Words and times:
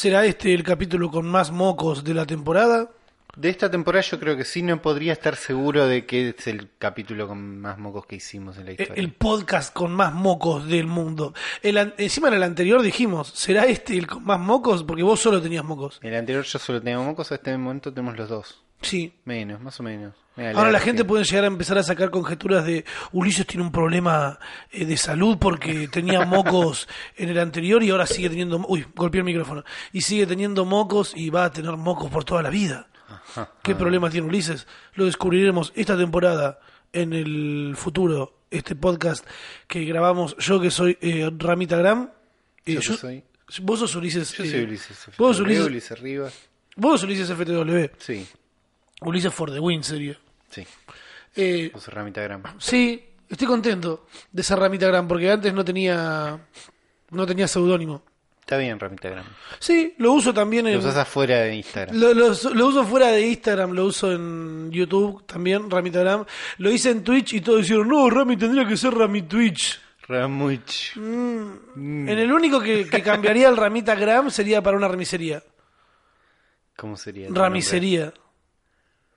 ¿Será 0.00 0.24
este 0.24 0.54
el 0.54 0.62
capítulo 0.62 1.10
con 1.10 1.28
más 1.28 1.50
mocos 1.50 2.04
de 2.04 2.14
la 2.14 2.24
temporada? 2.24 2.88
De 3.34 3.48
esta 3.48 3.68
temporada 3.68 4.00
yo 4.02 4.20
creo 4.20 4.36
que 4.36 4.44
sí, 4.44 4.62
no 4.62 4.80
podría 4.80 5.12
estar 5.12 5.34
seguro 5.34 5.88
de 5.88 6.06
que 6.06 6.28
es 6.28 6.46
el 6.46 6.68
capítulo 6.78 7.26
con 7.26 7.60
más 7.60 7.78
mocos 7.78 8.06
que 8.06 8.14
hicimos 8.14 8.58
en 8.58 8.66
la 8.66 8.70
E- 8.70 8.74
historia. 8.74 8.94
El 8.94 9.12
podcast 9.12 9.74
con 9.74 9.90
más 9.92 10.14
mocos 10.14 10.68
del 10.68 10.86
mundo. 10.86 11.34
El 11.62 11.94
encima 11.98 12.28
en 12.28 12.34
el 12.34 12.44
anterior 12.44 12.80
dijimos, 12.80 13.32
¿será 13.34 13.66
este 13.66 13.98
el 13.98 14.06
con 14.06 14.22
más 14.22 14.38
mocos? 14.38 14.84
Porque 14.84 15.02
vos 15.02 15.18
solo 15.18 15.42
tenías 15.42 15.64
mocos. 15.64 15.98
El 16.00 16.14
anterior 16.14 16.44
yo 16.44 16.60
solo 16.60 16.80
tenía 16.80 17.00
mocos, 17.00 17.32
a 17.32 17.34
este 17.34 17.58
momento 17.58 17.92
tenemos 17.92 18.16
los 18.16 18.28
dos. 18.28 18.62
Sí. 18.80 19.12
Menos, 19.24 19.60
más 19.60 19.78
o 19.80 19.82
menos. 19.82 20.14
Ahora 20.54 20.70
la 20.70 20.78
gente 20.78 21.04
puede 21.04 21.24
llegar 21.24 21.42
a 21.44 21.48
empezar 21.48 21.78
a 21.78 21.82
sacar 21.82 22.10
conjeturas 22.10 22.64
de 22.64 22.84
Ulises 23.10 23.44
tiene 23.44 23.64
un 23.64 23.72
problema 23.72 24.38
eh, 24.70 24.84
de 24.84 24.96
salud 24.96 25.36
porque 25.36 25.88
tenía 25.88 26.24
mocos 26.24 26.86
en 27.16 27.28
el 27.30 27.40
anterior 27.40 27.82
y 27.82 27.90
ahora 27.90 28.06
sigue 28.06 28.28
teniendo... 28.30 28.64
Uy, 28.68 28.86
golpeé 28.94 29.18
el 29.18 29.24
micrófono. 29.24 29.64
Y 29.92 30.02
sigue 30.02 30.26
teniendo 30.26 30.64
mocos 30.64 31.12
y 31.16 31.28
va 31.30 31.46
a 31.46 31.50
tener 31.50 31.72
mocos 31.76 32.08
por 32.08 32.22
toda 32.24 32.40
la 32.42 32.50
vida. 32.50 32.86
¿Qué 33.62 33.74
problema 33.74 34.10
tiene 34.10 34.28
Ulises? 34.28 34.66
Lo 34.94 35.06
descubriremos 35.06 35.72
esta 35.74 35.96
temporada 35.96 36.60
en 36.92 37.12
el 37.12 37.74
futuro. 37.76 38.34
Este 38.50 38.74
podcast 38.76 39.26
que 39.66 39.84
grabamos 39.84 40.34
yo 40.38 40.58
que 40.60 40.70
soy 40.70 40.96
eh, 41.02 41.28
Ramita 41.36 41.76
Gram. 41.76 42.10
eh, 42.64 42.74
Yo 42.74 42.80
que 42.80 42.96
soy- 42.96 43.24
Vos 43.62 43.80
sos 43.80 43.94
Ulises. 43.96 44.32
Yo 44.34 44.44
eh, 44.44 44.50
soy 44.50 44.62
Ulises. 44.62 45.06
Vos 45.18 45.36
sos 45.36 45.44
Ulises, 45.44 45.66
Ulises 45.66 46.00
Rivas. 46.00 46.34
vos 46.76 47.00
sos 47.00 47.04
Ulises 47.08 47.28
FTW. 47.30 47.90
Sí, 47.98 48.26
Ulises 49.02 49.32
for 49.32 49.50
the 49.52 49.60
win, 49.60 49.82
sí. 49.84 50.14
Eh, 51.36 51.70
Vos 51.72 51.82
sos 51.82 51.94
Ramita 51.94 52.20
Grama. 52.22 52.54
Sí, 52.58 53.04
estoy 53.28 53.46
contento 53.46 54.06
de 54.32 54.42
ser 54.42 54.58
Ramita 54.58 54.86
Gran 54.88 55.06
porque 55.06 55.30
antes 55.30 55.52
no 55.54 55.64
tenía 55.64 56.38
no 57.10 57.26
tenía 57.26 57.46
seudónimo. 57.46 58.02
Está 58.40 58.56
bien, 58.56 58.80
Ramita 58.80 59.10
Grama. 59.10 59.28
Sí, 59.58 59.94
lo 59.98 60.12
uso 60.14 60.32
también 60.32 60.66
en 60.66 60.72
Lo 60.72 60.78
usas 60.80 60.96
afuera 60.96 61.40
de 61.42 61.54
Instagram. 61.56 61.94
lo, 61.96 62.14
lo- 62.14 62.28
lo 62.54 62.66
uso 62.66 62.82
fuera 62.84 63.08
de 63.08 63.26
Instagram, 63.28 63.72
lo 63.72 63.84
uso 63.84 64.10
en 64.10 64.70
YouTube 64.72 65.24
también, 65.26 65.70
Ramita 65.70 66.00
Gram. 66.00 66.24
Lo 66.56 66.70
hice 66.70 66.90
en 66.90 67.04
Twitch 67.04 67.34
y 67.34 67.40
todos 67.42 67.60
dijeron, 67.62 67.86
no, 67.88 68.08
Rami 68.08 68.36
tendría 68.38 68.66
que 68.66 68.76
ser 68.76 68.94
Rami 68.94 69.22
Twitch. 69.22 69.78
Ramuch. 70.08 70.96
En 70.96 72.08
el 72.08 72.32
único 72.32 72.58
que, 72.60 72.88
que 72.88 73.02
cambiaría 73.02 73.50
el 73.50 73.56
Ramita 73.58 73.94
Gram 73.94 74.30
sería 74.30 74.62
para 74.62 74.78
una 74.78 74.88
remisería. 74.88 75.42
¿Cómo 76.76 76.96
sería? 76.96 77.28
Ramisería. 77.30 78.14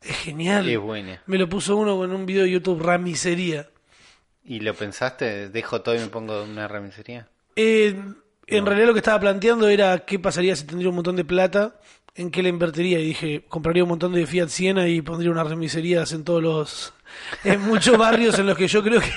Es 0.01 0.17
genial. 0.17 0.67
Es 0.67 0.79
buena. 0.79 1.21
Me 1.27 1.37
lo 1.37 1.47
puso 1.47 1.75
uno 1.77 2.03
en 2.03 2.11
un 2.11 2.25
video 2.25 2.43
de 2.43 2.51
YouTube, 2.51 2.81
Ramisería. 2.81 3.69
¿Y 4.43 4.59
lo 4.59 4.73
pensaste? 4.73 5.49
¿Dejo 5.49 5.81
todo 5.81 5.95
y 5.95 5.99
me 5.99 6.07
pongo 6.07 6.43
una 6.43 6.67
ramisería? 6.67 7.27
Eh, 7.55 7.95
en 8.47 8.65
realidad 8.65 8.87
lo 8.87 8.93
que 8.93 8.99
estaba 8.99 9.19
planteando 9.19 9.69
era 9.69 9.99
qué 9.99 10.17
pasaría 10.17 10.55
si 10.55 10.65
tendría 10.65 10.89
un 10.89 10.95
montón 10.95 11.15
de 11.15 11.23
plata, 11.23 11.79
en 12.15 12.31
qué 12.31 12.41
la 12.41 12.49
invertiría. 12.49 12.99
Y 12.99 13.05
dije, 13.05 13.45
compraría 13.47 13.83
un 13.83 13.89
montón 13.89 14.13
de 14.13 14.25
Fiat 14.25 14.49
Siena 14.49 14.87
y 14.87 15.01
pondría 15.01 15.31
unas 15.31 15.47
remiserías 15.47 16.11
en 16.13 16.23
todos 16.23 16.41
los... 16.41 16.93
En 17.43 17.61
muchos 17.61 17.97
barrios 17.97 18.39
en 18.39 18.47
los 18.47 18.57
que 18.57 18.67
yo 18.67 18.81
creo 18.81 19.01
que... 19.01 19.11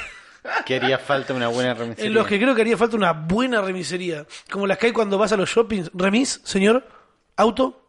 Que 0.66 0.76
haría 0.76 0.98
falta 0.98 1.32
una 1.32 1.48
buena 1.48 1.74
ramisería. 1.74 2.04
En 2.08 2.14
los 2.14 2.26
que 2.26 2.38
creo 2.38 2.54
que 2.54 2.60
haría 2.60 2.76
falta 2.76 2.96
una 2.96 3.12
buena 3.12 3.62
remisería. 3.62 4.26
Como 4.50 4.66
las 4.66 4.78
que 4.78 4.86
hay 4.86 4.92
cuando 4.92 5.16
vas 5.16 5.32
a 5.32 5.36
los 5.36 5.48
shoppings. 5.48 5.90
¿Remis, 5.94 6.40
señor? 6.44 6.86
¿Auto? 7.36 7.83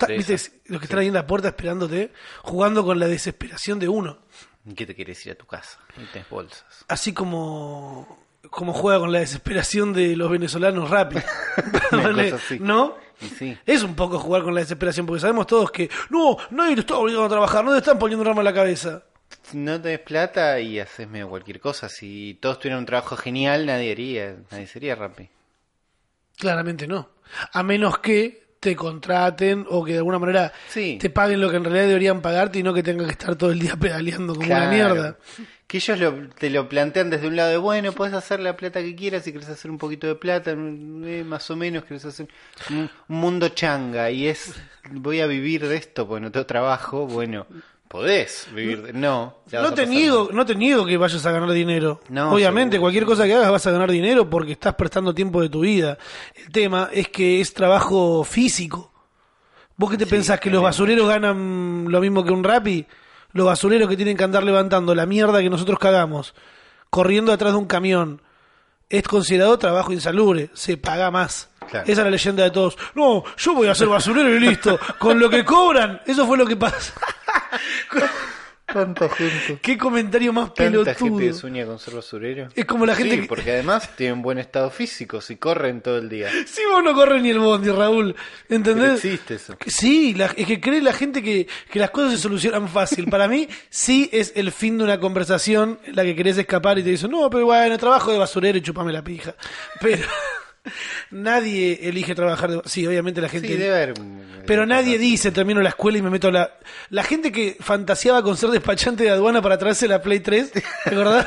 Ta- 0.00 0.06
¿Viste? 0.06 0.34
Los 0.66 0.80
que 0.80 0.84
están 0.86 0.98
ahí 1.00 1.08
en 1.08 1.14
la 1.14 1.26
puerta 1.26 1.48
esperándote, 1.48 2.12
jugando 2.42 2.84
con 2.84 2.98
la 2.98 3.06
desesperación 3.06 3.78
de 3.78 3.88
uno. 3.88 4.18
¿Qué 4.76 4.86
te 4.86 4.94
quieres 4.94 5.24
ir 5.26 5.32
a 5.32 5.34
tu 5.36 5.46
casa? 5.46 5.78
Y 5.96 6.04
tenés 6.12 6.28
bolsas. 6.28 6.84
Así 6.88 7.12
como, 7.12 8.24
como 8.50 8.72
juega 8.72 8.98
con 9.00 9.12
la 9.12 9.20
desesperación 9.20 9.92
de 9.92 10.16
los 10.16 10.30
venezolanos 10.30 10.88
rápido. 10.90 11.22
¿No? 12.60 12.96
Sí. 13.38 13.56
Es 13.66 13.82
un 13.82 13.94
poco 13.94 14.18
jugar 14.18 14.42
con 14.42 14.54
la 14.54 14.60
desesperación, 14.60 15.04
porque 15.06 15.20
sabemos 15.20 15.46
todos 15.46 15.70
que 15.70 15.90
no, 16.08 16.38
nadie 16.50 16.74
lo 16.76 16.80
está 16.80 16.96
obligando 16.96 17.26
a 17.26 17.28
trabajar, 17.28 17.64
no 17.64 17.72
le 17.72 17.78
están 17.78 17.98
poniendo 17.98 18.22
un 18.22 18.28
ramo 18.28 18.40
en 18.40 18.46
la 18.46 18.54
cabeza. 18.54 19.02
No 19.52 19.80
tenés 19.80 20.00
plata 20.00 20.58
y 20.60 20.80
haces 20.80 21.06
medio 21.08 21.28
cualquier 21.28 21.60
cosa. 21.60 21.88
Si 21.88 22.38
todos 22.40 22.58
tuvieran 22.58 22.80
un 22.80 22.86
trabajo 22.86 23.16
genial, 23.16 23.66
nadie 23.66 23.92
haría. 23.92 24.36
Nadie 24.50 24.66
sería 24.66 24.94
Rappi. 24.94 25.28
Claramente 26.36 26.86
no. 26.86 27.10
A 27.52 27.62
menos 27.62 27.98
que 27.98 28.49
te 28.60 28.76
contraten 28.76 29.64
o 29.70 29.82
que 29.84 29.92
de 29.92 29.98
alguna 29.98 30.18
manera 30.18 30.52
Sí. 30.68 30.98
te 31.00 31.08
paguen 31.08 31.40
lo 31.40 31.50
que 31.50 31.56
en 31.56 31.64
realidad 31.64 31.86
deberían 31.86 32.20
pagarte 32.20 32.58
y 32.58 32.62
no 32.62 32.74
que 32.74 32.82
tengas 32.82 33.06
que 33.06 33.12
estar 33.12 33.34
todo 33.36 33.50
el 33.52 33.58
día 33.58 33.74
pedaleando 33.80 34.34
como 34.34 34.46
una 34.46 34.68
mierda. 34.70 35.16
Que 35.66 35.78
ellos 35.78 35.98
lo- 35.98 36.28
te 36.30 36.50
lo 36.50 36.68
plantean 36.68 37.10
desde 37.10 37.26
un 37.28 37.36
lado 37.36 37.50
de, 37.50 37.56
bueno, 37.56 37.92
puedes 37.92 38.12
hacer 38.12 38.40
la 38.40 38.56
plata 38.56 38.80
que 38.82 38.94
quieras 38.94 39.22
si 39.24 39.30
quieres 39.30 39.48
hacer 39.48 39.70
un 39.70 39.78
poquito 39.78 40.06
de 40.08 40.14
plata, 40.16 40.50
eh, 40.50 41.24
más 41.26 41.50
o 41.50 41.56
menos, 41.56 41.84
quieres 41.84 42.04
hacer 42.04 42.28
un, 42.70 42.90
un 43.08 43.16
mundo 43.16 43.48
changa 43.50 44.10
y 44.10 44.26
es, 44.28 44.52
voy 44.90 45.20
a 45.20 45.26
vivir 45.26 45.66
de 45.66 45.76
esto 45.76 46.06
porque 46.06 46.20
no 46.22 46.30
tengo 46.30 46.44
trabajo, 46.44 47.06
bueno, 47.06 47.46
podés 47.90 48.46
vivir 48.54 48.82
de... 48.82 48.92
No, 48.92 49.38
No 49.50 49.74
te 49.74 49.84
niego, 49.84 50.28
no 50.32 50.46
te 50.46 50.54
niego 50.54 50.86
que 50.86 50.96
vayas 50.96 51.26
a 51.26 51.32
ganar 51.32 51.50
dinero. 51.50 52.00
No, 52.08 52.32
Obviamente, 52.32 52.76
seguro, 52.76 52.84
cualquier 52.84 53.04
cosa 53.04 53.26
que 53.26 53.34
hagas 53.34 53.50
vas 53.50 53.66
a 53.66 53.72
ganar 53.72 53.90
dinero 53.90 54.30
porque 54.30 54.52
estás 54.52 54.76
prestando 54.76 55.12
tiempo 55.12 55.42
de 55.42 55.48
tu 55.48 55.60
vida. 55.60 55.98
El 56.36 56.52
tema 56.52 56.88
es 56.92 57.08
que 57.08 57.40
es 57.40 57.52
trabajo 57.52 58.22
físico. 58.22 58.92
¿Vos 59.76 59.90
qué 59.90 59.98
te 59.98 60.06
pensás 60.06 60.38
que 60.38 60.50
los 60.50 60.62
basureros 60.62 61.08
ganan 61.08 61.86
lo 61.88 62.00
mismo 62.00 62.22
que 62.22 62.30
un 62.30 62.44
rapi? 62.44 62.86
Los 63.32 63.46
basureros 63.46 63.88
que 63.88 63.96
tienen 63.96 64.16
que 64.16 64.22
andar 64.22 64.44
levantando 64.44 64.94
la 64.94 65.04
mierda 65.04 65.40
que 65.40 65.50
nosotros 65.50 65.80
cagamos, 65.80 66.32
corriendo 66.90 67.32
atrás 67.32 67.54
de 67.54 67.58
un 67.58 67.66
camión, 67.66 68.22
es 68.88 69.02
considerado 69.02 69.58
trabajo 69.58 69.92
insalubre, 69.92 70.50
se 70.54 70.76
paga 70.76 71.10
más. 71.10 71.49
Claro. 71.70 71.84
Esa 71.84 72.00
es 72.00 72.04
la 72.04 72.10
leyenda 72.10 72.42
de 72.44 72.50
todos. 72.50 72.76
No, 72.94 73.22
yo 73.36 73.54
voy 73.54 73.68
a 73.68 73.74
ser 73.74 73.88
basurero 73.88 74.34
y 74.34 74.40
listo. 74.40 74.78
Con 74.98 75.18
lo 75.20 75.30
que 75.30 75.44
cobran, 75.44 76.00
eso 76.06 76.26
fue 76.26 76.36
lo 76.36 76.46
que 76.46 76.56
pasa. 76.56 76.92
Tanta 78.72 79.08
gente. 79.08 79.58
Qué 79.60 79.76
comentario 79.76 80.32
más 80.32 80.54
Tanta 80.54 80.94
gente 80.94 80.94
pelotudo. 81.16 81.32
sueña 81.34 81.66
con 81.66 81.80
ser 81.80 81.92
basurero. 81.94 82.48
Es 82.54 82.64
como 82.66 82.86
la 82.86 82.94
gente 82.94 83.16
Sí, 83.16 83.20
que- 83.22 83.26
porque 83.26 83.50
además 83.50 83.96
tienen 83.96 84.22
buen 84.22 84.38
estado 84.38 84.70
físico, 84.70 85.20
si 85.20 85.36
corren 85.38 85.80
todo 85.80 85.98
el 85.98 86.08
día. 86.08 86.30
Si 86.46 86.64
vos 86.66 86.80
no 86.84 86.94
corres 86.94 87.20
ni 87.20 87.30
el 87.30 87.40
bondi, 87.40 87.68
Raúl. 87.70 88.14
Pero 88.46 88.56
¿Entendés? 88.56 89.04
existe 89.04 89.34
eso. 89.34 89.56
Sí, 89.66 90.14
la- 90.14 90.26
es 90.36 90.46
que 90.46 90.60
cree 90.60 90.80
la 90.82 90.92
gente 90.92 91.20
que, 91.20 91.48
que 91.68 91.78
las 91.80 91.90
cosas 91.90 92.12
se 92.12 92.18
solucionan 92.18 92.68
fácil. 92.68 93.06
Para 93.10 93.26
mí, 93.26 93.48
sí 93.70 94.08
es 94.12 94.32
el 94.36 94.52
fin 94.52 94.78
de 94.78 94.84
una 94.84 95.00
conversación 95.00 95.80
en 95.84 95.96
la 95.96 96.04
que 96.04 96.14
querés 96.14 96.38
escapar 96.38 96.78
y 96.78 96.84
te 96.84 96.90
dicen, 96.90 97.10
no, 97.10 97.28
pero 97.28 97.46
bueno, 97.46 97.76
trabajo 97.76 98.12
de 98.12 98.18
basurero 98.18 98.56
y 98.56 98.62
chupame 98.62 98.92
la 98.92 99.02
pija. 99.02 99.34
Pero 99.80 100.06
nadie 101.10 101.80
elige 101.82 102.14
trabajar 102.14 102.50
de... 102.50 102.60
Sí, 102.66 102.86
obviamente 102.86 103.20
la 103.20 103.28
gente... 103.28 103.48
Sí, 103.48 103.54
debe 103.54 103.74
haber... 103.74 103.94
Pero 104.46 104.66
nadie 104.66 104.98
dice, 104.98 105.30
termino 105.32 105.60
la 105.60 105.70
escuela 105.70 105.98
y 105.98 106.02
me 106.02 106.10
meto 106.10 106.28
a 106.28 106.32
la... 106.32 106.50
La 106.90 107.02
gente 107.02 107.30
que 107.32 107.56
fantaseaba 107.60 108.22
con 108.22 108.36
ser 108.36 108.50
despachante 108.50 109.04
de 109.04 109.10
aduana 109.10 109.40
para 109.42 109.58
traerse 109.58 109.86
la 109.88 110.00
Play 110.02 110.20
3, 110.20 110.52
¿te 110.52 110.62
acordás? 110.86 111.26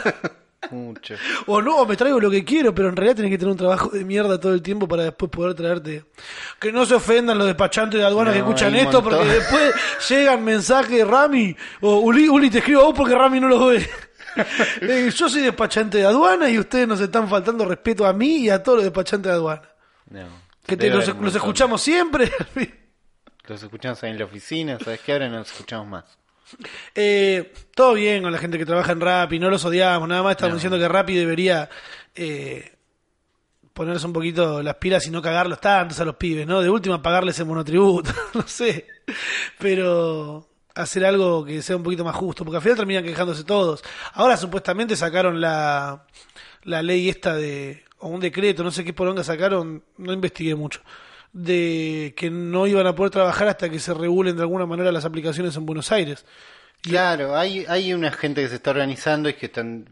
Mucho. 0.71 1.15
O 1.47 1.61
no, 1.61 1.85
me 1.85 1.97
traigo 1.97 2.21
lo 2.21 2.31
que 2.31 2.45
quiero, 2.45 2.73
pero 2.73 2.87
en 2.87 2.95
realidad 2.95 3.17
tenés 3.17 3.31
que 3.31 3.37
tener 3.37 3.51
un 3.51 3.57
trabajo 3.57 3.89
de 3.89 4.05
mierda 4.05 4.39
todo 4.39 4.53
el 4.53 4.61
tiempo 4.61 4.87
para 4.87 5.03
después 5.03 5.29
poder 5.29 5.53
traerte. 5.55 6.05
Que 6.57 6.71
no 6.71 6.85
se 6.85 6.95
ofendan 6.95 7.37
los 7.37 7.47
despachantes 7.47 7.99
de 7.99 8.05
aduana 8.05 8.29
No, 8.29 8.33
que 8.33 8.39
escuchan 8.39 8.73
esto, 8.75 9.01
montón. 9.01 9.19
porque 9.19 9.33
después 9.39 9.73
llegan 10.09 10.43
mensajes, 10.43 11.05
Rami, 11.05 11.53
o 11.81 11.99
Uli, 11.99 12.29
Uli 12.29 12.49
te 12.49 12.59
escribo 12.59 12.79
a 12.81 12.85
vos 12.85 12.93
porque 12.95 13.13
Rami 13.13 13.41
no 13.41 13.49
los 13.49 13.67
ve. 13.71 13.89
Eh, 14.81 15.11
yo 15.15 15.29
soy 15.29 15.41
despachante 15.41 15.97
de 15.99 16.05
aduana 16.05 16.49
y 16.49 16.57
ustedes 16.59 16.87
nos 16.87 16.99
están 16.99 17.29
faltando 17.29 17.65
respeto 17.65 18.05
a 18.05 18.13
mí 18.13 18.37
y 18.37 18.49
a 18.49 18.61
todos 18.61 18.77
los 18.77 18.83
despachantes 18.85 19.29
de 19.29 19.35
aduana. 19.35 19.69
No. 20.09 20.27
Que 20.65 20.77
te- 20.77 20.89
los, 20.89 21.07
escuchamos 21.35 21.81
siempre. 21.81 22.31
Los 23.47 23.61
escuchamos 23.61 24.01
ahí 24.03 24.11
en 24.11 24.19
la 24.19 24.23
oficina, 24.25 24.77
¿sabes 24.81 25.01
qué? 25.01 25.11
Ahora 25.11 25.27
no 25.27 25.39
los 25.39 25.51
escuchamos 25.51 25.85
más. 25.87 26.05
Eh, 26.95 27.51
todo 27.75 27.93
bien 27.93 28.23
con 28.23 28.31
la 28.31 28.37
gente 28.37 28.57
que 28.57 28.65
trabaja 28.65 28.93
en 28.93 29.01
Rappi, 29.01 29.37
no 29.37 29.49
los 29.49 29.65
odiamos, 29.65 30.07
nada 30.07 30.23
más 30.23 30.31
estamos 30.31 30.51
No. 30.51 30.55
diciendo 30.55 30.79
que 30.79 30.87
Rappi 30.87 31.13
debería 31.15 31.69
eh, 32.15 32.71
ponerse 33.73 34.05
un 34.07 34.13
poquito 34.13 34.63
las 34.63 34.75
pilas 34.75 35.05
y 35.07 35.09
no 35.11 35.21
cagarlos 35.21 35.59
tantos 35.59 35.99
a 35.99 36.05
los 36.05 36.15
pibes, 36.15 36.47
¿no? 36.47 36.61
De 36.61 36.69
última 36.69 37.01
pagarles 37.01 37.37
el 37.39 37.45
monotributo, 37.47 38.11
no 38.33 38.47
sé, 38.47 38.87
pero 39.59 40.47
hacer 40.75 41.05
algo 41.05 41.45
que 41.45 41.61
sea 41.61 41.75
un 41.75 41.83
poquito 41.83 42.03
más 42.03 42.15
justo, 42.15 42.43
porque 42.43 42.57
al 42.57 42.63
final 42.63 42.77
terminan 42.77 43.03
quejándose 43.03 43.43
todos. 43.43 43.83
Ahora 44.13 44.37
supuestamente 44.37 44.95
sacaron 44.95 45.39
la, 45.39 46.05
la 46.63 46.81
ley 46.81 47.09
esta 47.09 47.35
de, 47.35 47.83
o 47.99 48.07
un 48.07 48.19
decreto, 48.19 48.63
no 48.63 48.71
sé 48.71 48.83
qué 48.83 48.93
poronga 48.93 49.23
sacaron, 49.23 49.83
no 49.97 50.13
investigué 50.13 50.55
mucho, 50.55 50.81
de 51.31 52.13
que 52.17 52.29
no 52.29 52.67
iban 52.67 52.87
a 52.87 52.95
poder 52.95 53.11
trabajar 53.11 53.47
hasta 53.47 53.69
que 53.69 53.79
se 53.79 53.93
regulen 53.93 54.35
de 54.35 54.41
alguna 54.41 54.65
manera 54.65 54.91
las 54.91 55.05
aplicaciones 55.05 55.55
en 55.55 55.65
Buenos 55.65 55.91
Aires. 55.91 56.25
Claro, 56.81 57.37
hay, 57.37 57.65
hay 57.67 57.93
una 57.93 58.11
gente 58.11 58.41
que 58.41 58.49
se 58.49 58.55
está 58.55 58.71
organizando 58.71 59.29
y 59.29 59.33
que 59.33 59.45
están... 59.45 59.87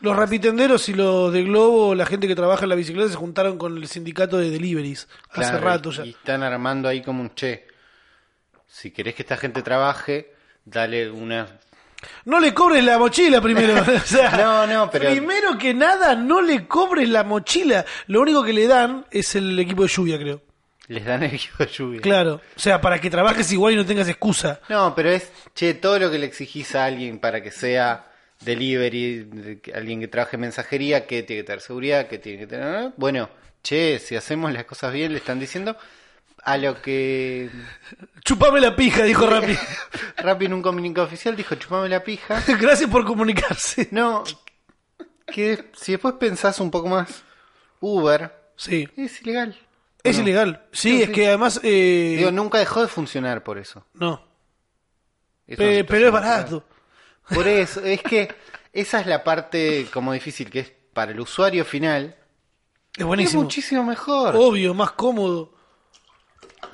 Los 0.00 0.16
rapitenderos 0.16 0.88
y 0.88 0.94
los 0.94 1.32
de 1.32 1.44
Globo, 1.44 1.94
la 1.94 2.06
gente 2.06 2.26
que 2.26 2.34
trabaja 2.34 2.64
en 2.64 2.70
la 2.70 2.74
bicicleta, 2.74 3.08
se 3.08 3.14
juntaron 3.14 3.56
con 3.56 3.76
el 3.76 3.86
sindicato 3.86 4.36
de 4.36 4.50
deliveries 4.50 5.06
hace 5.30 5.56
rato 5.58 5.92
ya. 5.92 6.04
Y 6.04 6.10
están 6.10 6.42
armando 6.42 6.88
ahí 6.88 7.02
como 7.02 7.22
un 7.22 7.32
che. 7.36 7.68
Si 8.72 8.90
querés 8.90 9.14
que 9.14 9.22
esta 9.22 9.36
gente 9.36 9.60
trabaje, 9.62 10.32
dale 10.64 11.10
una... 11.10 11.46
No 12.24 12.40
le 12.40 12.54
cobres 12.54 12.82
la 12.82 12.96
mochila 12.98 13.40
primero. 13.42 13.74
o 13.96 14.00
sea, 14.00 14.30
No, 14.30 14.66
no, 14.66 14.90
pero- 14.90 15.10
Primero 15.10 15.58
que 15.58 15.74
nada, 15.74 16.14
no 16.16 16.40
le 16.40 16.66
cobres 16.66 17.06
la 17.08 17.22
mochila. 17.22 17.84
Lo 18.06 18.22
único 18.22 18.42
que 18.42 18.54
le 18.54 18.66
dan 18.66 19.04
es 19.10 19.34
el 19.36 19.58
equipo 19.58 19.82
de 19.82 19.88
lluvia, 19.88 20.18
creo. 20.18 20.40
Les 20.88 21.04
dan 21.04 21.22
el 21.22 21.34
equipo 21.34 21.58
de 21.64 21.70
lluvia. 21.70 22.00
Claro. 22.00 22.40
O 22.56 22.58
sea, 22.58 22.80
para 22.80 22.98
que 22.98 23.10
trabajes 23.10 23.52
igual 23.52 23.74
y 23.74 23.76
no 23.76 23.84
tengas 23.86 24.08
excusa. 24.08 24.60
No, 24.70 24.94
pero 24.94 25.10
es, 25.10 25.30
che, 25.54 25.74
todo 25.74 25.98
lo 25.98 26.10
que 26.10 26.18
le 26.18 26.26
exigís 26.26 26.74
a 26.74 26.86
alguien 26.86 27.18
para 27.18 27.42
que 27.42 27.50
sea 27.50 28.10
delivery, 28.40 29.60
alguien 29.74 30.00
que 30.00 30.08
trabaje 30.08 30.36
en 30.36 30.40
mensajería, 30.40 31.06
que 31.06 31.22
tiene 31.22 31.42
que 31.42 31.46
tener 31.46 31.60
seguridad, 31.60 32.08
que 32.08 32.18
tiene 32.18 32.38
que 32.40 32.46
tener... 32.46 32.92
Bueno, 32.96 33.28
che, 33.62 33.98
si 33.98 34.16
hacemos 34.16 34.50
las 34.52 34.64
cosas 34.64 34.92
bien, 34.94 35.12
le 35.12 35.18
están 35.18 35.38
diciendo 35.38 35.76
a 36.44 36.58
lo 36.58 36.80
que 36.82 37.50
Chupame 38.24 38.60
la 38.60 38.74
pija, 38.76 39.04
dijo 39.04 39.26
Rappi. 39.26 39.56
Rappi 40.18 40.46
en 40.46 40.54
un 40.54 40.62
comunicado 40.62 41.06
oficial 41.06 41.36
dijo, 41.36 41.54
chupame 41.54 41.88
la 41.88 42.02
pija. 42.02 42.42
Gracias 42.60 42.90
por 42.90 43.04
comunicarse. 43.04 43.88
No, 43.90 44.24
que 45.26 45.70
si 45.74 45.92
después 45.92 46.14
pensás 46.18 46.60
un 46.60 46.70
poco 46.70 46.88
más, 46.88 47.22
Uber 47.80 48.32
Sí. 48.56 48.88
es 48.96 49.20
ilegal. 49.22 49.56
Es 50.04 50.16
No. 50.16 50.22
ilegal. 50.24 50.66
Sí, 50.72 51.00
es 51.02 51.06
sí. 51.08 51.12
que 51.12 51.28
además... 51.28 51.60
eh, 51.62 52.16
Digo, 52.18 52.30
nunca 52.32 52.58
dejó 52.58 52.82
de 52.82 52.88
funcionar 52.88 53.42
por 53.42 53.58
eso. 53.58 53.86
no. 53.94 54.30
Es 55.46 55.58
Pe- 55.58 55.80
una 55.80 55.86
pero 55.88 56.06
es 56.06 56.12
barato. 56.12 56.64
Por 57.34 57.46
eso, 57.48 57.80
es 57.84 58.00
que 58.02 58.32
esa 58.72 59.00
es 59.00 59.06
la 59.06 59.22
parte 59.24 59.86
como 59.92 60.12
difícil, 60.12 60.48
que 60.50 60.60
es 60.60 60.72
para 60.92 61.10
el 61.12 61.20
usuario 61.20 61.64
final. 61.64 62.16
Es 62.96 63.04
buenísimo. 63.04 63.40
Es 63.42 63.44
muchísimo 63.44 63.84
mejor. 63.84 64.34
Obvio, 64.36 64.72
más 64.72 64.92
cómodo. 64.92 65.52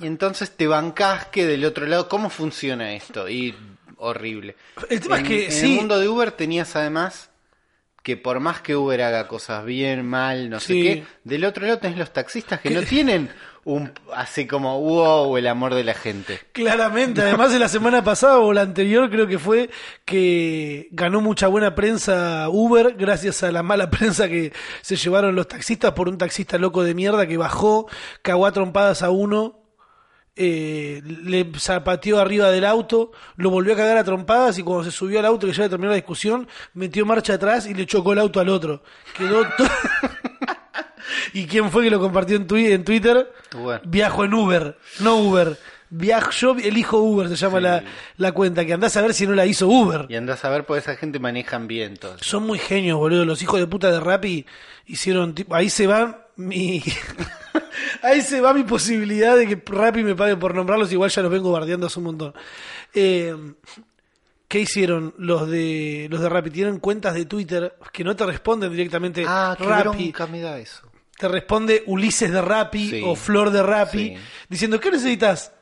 Y 0.00 0.06
entonces 0.06 0.50
te 0.50 0.66
bancás 0.66 1.26
que 1.26 1.46
del 1.46 1.64
otro 1.64 1.86
lado, 1.86 2.08
¿cómo 2.08 2.30
funciona 2.30 2.92
esto? 2.92 3.28
Y 3.28 3.54
horrible. 3.96 4.56
El 4.88 5.00
tema 5.00 5.18
en, 5.18 5.22
es 5.22 5.28
que 5.28 5.44
en 5.46 5.52
sí. 5.52 5.72
el 5.72 5.76
mundo 5.76 5.98
de 5.98 6.08
Uber 6.08 6.32
tenías 6.32 6.76
además 6.76 7.30
que 8.02 8.16
por 8.16 8.40
más 8.40 8.62
que 8.62 8.74
Uber 8.74 9.02
haga 9.02 9.28
cosas 9.28 9.64
bien, 9.64 10.06
mal, 10.06 10.48
no 10.48 10.60
sé 10.60 10.72
qué, 10.72 11.04
del 11.24 11.44
otro 11.44 11.66
lado 11.66 11.78
tenés 11.78 11.98
los 11.98 12.12
taxistas 12.12 12.60
que 12.60 12.70
no 12.70 12.82
tienen 12.88 13.28
un 13.64 13.92
así 14.14 14.46
como 14.46 14.80
wow 14.80 15.36
el 15.36 15.46
amor 15.46 15.74
de 15.74 15.84
la 15.84 15.92
gente. 15.92 16.40
Claramente, 16.52 17.20
además 17.22 17.52
de 17.52 17.58
la 17.58 17.68
semana 17.68 18.02
pasada 18.02 18.38
o 18.38 18.54
la 18.54 18.62
anterior 18.62 19.10
creo 19.10 19.26
que 19.26 19.38
fue 19.38 19.68
que 20.06 20.88
ganó 20.90 21.20
mucha 21.20 21.48
buena 21.48 21.74
prensa 21.74 22.48
Uber 22.48 22.94
gracias 22.94 23.42
a 23.42 23.52
la 23.52 23.62
mala 23.62 23.90
prensa 23.90 24.26
que 24.26 24.54
se 24.80 24.96
llevaron 24.96 25.34
los 25.34 25.48
taxistas 25.48 25.92
por 25.92 26.08
un 26.08 26.16
taxista 26.16 26.56
loco 26.56 26.82
de 26.82 26.94
mierda 26.94 27.26
que 27.26 27.36
bajó, 27.36 27.88
cagó 28.22 28.46
a 28.46 28.52
trompadas 28.52 29.02
a 29.02 29.10
uno, 29.10 29.60
eh, 30.38 31.02
le 31.04 31.50
zapateó 31.58 32.20
arriba 32.20 32.50
del 32.50 32.64
auto, 32.64 33.10
lo 33.36 33.50
volvió 33.50 33.74
a 33.74 33.76
cagar 33.76 33.96
a 33.98 34.04
trompadas 34.04 34.56
y 34.58 34.62
cuando 34.62 34.84
se 34.84 34.90
subió 34.90 35.18
al 35.18 35.26
auto 35.26 35.46
que 35.46 35.52
ya 35.52 35.62
había 35.64 35.70
terminado 35.70 35.92
la 35.92 35.96
discusión, 35.96 36.48
metió 36.74 37.04
marcha 37.04 37.34
atrás 37.34 37.66
y 37.66 37.74
le 37.74 37.84
chocó 37.86 38.12
el 38.12 38.20
auto 38.20 38.38
al 38.40 38.48
otro. 38.48 38.82
Quedó 39.16 39.42
to- 39.56 39.64
¿Y 41.32 41.46
quién 41.46 41.70
fue 41.70 41.84
que 41.84 41.90
lo 41.90 42.00
compartió 42.00 42.36
en 42.36 42.46
Twitter? 42.46 43.32
Uber. 43.56 43.80
Viajo 43.84 44.24
en 44.24 44.34
Uber, 44.34 44.78
no 45.00 45.16
Uber. 45.16 45.58
Viajo, 45.90 46.30
yo 46.32 46.56
elijo 46.62 46.98
Uber, 46.98 47.28
se 47.28 47.36
llama 47.36 47.58
Sí. 47.58 47.62
la, 47.64 47.84
la 48.18 48.32
cuenta, 48.32 48.64
que 48.66 48.72
andás 48.74 48.96
a 48.96 49.02
ver 49.02 49.14
si 49.14 49.26
no 49.26 49.34
la 49.34 49.46
hizo 49.46 49.66
Uber. 49.68 50.06
Y 50.08 50.16
andás 50.16 50.44
a 50.44 50.50
ver, 50.50 50.64
pues 50.64 50.82
esa 50.82 50.96
gente 50.96 51.18
manejan 51.18 51.66
bien 51.66 51.96
todo. 51.96 52.16
Son 52.20 52.42
muy 52.46 52.58
genios, 52.58 52.98
boludo. 52.98 53.24
Los 53.24 53.42
hijos 53.42 53.58
de 53.60 53.66
puta 53.66 53.90
de 53.90 53.98
Rappi 54.00 54.44
hicieron 54.86 55.34
ahí 55.50 55.70
se 55.70 55.86
va 55.86 56.26
mi 56.36 56.82
ahí 58.02 58.20
se 58.22 58.40
va 58.40 58.54
mi 58.54 58.62
posibilidad 58.64 59.36
de 59.36 59.46
que 59.46 59.62
Rappi 59.64 60.02
me 60.02 60.14
pague 60.14 60.36
por 60.36 60.54
nombrarlos, 60.54 60.92
igual 60.92 61.10
ya 61.10 61.22
los 61.22 61.30
vengo 61.30 61.50
bardeando 61.52 61.86
hace 61.86 61.98
un 61.98 62.04
montón. 62.06 62.34
Eh, 62.94 63.34
¿Qué 64.46 64.60
hicieron 64.60 65.14
los 65.18 65.48
de 65.48 66.06
los 66.10 66.20
de 66.20 66.28
Rappi? 66.28 66.50
Tienen 66.50 66.78
cuentas 66.80 67.14
de 67.14 67.26
Twitter 67.26 67.74
que 67.92 68.02
no 68.04 68.16
te 68.16 68.24
responden 68.24 68.70
directamente 68.70 69.24
Ah, 69.26 69.54
qué 69.58 69.64
Rappi. 69.64 69.82
bronca 70.10 70.26
me 70.26 70.40
da 70.40 70.58
eso. 70.58 70.82
te 71.18 71.26
responde 71.28 71.82
Ulises 71.86 72.30
de 72.30 72.40
Rappi 72.40 72.88
Sí. 72.90 73.02
o 73.04 73.16
Flor 73.16 73.50
de 73.50 73.62
Rappi, 73.62 73.98
Sí. 74.10 74.16
diciendo, 74.48 74.78
¿qué 74.80 74.90
necesitas? 74.92 75.52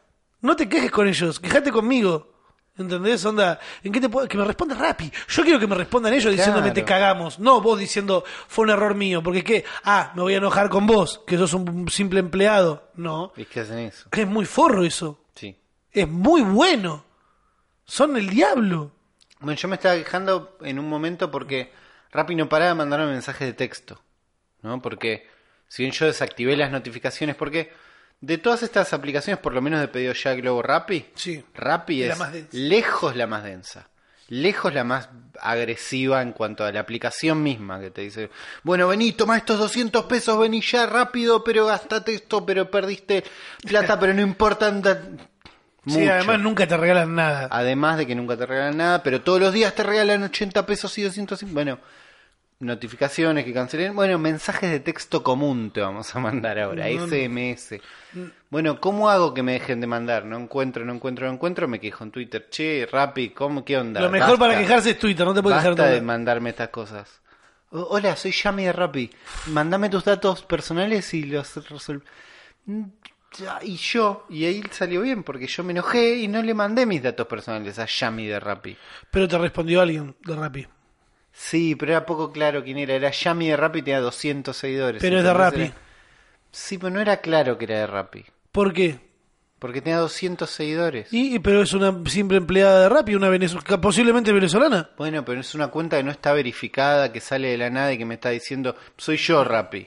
No 0.47 0.55
te 0.55 0.69
quejes 0.69 0.93
con 0.93 1.09
ellos, 1.09 1.41
quejate 1.41 1.73
conmigo. 1.73 2.33
¿Entendés? 2.79 3.25
Onda, 3.25 3.59
¿en 3.83 3.91
qué 3.91 4.01
te 4.01 4.09
puedo? 4.09 4.29
Que 4.29 4.39
me 4.39 4.45
responda 4.45 4.77
Rappi. 4.77 5.11
Yo 5.29 5.43
quiero 5.43 5.59
que 5.59 5.67
me 5.67 5.75
respondan 5.75 6.15
ellos 6.15 6.31
diciéndome 6.31 6.71
te 6.71 6.85
cagamos. 6.85 7.41
No 7.41 7.61
vos 7.61 7.77
diciendo 7.77 8.23
fue 8.47 8.65
un 8.65 8.71
error 8.71 8.95
mío. 8.95 9.25
Porque 9.25 9.43
qué? 9.43 9.65
Ah, 9.83 10.13
me 10.15 10.23
voy 10.23 10.35
a 10.35 10.37
enojar 10.37 10.69
con 10.69 10.87
vos, 10.87 11.21
que 11.27 11.37
sos 11.37 11.53
un 11.53 11.89
simple 11.89 12.21
empleado. 12.21 12.91
No. 12.95 13.33
¿Y 13.37 13.45
qué 13.47 13.61
hacen 13.61 13.79
eso? 13.79 14.09
Es 14.13 14.27
muy 14.29 14.45
forro 14.45 14.85
eso. 14.85 15.19
Sí. 15.35 15.59
Es 15.91 16.07
muy 16.07 16.43
bueno. 16.43 17.05
Son 17.85 18.17
el 18.17 18.31
diablo. 18.31 18.93
Bueno, 19.41 19.59
yo 19.59 19.67
me 19.67 19.75
estaba 19.75 19.97
quejando 19.97 20.59
en 20.61 20.79
un 20.79 20.89
momento 20.89 21.29
porque 21.29 21.73
Rappi 22.13 22.37
no 22.37 22.49
paraba 22.49 22.69
de 22.69 22.77
mandarme 22.77 23.07
mensajes 23.07 23.49
de 23.49 23.55
texto. 23.55 24.01
¿No? 24.63 24.81
Porque 24.81 25.27
si 25.67 25.83
bien 25.83 25.93
yo 25.93 26.07
desactivé 26.07 26.57
las 26.57 26.71
notificaciones, 26.71 27.35
porque 27.35 27.73
de 28.21 28.39
todas 28.39 28.63
estas 28.63 28.93
aplicaciones, 28.93 29.41
por 29.41 29.53
lo 29.55 29.61
menos 29.63 29.81
de 29.81 29.89
pedido 29.89 30.13
ya 30.13 30.35
Globo 30.35 30.63
Rappi, 30.63 31.07
Sí. 31.15 31.45
Rappi 31.55 32.05
La 32.07 32.13
es 32.15 32.19
más 32.19 32.33
densa. 32.33 32.49
lejos 32.57 33.17
la 33.17 33.27
más 33.27 33.45
densa. 33.45 33.89
Lejos 34.29 34.75
la 34.75 34.83
más 34.83 35.09
agresiva 35.41 36.21
en 36.21 36.33
cuanto 36.33 36.65
a 36.65 36.73
la 36.73 36.81
aplicación 36.81 37.43
misma 37.43 37.79
que 37.79 37.93
te 37.93 38.01
dice, 38.01 38.29
bueno, 38.65 38.89
vení, 38.89 39.13
toma 39.13 39.37
estos 39.37 39.59
200 39.59 40.07
pesos, 40.07 40.37
vení 40.39 40.61
ya 40.63 40.85
rápido, 40.87 41.45
pero 41.45 41.67
gastate 41.67 42.15
esto, 42.15 42.45
pero 42.45 42.69
perdiste 42.69 43.23
plata, 43.67 43.99
pero 44.01 44.13
no 44.15 44.23
importa. 44.23 44.67
anda- 44.67 45.01
Sí, 45.87 46.01
Mucho. 46.01 46.13
además 46.15 46.41
nunca 46.41 46.67
te 46.67 46.77
regalan 46.77 47.15
nada. 47.15 47.47
Además 47.53 47.97
de 47.99 48.09
que 48.09 48.17
nunca 48.17 48.37
te 48.37 48.45
regalan 48.45 48.77
nada, 48.77 49.05
pero 49.05 49.21
todos 49.21 49.39
los 49.39 49.53
días 49.53 49.73
te 49.73 49.85
regalan 49.85 50.25
80 50.25 50.67
pesos 50.67 50.99
y 50.99 51.03
200. 51.03 51.45
Bueno, 51.53 51.79
notificaciones 52.59 53.45
que 53.45 53.53
cancelen. 53.53 53.95
Bueno, 53.95 54.19
mensajes 54.19 54.71
de 54.71 54.81
texto 54.81 55.23
común 55.23 55.71
te 55.71 55.81
vamos 55.81 56.15
a 56.15 56.19
mandar 56.21 56.59
ahora, 56.59 56.89
No, 56.89 57.07
no. 57.07 57.07
SMS. 57.07 57.81
Bueno, 58.51 58.81
¿cómo 58.81 59.11
hago 59.11 59.35
que 59.35 59.43
me 59.43 59.53
dejen 59.53 59.81
de 59.81 59.87
mandar? 59.87 60.25
No 60.25 60.39
encuentro, 60.39 60.85
no 60.85 60.95
encuentro, 60.95 61.27
no 61.27 61.35
encuentro. 61.35 61.69
Me 61.69 61.79
quejo 61.81 62.05
en 62.05 62.11
Twitter. 62.11 62.49
Che, 62.51 62.87
Rappi, 62.91 63.31
¿cómo, 63.31 63.65
¿qué 63.65 63.77
onda? 63.77 64.01
Lo 64.01 64.11
mejor 64.11 64.31
Basta. 64.39 64.47
para 64.47 64.59
quejarse 64.59 64.91
es 64.91 64.99
Twitter, 64.99 65.27
no 65.27 65.35
te 65.35 65.43
puedes 65.43 65.59
quejar 65.59 65.73
Basta 65.77 65.91
de 65.93 66.01
mandarme 66.01 66.51
estas 66.51 66.69
cosas. 66.71 67.21
O- 67.71 67.81
Hola, 67.91 68.17
soy 68.17 68.33
Yami 68.33 68.65
de 68.65 68.73
Rappi. 68.73 69.11
Mándame 69.49 69.89
tus 69.91 70.05
datos 70.05 70.43
personales 70.43 71.13
y 71.15 71.25
los 71.25 71.57
resol- 71.69 72.03
Mm, 72.65 72.85
Y 73.63 73.77
yo, 73.77 74.25
y 74.31 74.47
ahí 74.47 74.63
salió 74.71 75.03
bien, 75.03 75.23
porque 75.23 75.47
yo 75.47 75.63
me 75.63 75.73
enojé 75.73 76.17
y 76.17 76.27
no 76.29 76.41
le 76.43 76.55
mandé 76.55 76.87
mis 76.87 77.03
datos 77.03 77.27
personales 77.27 77.79
a 77.79 77.85
Yami 77.85 78.27
de 78.27 78.41
Rappi. 78.41 78.75
Pero 79.11 79.29
te 79.29 79.37
respondió 79.37 79.83
alguien 79.83 80.17
de 80.25 80.35
Rappi. 80.37 80.67
Sí, 81.39 81.75
pero 81.77 81.93
era 81.93 82.07
poco 82.07 82.33
claro 82.33 82.65
quién 82.65 82.79
era. 82.79 82.95
Era 82.95 83.11
Yami 83.11 83.49
de 83.49 83.57
Rappi 83.57 83.81
y 83.81 83.83
tenía 83.83 84.01
200 84.01 84.57
seguidores. 84.57 85.03
Pero 85.03 85.19
es 85.19 85.25
de 85.25 85.35
Rappi. 85.35 85.61
era- 85.63 85.75
Sí, 86.51 86.79
pero 86.79 86.91
no 86.91 87.01
era 87.01 87.19
claro 87.19 87.59
que 87.59 87.67
era 87.67 87.81
de 87.81 87.87
Rappi. 87.87 88.25
¿Por 88.51 88.73
qué? 88.73 88.99
Porque 89.59 89.83
tenía 89.83 89.99
200 89.99 90.49
seguidores. 90.49 91.13
Y, 91.13 91.39
pero 91.41 91.61
es 91.63 91.75
una 91.75 91.95
simple 92.09 92.39
empleada 92.39 92.81
de 92.81 92.89
Rappi, 92.89 93.15
una 93.15 93.31
posiblemente 93.81 94.33
venezolana. 94.33 94.91
Bueno, 94.97 95.25
pero 95.25 95.41
es 95.41 95.55
una 95.55 95.69
cuenta 95.69 95.99
que 95.99 96.03
no 96.05 96.11
está 96.11 96.33
verificada, 96.33 97.13
que 97.13 97.21
sale 97.21 97.49
de 97.49 97.59
la 97.59 97.69
nada 97.69 97.93
y 97.93 97.99
que 97.99 98.07
me 98.07 98.15
está 98.15 98.31
diciendo, 98.31 98.75
soy 98.97 99.19
yo 99.19 99.45
Rappi. 99.45 99.87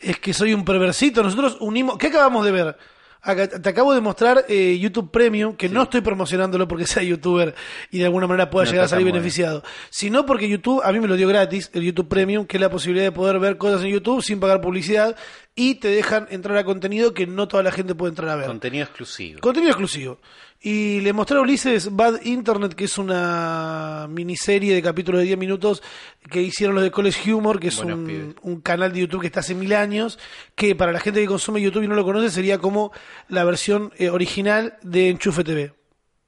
Es 0.00 0.18
que 0.18 0.34
soy 0.34 0.52
un 0.52 0.64
perversito. 0.64 1.22
Nosotros 1.22 1.58
unimos. 1.60 1.96
¿Qué 1.98 2.08
acabamos 2.08 2.44
de 2.44 2.50
ver? 2.50 2.76
Acá- 3.24 3.46
te 3.48 3.68
acabo 3.68 3.94
de 3.94 4.00
mostrar 4.00 4.44
eh, 4.48 4.76
YouTube 4.80 5.12
Premium, 5.12 5.54
que 5.54 5.68
no 5.68 5.84
estoy 5.84 6.00
promocionándolo 6.00 6.66
porque 6.66 6.86
sea 6.86 7.02
youtuber 7.04 7.54
y 7.90 7.98
de 7.98 8.04
alguna 8.06 8.26
manera 8.26 8.50
pueda 8.50 8.64
No 8.64 8.70
llegar 8.72 8.86
a 8.86 8.88
salir 8.88 9.06
beneficiado, 9.06 9.62
sino 9.90 10.26
porque 10.26 10.48
YouTube 10.48 10.82
a 10.84 10.90
mí 10.92 10.98
me 10.98 11.06
lo 11.06 11.14
dio 11.16 11.28
gratis, 11.28 11.70
el 11.72 11.82
YouTube 11.84 12.08
Premium, 12.08 12.46
que 12.46 12.56
es 12.56 12.60
la 12.60 12.70
posibilidad 12.70 13.04
de 13.04 13.12
poder 13.12 13.38
ver 13.38 13.58
cosas 13.58 13.84
en 13.84 13.90
YouTube 13.90 14.22
sin 14.22 14.40
pagar 14.40 14.60
publicidad 14.60 15.16
y 15.54 15.76
te 15.76 15.88
dejan 15.88 16.26
entrar 16.30 16.56
a 16.58 16.64
contenido 16.64 17.14
que 17.14 17.26
no 17.28 17.46
toda 17.46 17.62
la 17.62 17.70
gente 17.70 17.94
puede 17.94 18.10
entrar 18.10 18.28
a 18.30 18.36
ver. 18.36 18.46
Contenido 18.46 18.84
exclusivo. 18.84 19.40
Contenido 19.40 19.70
exclusivo. 19.70 20.18
Y 20.64 21.00
le 21.00 21.12
mostré 21.12 21.38
a 21.38 21.40
Ulises 21.40 21.94
Bad 21.94 22.22
Internet, 22.22 22.74
que 22.74 22.84
es 22.84 22.96
una 22.96 24.06
miniserie 24.08 24.72
de 24.72 24.80
capítulos 24.80 25.20
de 25.20 25.26
10 25.26 25.38
minutos 25.38 25.82
que 26.30 26.40
hicieron 26.40 26.76
los 26.76 26.84
de 26.84 26.92
College 26.92 27.34
Humor, 27.34 27.58
que 27.58 27.68
es 27.68 27.78
un, 27.80 28.60
canal 28.62 28.92
de 28.92 29.00
YouTube 29.00 29.22
que 29.22 29.26
está 29.26 29.40
hace 29.40 29.56
mil 29.56 29.72
años, 29.72 30.20
que 30.54 30.76
para 30.76 30.92
la 30.92 31.00
gente 31.00 31.20
que 31.20 31.26
consume 31.26 31.60
YouTube 31.60 31.82
y 31.82 31.88
no 31.88 31.96
lo 31.96 32.04
conoce 32.04 32.30
sería 32.30 32.58
como 32.58 32.92
la 33.28 33.42
versión 33.42 33.92
eh, 33.98 34.08
original 34.10 34.78
de 34.82 35.08
Enchufe 35.08 35.42
TV. 35.42 35.74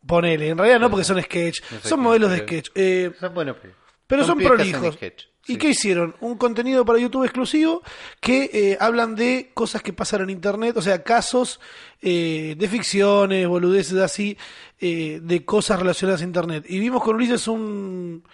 Ponele, 0.05 0.49
en 0.49 0.59
realidad 0.59 0.81
no 0.81 0.91
porque 0.91 1.05
son 1.05 1.23
sketch, 1.23 1.61
No 1.71 1.81
sé 1.81 1.88
son 1.88 2.00
modelos 2.00 2.33
de 2.33 2.38
sketch. 2.38 2.71
Eh, 2.75 3.12
Son 3.21 3.33
buenos 3.33 3.57
pibes. 3.59 3.84
Pero 4.06 4.25
son, 4.25 4.38
prolijos. 4.38 4.99
¿Y 5.46 5.52
sí. 5.52 5.58
qué 5.58 5.68
hicieron? 5.68 6.14
Un 6.20 6.38
contenido 6.38 6.84
para 6.87 6.99
YouTube 6.99 7.25
exclusivo 7.25 7.82
que 8.20 8.50
eh, 8.52 8.76
hablan 8.80 9.14
de 9.14 9.50
cosas 9.52 9.82
que 9.82 9.92
pasan 9.92 10.23
en 10.23 10.30
Internet, 10.30 10.76
o 10.76 10.82
sea, 10.82 11.02
casos 11.02 11.61
eh, 12.00 12.54
de 12.56 12.68
ficciones, 12.68 13.46
boludeces 13.46 13.99
así, 13.99 14.38
eh, 14.80 15.20
de 15.23 15.44
cosas 15.44 15.78
relacionadas 15.80 16.23
a 16.23 16.25
Internet. 16.25 16.64
Y 16.68 16.78
vimos 16.78 17.02
con 17.02 17.16
Ulises 17.16 17.46
un, 17.46 18.25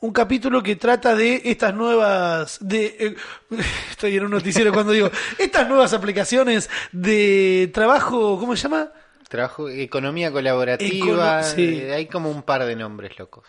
un 0.00 0.12
capítulo 0.12 0.62
que 0.64 0.74
trata 0.74 1.14
de 1.14 1.42
estas 1.44 1.72
nuevas, 1.74 2.58
de, 2.60 2.96
eh, 2.98 3.16
estoy 3.90 4.16
en 4.16 4.24
un 4.24 4.30
noticiero 4.32 4.72
cuando 4.72 4.92
digo, 4.92 5.10
estas 5.38 5.68
nuevas 5.68 5.92
aplicaciones 5.92 6.68
de 6.90 7.70
trabajo, 7.72 8.36
¿cómo 8.38 8.56
se 8.56 8.64
llama? 8.64 8.92
Trabajo, 9.28 9.68
economía 9.68 10.32
colaborativa, 10.32 11.40
Econo- 11.40 11.54
sí. 11.54 11.80
eh, 11.82 11.92
hay 11.94 12.06
como 12.06 12.30
un 12.30 12.42
par 12.42 12.64
de 12.64 12.74
nombres 12.76 13.16
locos. 13.18 13.46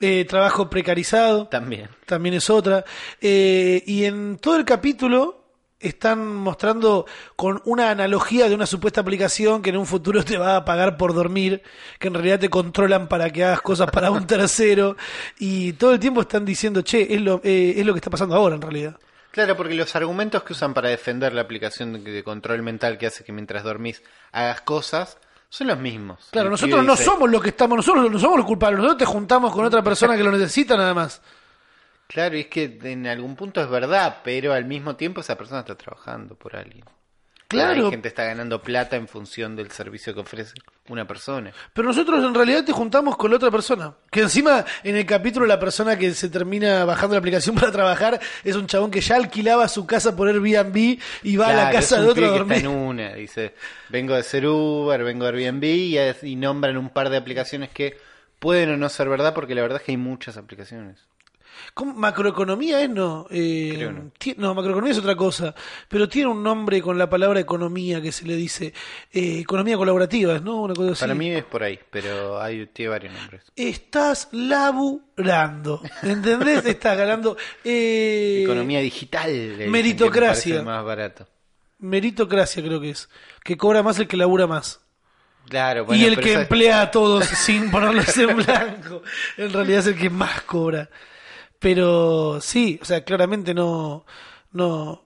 Eh, 0.00 0.24
trabajo 0.24 0.70
precarizado. 0.70 1.46
También. 1.48 1.88
también 2.06 2.34
es 2.34 2.48
otra. 2.48 2.84
Eh, 3.20 3.82
y 3.86 4.04
en 4.06 4.38
todo 4.38 4.56
el 4.56 4.64
capítulo 4.64 5.40
están 5.78 6.34
mostrando 6.36 7.06
con 7.36 7.60
una 7.64 7.90
analogía 7.90 8.48
de 8.48 8.54
una 8.54 8.66
supuesta 8.66 9.00
aplicación 9.00 9.62
que 9.62 9.70
en 9.70 9.78
un 9.78 9.86
futuro 9.86 10.22
te 10.24 10.38
va 10.38 10.56
a 10.56 10.64
pagar 10.64 10.96
por 10.96 11.14
dormir, 11.14 11.62
que 11.98 12.08
en 12.08 12.14
realidad 12.14 12.38
te 12.38 12.50
controlan 12.50 13.08
para 13.08 13.30
que 13.30 13.44
hagas 13.44 13.62
cosas 13.62 13.90
para 13.90 14.10
un 14.10 14.26
tercero, 14.26 14.96
y 15.38 15.72
todo 15.74 15.92
el 15.92 15.98
tiempo 15.98 16.20
están 16.20 16.44
diciendo, 16.44 16.82
che, 16.82 17.14
es 17.14 17.20
lo, 17.20 17.40
eh, 17.42 17.74
es 17.76 17.86
lo 17.86 17.92
que 17.94 17.98
está 17.98 18.10
pasando 18.10 18.34
ahora 18.34 18.56
en 18.56 18.62
realidad. 18.62 18.96
Claro, 19.30 19.56
porque 19.56 19.74
los 19.74 19.94
argumentos 19.96 20.42
que 20.42 20.52
usan 20.52 20.74
para 20.74 20.88
defender 20.88 21.32
la 21.32 21.42
aplicación 21.42 22.04
de 22.04 22.24
control 22.24 22.62
mental 22.62 22.98
que 22.98 23.06
hace 23.06 23.22
que 23.22 23.32
mientras 23.32 23.62
dormís 23.62 24.02
hagas 24.32 24.60
cosas 24.62 25.18
son 25.50 25.66
los 25.66 25.78
mismos. 25.78 26.28
Claro, 26.30 26.46
El 26.46 26.52
nosotros 26.52 26.84
no 26.86 26.92
dice, 26.92 27.04
somos 27.04 27.28
los 27.28 27.42
que 27.42 27.48
estamos, 27.50 27.76
nosotros 27.76 28.10
no 28.10 28.18
somos 28.18 28.38
los 28.38 28.46
culpables, 28.46 28.78
nosotros 28.78 28.98
te 28.98 29.04
juntamos 29.04 29.52
con 29.52 29.64
otra 29.64 29.82
persona 29.82 30.16
que 30.16 30.22
lo 30.22 30.30
necesita 30.30 30.76
nada 30.76 30.94
más. 30.94 31.20
Claro, 32.06 32.36
y 32.36 32.40
es 32.40 32.46
que 32.46 32.78
en 32.84 33.06
algún 33.06 33.36
punto 33.36 33.60
es 33.60 33.68
verdad, 33.68 34.18
pero 34.24 34.52
al 34.52 34.64
mismo 34.64 34.96
tiempo 34.96 35.20
esa 35.20 35.36
persona 35.36 35.60
está 35.60 35.76
trabajando 35.76 36.36
por 36.36 36.56
alguien. 36.56 36.84
Claro. 37.48 37.86
Hay 37.86 37.90
gente 37.90 38.08
está 38.08 38.24
ganando 38.24 38.62
plata 38.62 38.94
en 38.94 39.08
función 39.08 39.56
del 39.56 39.72
servicio 39.72 40.14
que 40.14 40.20
ofrece 40.20 40.54
una 40.90 41.06
persona. 41.06 41.52
Pero 41.72 41.88
nosotros 41.88 42.22
en 42.24 42.34
realidad 42.34 42.64
te 42.64 42.72
juntamos 42.72 43.16
con 43.16 43.30
la 43.30 43.36
otra 43.36 43.50
persona. 43.50 43.94
Que 44.10 44.20
encima 44.20 44.64
en 44.84 44.96
el 44.96 45.06
capítulo 45.06 45.46
la 45.46 45.58
persona 45.58 45.96
que 45.96 46.12
se 46.12 46.28
termina 46.28 46.84
bajando 46.84 47.14
la 47.14 47.20
aplicación 47.20 47.54
para 47.56 47.72
trabajar 47.72 48.20
es 48.44 48.56
un 48.56 48.66
chabón 48.66 48.90
que 48.90 49.00
ya 49.00 49.16
alquilaba 49.16 49.66
su 49.68 49.86
casa 49.86 50.14
por 50.16 50.28
Airbnb 50.28 50.98
y 51.22 51.36
va 51.36 51.48
a 51.48 51.52
la 51.54 51.70
casa 51.70 52.00
de 52.00 52.08
otro 52.08 52.26
a 52.26 52.28
que 52.28 52.34
está 52.34 52.38
dormir. 52.44 52.58
en 52.58 52.66
una, 52.68 53.14
dice, 53.14 53.54
vengo 53.88 54.14
de 54.14 54.22
ser 54.22 54.46
Uber, 54.46 55.02
vengo 55.04 55.24
de 55.26 55.38
Airbnb 55.38 55.64
y, 55.64 55.96
es- 55.98 56.22
y 56.24 56.36
nombran 56.36 56.76
un 56.76 56.90
par 56.90 57.08
de 57.08 57.16
aplicaciones 57.16 57.70
que 57.70 57.96
pueden 58.38 58.70
o 58.72 58.76
no 58.76 58.88
ser 58.88 59.08
verdad 59.08 59.32
porque 59.34 59.54
la 59.54 59.62
verdad 59.62 59.78
es 59.80 59.84
que 59.84 59.92
hay 59.92 59.96
muchas 59.98 60.36
aplicaciones. 60.36 60.98
¿Cómo? 61.74 61.94
Macroeconomía 61.94 62.80
es 62.82 62.90
no. 62.90 63.26
Eh, 63.30 63.72
Creo 63.76 63.92
no. 64.36 64.54
macroeconomía 64.54 64.92
es 64.92 64.98
otra 64.98 65.16
cosa. 65.16 65.54
Pero 65.88 66.08
tiene 66.08 66.28
un 66.28 66.42
nombre 66.42 66.80
con 66.82 66.98
la 66.98 67.08
palabra 67.08 67.40
economía 67.40 68.00
que 68.00 68.12
se 68.12 68.24
le 68.26 68.36
dice. 68.36 68.72
eh, 69.12 69.38
economía 69.40 69.76
colaborativa, 69.76 70.38
¿no? 70.38 70.62
Una 70.62 70.74
cosa 70.74 70.92
así. 70.92 71.00
Para 71.00 71.14
mí 71.14 71.30
es 71.30 71.44
por 71.44 71.62
ahí, 71.62 71.78
pero 71.90 72.40
hay 72.40 72.66
tiene 72.66 72.90
varios 72.90 73.14
nombres. 73.14 73.42
Estás 73.56 74.28
laburando. 74.32 75.82
¿Entendés? 76.02 76.64
Estás 76.66 76.96
ganando. 76.96 77.36
eh, 77.64 78.42
Economía 78.44 78.80
digital. 78.80 79.30
meritocracia. 79.68 80.56
me 80.56 80.62
más 80.62 80.84
barato. 80.84 81.26
Meritocracia 81.78 82.62
creo 82.62 82.80
que 82.80 82.90
es. 82.90 83.08
Que 83.42 83.56
cobra 83.56 83.82
más 83.82 83.98
el 83.98 84.06
que 84.06 84.16
labura 84.16 84.46
más. 84.46 84.80
Claro, 85.48 85.84
bueno, 85.84 86.00
y 86.00 86.04
el 86.06 86.20
que 86.20 86.34
emplea 86.34 86.82
a 86.82 86.90
todos 86.90 87.24
sin 87.44 87.70
ponerlos 87.70 88.16
en 88.18 88.36
blanco. 88.36 89.02
En 89.36 89.52
realidad 89.52 89.80
es 89.80 89.86
el 89.88 89.96
que 89.96 90.10
más 90.10 90.42
cobra. 90.42 90.90
Pero 91.60 92.40
sí, 92.40 92.78
o 92.82 92.84
sea, 92.84 93.04
claramente 93.04 93.54
no, 93.54 94.04
no, 94.52 95.04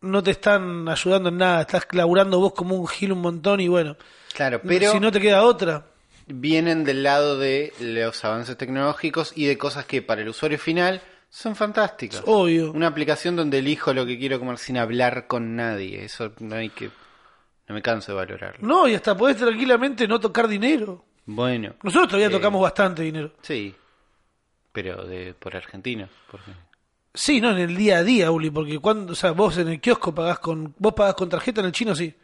no 0.00 0.22
te 0.22 0.30
están 0.30 0.88
ayudando 0.88 1.28
en 1.28 1.36
nada. 1.38 1.60
Estás 1.62 1.86
laburando 1.92 2.38
vos 2.40 2.54
como 2.54 2.76
un 2.76 2.86
gil 2.88 3.12
un 3.12 3.20
montón 3.20 3.60
y 3.60 3.68
bueno. 3.68 3.96
Claro, 4.32 4.60
pero 4.64 4.92
si 4.92 5.00
no 5.00 5.10
te 5.12 5.20
queda 5.20 5.42
otra. 5.42 5.86
vienen 6.28 6.84
del 6.84 7.02
lado 7.02 7.36
de 7.38 7.72
los 7.80 8.24
avances 8.24 8.56
tecnológicos 8.56 9.32
y 9.34 9.46
de 9.46 9.58
cosas 9.58 9.84
que 9.86 10.00
para 10.00 10.22
el 10.22 10.28
usuario 10.28 10.58
final 10.58 11.02
son 11.28 11.56
fantásticas. 11.56 12.22
Obvio. 12.26 12.70
Una 12.72 12.86
aplicación 12.86 13.34
donde 13.34 13.58
elijo 13.58 13.92
lo 13.92 14.06
que 14.06 14.18
quiero 14.18 14.38
comer 14.38 14.56
sin 14.58 14.78
hablar 14.78 15.26
con 15.26 15.56
nadie. 15.56 16.04
Eso 16.04 16.32
no 16.38 16.54
hay 16.56 16.70
que. 16.70 16.90
No 17.66 17.74
me 17.74 17.82
canso 17.82 18.12
de 18.12 18.16
valorarlo. 18.16 18.66
No, 18.66 18.86
y 18.88 18.94
hasta 18.94 19.16
podés 19.16 19.36
tranquilamente 19.36 20.06
no 20.06 20.20
tocar 20.20 20.46
dinero. 20.48 21.04
Bueno, 21.26 21.74
Nosotros 21.82 22.08
todavía 22.08 22.28
Eh. 22.28 22.30
tocamos 22.30 22.62
bastante 22.62 23.02
dinero. 23.02 23.32
sí. 23.42 23.74
Pero 24.72 25.04
de 25.06 25.34
por 25.34 25.56
Argentina. 25.56 26.08
Porque... 26.30 26.50
Sí, 27.14 27.40
no 27.40 27.50
en 27.50 27.58
el 27.58 27.76
día 27.76 27.98
a 27.98 28.04
día, 28.04 28.30
Uli, 28.30 28.50
porque 28.50 28.78
cuando, 28.78 29.12
o 29.12 29.16
sea, 29.16 29.32
vos 29.32 29.56
en 29.58 29.68
el 29.68 29.80
kiosco 29.80 30.14
pagás 30.14 30.38
con, 30.38 30.74
vos 30.78 30.94
pagás 30.94 31.14
con 31.14 31.28
tarjeta, 31.28 31.60
en 31.60 31.66
el 31.66 31.72
chino 31.72 31.94
sí. 31.94 32.14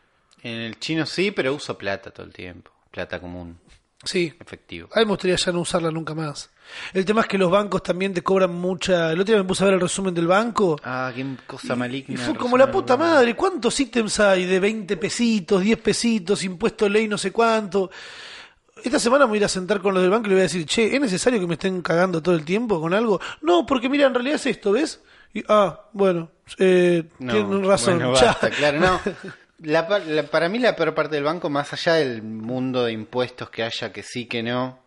En 0.43 0.61
el 0.61 0.79
chino 0.79 1.07
sí, 1.07 1.31
pero 1.31 1.55
uso 1.55 1.77
plata 1.77 2.11
todo 2.11 2.27
el 2.27 2.33
tiempo. 2.33 2.71
Plata 2.91 3.19
común, 3.19 3.59
Sí. 4.05 4.33
efectivo. 4.39 4.89
A 4.93 4.99
mí 5.01 5.07
me 5.07 5.11
gustaría 5.13 5.37
ya 5.37 5.51
no 5.51 5.61
usarla 5.61 5.91
nunca 5.91 6.15
más. 6.15 6.51
El 6.93 7.05
tema 7.05 7.23
es 7.23 7.27
que 7.27 7.39
los 7.39 7.51
bancos 7.51 7.83
también 7.83 8.13
te 8.15 8.23
cobran 8.23 8.53
mucha. 8.55 9.11
El 9.13 9.21
otro 9.21 9.35
día 9.35 9.43
me 9.43 9.49
puse 9.49 9.63
a 9.65 9.67
ver 9.67 9.75
el 9.75 9.81
resumen 9.81 10.15
del 10.15 10.27
banco. 10.27 10.79
Ah, 10.85 11.11
qué 11.15 11.25
cosa 11.47 11.75
maligna. 11.75 12.15
Y 12.15 12.17
fue 12.19 12.37
como 12.37 12.57
la 12.59 12.71
puta 12.71 12.97
madre. 12.97 13.35
¿Cuántos 13.35 13.79
ítems 13.81 14.21
hay 14.21 14.45
de 14.45 14.61
20 14.61 14.97
pesitos, 14.99 15.63
10 15.63 15.79
pesitos, 15.79 16.45
impuesto 16.45 16.89
ley, 16.89 17.09
no 17.09 17.17
sé 17.19 17.33
cuánto? 17.33 17.91
Esta 18.83 18.99
semana 18.99 19.25
me 19.25 19.31
voy 19.31 19.37
a 19.37 19.41
ir 19.41 19.45
a 19.45 19.49
sentar 19.49 19.81
con 19.81 19.95
los 19.95 20.03
del 20.03 20.11
banco 20.11 20.27
y 20.27 20.31
le 20.31 20.35
voy 20.35 20.41
a 20.41 20.45
decir, 20.45 20.67
che, 20.67 20.95
¿es 20.95 21.01
necesario 21.01 21.41
que 21.41 21.47
me 21.47 21.55
estén 21.55 21.81
cagando 21.81 22.23
todo 22.23 22.35
el 22.35 22.45
tiempo 22.45 22.81
con 22.81 22.93
algo? 22.93 23.21
No, 23.41 23.65
porque 23.65 23.89
mira, 23.89 24.07
en 24.07 24.15
realidad 24.15 24.37
es 24.37 24.47
esto, 24.47 24.73
¿ves? 24.73 25.01
Y, 25.33 25.43
ah, 25.49 25.89
bueno, 25.93 26.31
eh, 26.59 27.05
No, 27.19 27.33
tienen 27.33 27.65
razón. 27.65 27.95
bueno, 27.97 28.13
basta, 28.13 28.51
claro, 28.51 28.79
no. 28.81 29.01
La- 29.61 29.87
para 30.31 30.49
mí 30.51 30.59
la 30.59 30.77
peor 30.77 30.95
parte 30.95 31.15
del 31.15 31.25
banco, 31.25 31.49
más 31.49 31.73
allá 31.73 31.95
del 31.95 32.23
mundo 32.23 32.85
de 32.85 32.93
impuestos 32.93 33.49
que 33.49 33.63
haya, 33.63 33.93
que 33.93 34.03
sí, 34.03 34.27
que 34.27 34.43
no, 34.43 34.79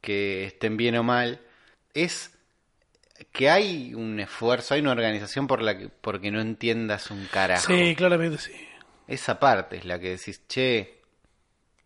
que 0.00 0.46
estén 0.46 0.76
bien 0.76 0.96
o 0.96 1.04
mal, 1.04 1.40
es 1.94 2.32
que 3.30 3.50
hay 3.50 3.94
un 3.94 4.18
esfuerzo, 4.18 4.74
hay 4.74 4.80
una 4.80 4.92
organización 4.92 5.46
por 5.46 5.62
la 5.62 5.78
que, 5.78 5.88
porque 5.90 6.30
no 6.32 6.40
entiendas 6.40 7.10
un 7.12 7.26
carajo. 7.26 7.66
Sí, 7.68 7.94
claramente 7.94 8.38
sí. 8.38 8.52
Esa 9.06 9.38
parte 9.38 9.76
es 9.76 9.84
la 9.84 10.00
que 10.00 10.10
decís, 10.10 10.40
che, 10.48 11.02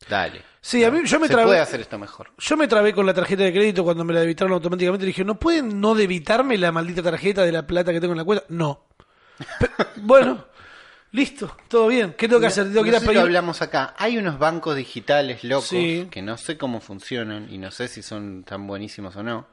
dale. 0.09 0.41
Sí, 0.67 0.83
a 0.83 0.91
mí 0.91 1.01
yo 1.05 1.21
me 1.21 1.27
Se 1.27 1.33
trabé. 1.35 1.49
puede 1.49 1.61
hacer 1.61 1.83
esto 1.83 1.99
mejor. 1.99 2.31
Yo 2.39 2.57
me 2.57 2.67
trabé 2.67 2.95
con 2.95 3.05
la 3.05 3.13
tarjeta 3.13 3.43
de 3.43 3.53
crédito 3.53 3.85
cuando 3.85 4.03
me 4.03 4.15
la 4.15 4.21
debitaron 4.21 4.55
automáticamente. 4.55 5.05
Dije, 5.05 5.23
¿no 5.23 5.39
pueden 5.39 5.79
no 5.79 5.95
debitarme 5.95 6.57
la 6.57 6.73
maldita 6.73 7.03
tarjeta 7.03 7.43
de 7.43 7.53
la 7.53 7.67
plata 7.67 7.93
que 7.93 8.01
tengo 8.01 8.15
en 8.15 8.19
la 8.19 8.25
cuenta? 8.25 8.47
No. 8.49 8.87
Bueno, 9.97 10.47
listo, 11.13 11.55
todo 11.69 11.89
bien. 11.89 12.15
¿Qué 12.17 12.29
tengo 12.29 12.41
que 12.41 12.47
hacer? 12.47 12.65
Tengo 12.69 12.83
que 12.83 12.89
ir 12.89 12.97
a 12.97 13.01
pedir. 13.01 13.19
hablamos 13.19 13.61
acá. 13.61 13.95
Hay 13.99 14.17
unos 14.17 14.39
bancos 14.39 14.75
digitales 14.75 15.45
locos 15.45 15.69
Sí. 15.69 16.09
que 16.11 16.23
no 16.23 16.39
sé 16.39 16.57
cómo 16.57 16.81
funcionan 16.81 17.53
y 17.53 17.59
no 17.59 17.71
sé 17.71 17.89
si 17.89 18.03
son 18.03 18.45
tan 18.45 18.67
buenísimos 18.67 19.17
o 19.17 19.23
no, 19.23 19.47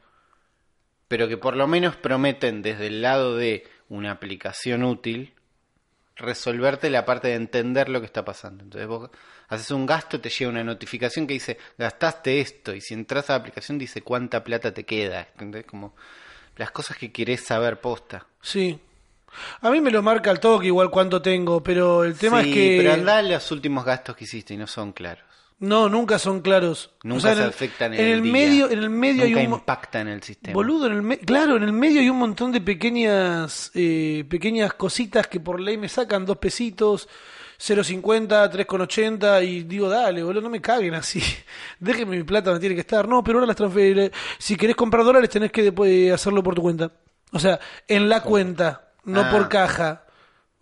pero 1.09 1.27
que 1.27 1.35
por 1.37 1.57
lo 1.57 1.67
menos 1.67 1.97
prometen 1.97 2.61
desde 2.61 2.87
el 2.87 3.01
lado 3.01 3.35
de 3.35 3.67
una 3.89 4.11
aplicación 4.11 4.83
útil 4.83 5.33
resolverte 6.15 6.89
la 6.89 7.03
parte 7.03 7.29
de 7.29 7.35
entender 7.35 7.89
lo 7.89 7.99
que 7.99 8.05
está 8.05 8.23
pasando. 8.23 8.63
Entonces 8.63 8.87
vos 8.87 9.09
haces 9.51 9.69
un 9.71 9.85
gasto, 9.85 10.19
te 10.19 10.29
llega 10.29 10.49
una 10.49 10.63
notificación 10.63 11.27
que 11.27 11.33
dice 11.35 11.57
gastaste 11.77 12.41
esto 12.41 12.73
y 12.73 12.81
si 12.81 12.93
entras 12.93 13.29
a 13.29 13.33
la 13.33 13.39
aplicación 13.39 13.77
dice 13.77 14.01
cuánta 14.01 14.43
plata 14.43 14.73
te 14.73 14.83
queda. 14.85 15.27
¿entendés? 15.33 15.65
Como 15.65 15.93
las 16.57 16.71
cosas 16.71 16.97
que 16.97 17.11
querés 17.11 17.41
saber 17.45 17.79
posta. 17.79 18.25
Sí. 18.41 18.79
A 19.61 19.69
mí 19.69 19.79
me 19.79 19.91
lo 19.91 20.01
marca 20.01 20.29
al 20.29 20.39
toque 20.41 20.67
igual 20.67 20.89
cuánto 20.89 21.21
tengo, 21.21 21.63
pero 21.63 22.03
el 22.03 22.15
tema 22.15 22.41
Sí, 22.43 22.49
es 22.49 22.55
que... 22.55 22.77
pero 22.81 22.93
anda 22.93 23.17
a 23.17 23.21
los 23.21 23.49
últimos 23.51 23.85
gastos 23.85 24.15
que 24.15 24.25
hiciste 24.25 24.53
y 24.53 24.57
no 24.57 24.67
son 24.67 24.91
claros. 24.91 25.23
No, 25.59 25.89
nunca 25.89 26.17
son 26.17 26.41
claros. 26.41 26.89
Nunca 27.03 27.17
O 27.17 27.21
sea, 27.21 27.31
en 27.33 27.37
se 27.37 27.43
el- 27.43 27.49
afectan 27.49 27.93
en, 27.93 27.99
en 27.99 28.05
el, 28.07 28.11
el 28.13 28.23
día. 28.23 28.31
medio, 28.33 28.71
en 28.71 28.79
el 28.79 28.89
medio 28.89 29.25
Nunca 29.25 29.39
hay 29.39 29.45
un 29.47 29.53
impactan 29.53 30.07
en 30.07 30.13
el 30.15 30.23
sistema. 30.23 30.53
Boludo, 30.55 30.87
en 30.87 30.93
el 30.93 31.01
me- 31.03 31.19
claro, 31.19 31.55
en 31.55 31.63
el 31.63 31.71
medio 31.71 32.01
hay 32.01 32.09
un 32.09 32.17
montón 32.17 32.51
de 32.51 32.61
pequeñas 32.61 33.69
eh, 33.75 34.25
pequeñas 34.27 34.73
cositas 34.73 35.27
que 35.27 35.39
por 35.39 35.59
ley 35.61 35.77
me 35.77 35.87
sacan 35.87 36.25
dos 36.25 36.37
pesitos, 36.37 37.07
0.50, 37.61 38.49
3.80 38.51 39.45
y 39.45 39.63
digo, 39.63 39.87
dale, 39.87 40.23
boludo, 40.23 40.41
no 40.41 40.49
me 40.49 40.59
caguen 40.61 40.95
así. 40.95 41.21
Déjenme 41.79 42.17
mi 42.17 42.23
plata 42.23 42.49
donde 42.49 42.59
tiene 42.59 42.75
que 42.75 42.81
estar. 42.81 43.07
No, 43.07 43.23
pero 43.23 43.37
ahora 43.37 43.47
las 43.47 43.55
transferiré. 43.55 44.11
Si 44.39 44.55
querés 44.55 44.75
comprar 44.75 45.03
dólares 45.05 45.29
tenés 45.29 45.51
que 45.51 45.63
después 45.63 46.11
hacerlo 46.11 46.41
por 46.41 46.55
tu 46.55 46.61
cuenta. 46.63 46.91
O 47.31 47.39
sea, 47.39 47.59
en 47.87 48.09
la 48.09 48.21
cuenta, 48.23 48.89
no 49.05 49.21
Ah. 49.21 49.29
por 49.31 49.47
caja. 49.47 50.05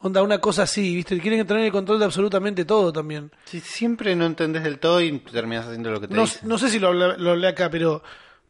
Onda, 0.02 0.22
una 0.24 0.40
cosa 0.40 0.64
así, 0.64 0.96
¿viste? 0.96 1.20
Quieren 1.20 1.46
tener 1.46 1.66
el 1.66 1.72
control 1.72 2.00
de 2.00 2.06
absolutamente 2.06 2.64
todo 2.64 2.94
también. 2.94 3.32
Sí, 3.46 3.60
siempre 3.60 4.16
no 4.16 4.26
entendés 4.26 4.64
del 4.64 4.80
todo 4.80 5.02
y 5.02 5.20
terminás 5.20 5.66
haciendo 5.68 5.92
lo 5.92 6.00
que 6.00 6.08
te 6.08 6.14
No, 6.16 6.22
dicen. 6.22 6.48
no 6.48 6.58
sé 6.58 6.70
si 6.70 6.80
lo 6.80 6.88
hablé, 6.90 7.18
lo 7.18 7.32
hablé 7.32 7.48
acá, 7.50 7.70
pero 7.70 8.02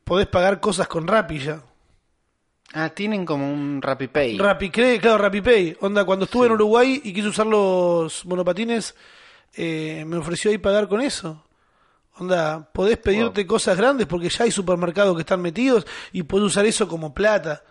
podés 0.03 0.27
pagar 0.27 0.60
cosas 0.60 0.88
con 0.88 1.08
Rappi 1.08 1.39
ya. 1.39 1.62
Ah, 2.74 2.90
tienen 2.90 3.26
como 3.26 3.52
un 3.52 3.82
RappiPay. 3.82 4.38
RappiCre, 4.38 5.00
claro, 5.00 5.18
RappiPay. 5.18 5.78
Onda, 5.82 6.06
cuando 6.06 6.26
estuve 6.26 6.46
en 6.48 6.52
Uruguay 6.54 7.02
y 7.04 7.14
quise 7.14 7.28
usar 7.30 7.48
los 7.48 8.26
monopatines, 8.26 8.96
eh, 9.56 10.04
me 10.06 10.18
ofreció 10.18 10.52
ahí 10.52 10.58
pagar 10.60 10.88
con 10.88 11.02
eso. 11.02 11.44
Onda, 12.20 12.70
podés 12.72 12.98
pedirte 12.98 13.48
cosas 13.48 13.78
grandes 13.78 14.06
porque 14.06 14.30
ya 14.30 14.44
hay 14.44 14.52
supermercados 14.52 15.16
que 15.16 15.22
están 15.22 15.42
metidos 15.42 15.88
y 16.12 16.24
podés 16.24 16.48
usar 16.48 16.66
eso 16.66 16.88
como 16.88 17.14
plata. 17.14 17.64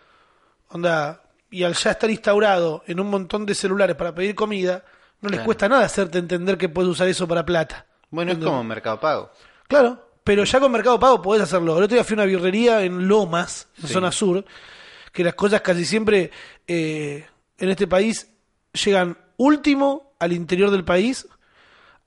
Onda, 0.70 1.22
y 1.50 1.62
al 1.62 1.74
ya 1.74 1.92
estar 1.92 2.10
instaurado 2.10 2.82
en 2.86 2.98
un 3.00 3.08
montón 3.08 3.46
de 3.46 3.54
celulares 3.54 3.94
para 3.96 4.14
pedir 4.14 4.34
comida, 4.34 4.84
no 5.20 5.28
les 5.28 5.36
Claro. 5.38 5.46
cuesta 5.46 5.68
nada 5.68 5.84
hacerte 5.84 6.18
entender 6.18 6.58
que 6.58 6.68
puedes 6.68 6.90
usar 6.90 7.08
eso 7.08 7.26
para 7.28 7.44
plata. 7.44 7.86
bueno, 8.10 8.32
es 8.32 8.38
como 8.38 8.64
Mercado 8.64 8.98
Pago. 8.98 9.30
Claro, 9.68 10.02
pero 10.24 10.42
ya 10.44 10.58
con 10.60 10.72
Mercado 10.72 10.98
Pago 10.98 11.20
podés 11.22 11.42
hacerlo. 11.42 11.76
El 11.76 11.84
otro 11.84 11.94
día 11.94 12.04
fui 12.04 12.14
a 12.14 12.16
una 12.16 12.24
birrería 12.24 12.82
en 12.82 13.06
Lomas, 13.06 13.68
en 13.82 13.86
Sí. 13.86 13.92
zona 13.92 14.10
sur, 14.10 14.44
que 15.12 15.24
las 15.24 15.34
cosas 15.34 15.60
casi 15.62 15.84
siempre 15.84 16.30
eh, 16.66 17.26
en 17.58 17.68
este 17.70 17.86
país 17.86 18.30
llegan 18.72 19.18
último 19.36 20.14
al 20.18 20.32
interior 20.32 20.70
del 20.70 20.84
país. 20.84 21.26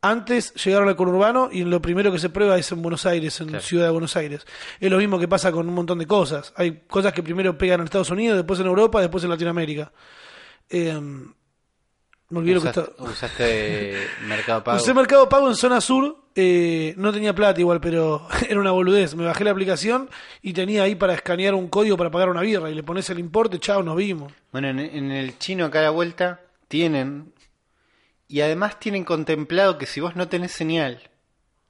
Antes 0.04 0.54
llegaron 0.56 0.90
al 0.90 0.96
conurbano 0.96 1.50
y 1.52 1.64
lo 1.64 1.80
primero 1.80 2.12
que 2.12 2.18
se 2.18 2.30
prueba 2.30 2.58
es 2.58 2.72
en 2.72 2.82
Buenos 2.82 3.06
Aires, 3.06 3.40
en 3.40 3.50
Claro. 3.50 3.64
Ciudad 3.64 3.86
de 3.86 3.92
Buenos 3.92 4.16
Aires. 4.16 4.46
Es 4.80 4.90
lo 4.90 4.98
mismo 4.98 5.20
que 5.20 5.28
pasa 5.28 5.52
con 5.52 5.68
un 5.70 5.76
montón 5.76 6.00
de 6.00 6.08
cosas. 6.08 6.54
Hay 6.56 6.82
cosas 6.88 7.14
que 7.14 7.22
primero 7.22 7.56
pegan 7.58 7.82
en 7.82 7.86
Estados 7.86 8.10
Unidos, 8.10 8.36
después 8.38 8.60
en 8.60 8.66
Europa, 8.66 9.00
después 9.00 9.24
en 9.24 9.30
Latinoamérica. 9.30 9.92
Eh, 10.70 11.00
Me 12.30 12.40
olvidé 12.40 12.56
lo 12.56 12.62
que 12.64 12.68
estaba. 12.70 12.90
usaste 12.98 13.98
Mercado 14.26 14.64
Pago. 14.64 14.78
Usé 14.78 14.94
Mercado 14.96 15.30
Pago 15.30 15.48
en 15.50 15.56
zona 15.56 15.80
sur, 15.80 16.21
eh, 16.36 16.94
no 16.98 17.12
tenía 17.12 17.34
plata 17.34 17.60
igual, 17.60 17.82
pero 17.82 18.28
era 18.50 18.60
una 18.60 18.72
boludez. 18.72 19.16
Me 19.16 19.26
bajé 19.26 19.44
la 19.44 19.52
aplicación 19.52 20.10
y 20.42 20.54
tenía 20.54 20.84
ahí 20.84 20.96
para 20.96 21.14
escanear 21.14 21.54
un 21.54 21.68
código 21.68 21.98
para 21.98 22.12
pagar 22.12 22.30
una 22.30 22.42
birra 22.42 22.70
y 22.70 22.76
le 22.76 22.84
pones 22.84 23.10
el 23.10 23.20
importe, 23.20 23.60
chao, 23.60 23.84
nos 23.84 23.96
vimos. 23.96 24.32
Bueno, 24.52 24.70
en, 24.70 24.80
en 24.80 25.12
el 25.12 25.38
chino 25.40 25.66
acá 25.66 25.80
a 25.80 25.84
la 25.84 25.90
vuelta 25.90 26.42
tienen, 26.68 27.34
y 28.28 28.42
además 28.42 28.80
tienen 28.80 29.04
contemplado 29.04 29.78
que 29.78 29.86
si 29.86 30.00
vos 30.00 30.16
no 30.16 30.28
tenés 30.30 30.52
señal, 30.54 31.10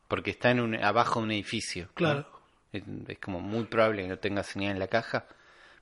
porque 0.07 0.31
está 0.31 0.51
en 0.51 0.59
un, 0.59 0.75
abajo 0.75 1.19
de 1.19 1.25
un 1.25 1.31
edificio, 1.31 1.85
¿no? 1.85 1.93
Claro. 1.93 2.27
es, 2.71 2.83
es 3.07 3.19
como 3.19 3.39
muy 3.39 3.63
probable 3.65 4.03
que 4.03 4.07
no 4.09 4.19
tengas 4.19 4.47
señal 4.47 4.73
en 4.73 4.79
la 4.79 4.87
caja, 4.87 5.25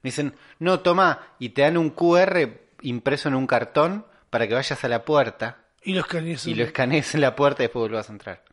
me 0.01 0.09
dicen, 0.09 0.33
no, 0.59 0.79
toma, 0.79 1.19
y 1.39 1.50
te 1.50 1.63
dan 1.63 1.75
un 1.77 1.89
QR 1.89 2.48
impreso 2.81 3.27
en 3.27 3.36
un 3.36 3.48
cartón 3.48 4.05
para 4.29 4.48
que 4.48 4.53
vayas 4.53 4.81
a 4.83 4.88
la 4.88 5.03
puerta 5.03 5.57
Y 5.83 5.93
los 5.93 6.05
escanees. 6.05 6.48
y 6.48 6.55
lo 6.55 6.63
escanees 6.63 7.13
en 7.15 7.21
la 7.21 7.36
puerta 7.36 7.63
y 7.63 7.65
después 7.65 7.81
vuelvas 7.81 8.09
a 8.09 8.13
entrar. 8.13 8.43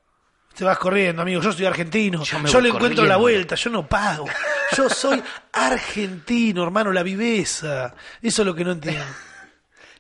Te 0.57 0.65
vas 0.65 0.79
corriendo, 0.79 1.21
amigo. 1.21 1.43
Yo 1.43 1.53
soy 1.53 1.67
argentino. 1.67 2.25
Yo 2.25 2.61
le 2.63 2.71
encuentro 2.71 3.05
la 3.05 3.19
vuelta. 3.19 3.57
Yo 3.57 3.69
no 3.69 3.87
pago. 3.87 4.25
Yo 4.75 4.89
soy 4.89 5.23
argentino, 5.53 6.63
hermano. 6.63 6.93
La 6.93 7.03
viveza. 7.03 7.95
Eso 8.23 8.43
es 8.43 8.47
lo 8.47 8.55
que 8.55 8.65
no 8.65 8.73
entiendo. 8.73 9.05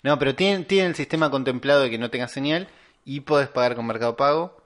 No, 0.02 0.16
pero 0.20 0.36
tienen, 0.36 0.66
tienen 0.66 0.90
el 0.90 0.94
sistema 0.94 1.32
contemplado 1.32 1.80
de 1.80 1.90
que 1.90 1.98
no 1.98 2.10
tengas 2.10 2.30
señal 2.30 2.68
y 3.04 3.20
podés 3.20 3.48
pagar 3.48 3.74
con 3.74 3.86
Mercado 3.86 4.14
Pago. 4.14 4.62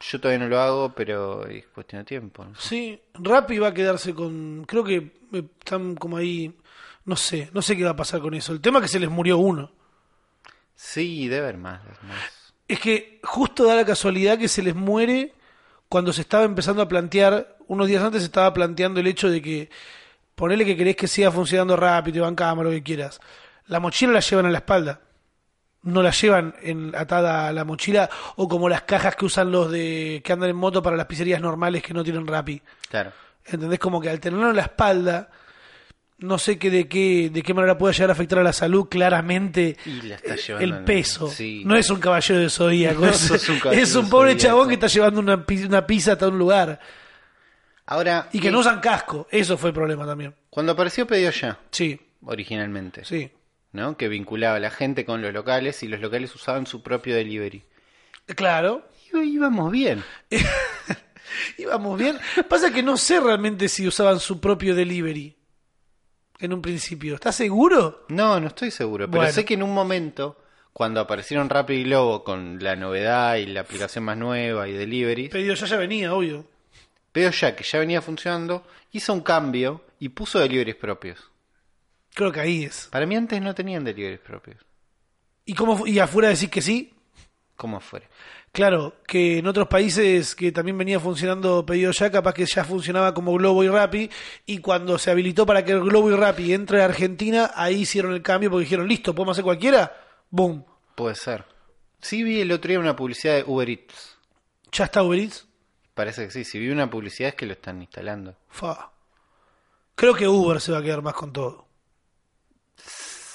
Yo 0.00 0.20
todavía 0.20 0.44
no 0.44 0.50
lo 0.50 0.60
hago, 0.60 0.92
pero 0.94 1.46
es 1.46 1.64
cuestión 1.68 2.02
de 2.02 2.04
tiempo. 2.04 2.44
¿no? 2.44 2.54
Sí, 2.56 3.00
Rappi 3.14 3.56
va 3.58 3.68
a 3.68 3.74
quedarse 3.74 4.12
con. 4.12 4.64
Creo 4.66 4.84
que 4.84 5.12
están 5.32 5.94
como 5.94 6.18
ahí. 6.18 6.54
No 7.06 7.16
sé. 7.16 7.48
No 7.54 7.62
sé 7.62 7.74
qué 7.74 7.84
va 7.84 7.90
a 7.92 7.96
pasar 7.96 8.20
con 8.20 8.34
eso. 8.34 8.52
El 8.52 8.60
tema 8.60 8.80
es 8.80 8.82
que 8.82 8.88
se 8.88 9.00
les 9.00 9.08
murió 9.08 9.38
uno. 9.38 9.72
Sí, 10.74 11.26
debe 11.26 11.44
haber 11.44 11.56
más. 11.56 11.82
debe 11.82 11.96
haber 11.96 12.04
más. 12.10 12.41
Es 12.72 12.80
que 12.80 13.20
justo 13.22 13.66
da 13.66 13.74
la 13.74 13.84
casualidad 13.84 14.38
que 14.38 14.48
se 14.48 14.62
les 14.62 14.74
muere 14.74 15.34
cuando 15.90 16.10
se 16.10 16.22
estaba 16.22 16.44
empezando 16.44 16.80
a 16.80 16.88
plantear, 16.88 17.58
unos 17.68 17.86
días 17.86 18.02
antes 18.02 18.22
se 18.22 18.26
estaba 18.26 18.50
planteando 18.54 18.98
el 18.98 19.06
hecho 19.06 19.28
de 19.28 19.42
que 19.42 19.68
ponele 20.34 20.64
que 20.64 20.74
querés 20.74 20.96
que 20.96 21.06
siga 21.06 21.30
funcionando 21.30 21.76
rápido, 21.76 22.16
y 22.16 22.20
bancamos, 22.22 22.64
lo 22.64 22.70
que 22.70 22.82
quieras. 22.82 23.20
La 23.66 23.78
mochila 23.78 24.14
la 24.14 24.20
llevan 24.20 24.46
a 24.46 24.50
la 24.50 24.56
espalda. 24.56 25.00
No 25.82 26.02
la 26.02 26.12
llevan 26.12 26.54
en, 26.62 26.96
atada 26.96 27.48
a 27.48 27.52
la 27.52 27.66
mochila 27.66 28.08
o 28.36 28.48
como 28.48 28.70
las 28.70 28.84
cajas 28.84 29.16
que 29.16 29.26
usan 29.26 29.52
los 29.52 29.70
de 29.70 30.22
que 30.24 30.32
andan 30.32 30.48
en 30.48 30.56
moto 30.56 30.82
para 30.82 30.96
las 30.96 31.04
pizzerías 31.04 31.42
normales 31.42 31.82
que 31.82 31.92
no 31.92 32.02
tienen 32.02 32.26
Rappi. 32.26 32.62
Claro. 32.88 33.12
¿Entendés? 33.44 33.80
Como 33.80 34.00
que 34.00 34.08
al 34.08 34.18
tenerlo 34.18 34.48
en 34.48 34.56
la 34.56 34.62
espalda, 34.62 35.28
no 36.22 36.38
sé 36.38 36.58
qué 36.58 36.70
de 36.70 36.88
qué 36.88 37.30
de 37.32 37.42
qué 37.42 37.52
manera 37.54 37.76
puede 37.78 37.94
llegar 37.94 38.10
a 38.10 38.12
afectar 38.14 38.38
a 38.38 38.42
la 38.42 38.52
salud 38.52 38.88
claramente 38.88 39.76
Y 39.84 40.02
la 40.02 40.14
está 40.16 40.34
eh, 40.34 40.38
llevando 40.38 40.76
el 40.78 40.84
peso. 40.84 41.28
sí. 41.28 41.62
No 41.64 41.76
es 41.76 41.90
un 41.90 42.00
caballero 42.00 42.40
de 42.40 42.48
zodíaco, 42.50 43.00
No 43.04 43.10
es, 43.10 43.30
un 43.30 43.72
es 43.72 43.94
un 43.94 44.08
pobre 44.08 44.32
zodíaco. 44.32 44.42
chabón 44.48 44.68
que 44.68 44.74
está 44.74 44.86
llevando 44.86 45.20
una, 45.20 45.44
una 45.66 45.86
pizza 45.86 46.12
hasta 46.12 46.28
un 46.28 46.38
lugar 46.38 46.80
Ahora, 47.86 48.28
y 48.32 48.38
que 48.40 48.48
eh, 48.48 48.50
no 48.52 48.60
usan 48.60 48.80
casco. 48.80 49.26
Eso 49.30 49.58
fue 49.58 49.70
el 49.70 49.74
problema 49.74 50.06
también. 50.06 50.34
cuando 50.50 50.72
apareció 50.72 51.06
Pedido 51.06 51.30
Ya, 51.32 51.58
Sí, 51.70 52.00
originalmente, 52.24 53.04
sí. 53.04 53.30
¿no? 53.72 53.96
Que 53.96 54.08
vinculaba 54.08 54.56
a 54.56 54.60
la 54.60 54.70
gente 54.70 55.04
con 55.04 55.20
los 55.20 55.32
locales 55.34 55.82
y 55.82 55.88
los 55.88 56.00
locales 56.00 56.34
usaban 56.34 56.66
su 56.66 56.82
propio 56.82 57.14
delivery. 57.16 57.64
Claro. 58.36 58.86
Y 59.12 59.18
íbamos 59.34 59.70
bien. 59.72 60.02
Íbamos 61.58 61.98
bien. 61.98 62.18
Pasa 62.48 62.72
que 62.72 62.82
no 62.82 62.96
sé 62.96 63.20
realmente 63.20 63.68
si 63.68 63.86
usaban 63.86 64.20
su 64.20 64.40
propio 64.40 64.74
delivery 64.74 65.36
en 66.42 66.52
un 66.52 66.60
principio. 66.62 67.14
¿Estás 67.14 67.36
seguro? 67.36 68.04
No, 68.08 68.38
no 68.40 68.48
estoy 68.48 68.70
seguro, 68.70 69.06
pero 69.08 69.20
Bueno. 69.22 69.32
sé 69.32 69.44
que 69.44 69.54
en 69.54 69.62
un 69.62 69.72
momento, 69.72 70.38
cuando 70.72 71.00
aparecieron 71.00 71.48
Rappi 71.48 71.74
y 71.74 71.84
Globo 71.84 72.24
con 72.24 72.58
la 72.62 72.76
novedad 72.76 73.36
y 73.36 73.46
la 73.46 73.60
aplicación 73.60 74.04
más 74.04 74.16
nueva 74.16 74.68
y 74.68 74.72
delivery, 74.72 75.28
Pedido 75.28 75.54
ya 75.54 75.66
ya 75.66 75.76
venía, 75.76 76.12
obvio. 76.14 76.44
Pedido 77.12 77.30
Ya, 77.30 77.54
que 77.54 77.62
ya 77.64 77.78
venía 77.78 78.02
funcionando, 78.02 78.66
hizo 78.92 79.12
un 79.12 79.20
cambio 79.20 79.84
y 79.98 80.08
puso 80.10 80.38
deliveries 80.38 80.76
propios. 80.76 81.30
Creo 82.14 82.32
que 82.32 82.40
ahí 82.40 82.64
es. 82.64 82.88
Para 82.90 83.06
mí 83.06 83.16
antes 83.16 83.40
no 83.40 83.54
tenían 83.54 83.84
deliveries 83.84 84.20
propios. 84.20 84.58
¿Y 85.44 85.54
cómo 85.54 85.86
y 85.86 85.98
afuera 85.98 86.28
decís 86.28 86.48
que 86.50 86.60
sí? 86.62 86.94
Como 87.56 87.80
fuera. 87.80 88.06
Claro, 88.52 88.96
que 89.06 89.38
en 89.38 89.46
otros 89.46 89.66
países 89.66 90.34
que 90.34 90.52
también 90.52 90.76
venía 90.76 91.00
funcionando 91.00 91.64
pedido 91.64 91.90
ya, 91.90 92.10
capaz 92.10 92.34
que 92.34 92.44
ya 92.44 92.64
funcionaba 92.64 93.14
como 93.14 93.32
Globo 93.32 93.64
y 93.64 93.68
Rappi, 93.68 94.10
y 94.44 94.58
cuando 94.58 94.98
se 94.98 95.10
habilitó 95.10 95.46
para 95.46 95.64
que 95.64 95.72
el 95.72 95.80
Globo 95.80 96.10
y 96.10 96.14
Rappi 96.14 96.52
entre 96.52 96.82
a 96.82 96.84
Argentina, 96.84 97.52
ahí 97.54 97.80
hicieron 97.80 98.12
el 98.12 98.20
cambio 98.20 98.50
porque 98.50 98.64
dijeron, 98.64 98.86
listo, 98.86 99.14
¿podemos 99.14 99.34
hacer 99.34 99.44
cualquiera? 99.44 99.96
Boom, 100.28 100.64
Puede 100.94 101.14
ser. 101.14 101.44
Sí 102.00 102.22
vi 102.22 102.40
el 102.40 102.52
otro 102.52 102.68
día 102.68 102.78
una 102.78 102.96
publicidad 102.96 103.36
de 103.36 103.44
Uber 103.46 103.68
Eats. 103.68 104.18
ya 104.70 104.84
está 104.84 105.02
Uber 105.02 105.18
Eats. 105.18 105.46
Parece 105.94 106.26
que 106.26 106.30
sí. 106.30 106.44
Si 106.44 106.58
vi 106.58 106.70
una 106.70 106.90
publicidad 106.90 107.30
es 107.30 107.34
que 107.34 107.46
lo 107.46 107.52
están 107.52 107.80
instalando. 107.80 108.36
Fa. 108.48 108.90
Creo 109.94 110.14
que 110.14 110.26
Uber 110.26 110.60
se 110.60 110.72
va 110.72 110.78
a 110.78 110.82
quedar 110.82 111.02
más 111.02 111.14
con 111.14 111.32
todo. 111.32 111.66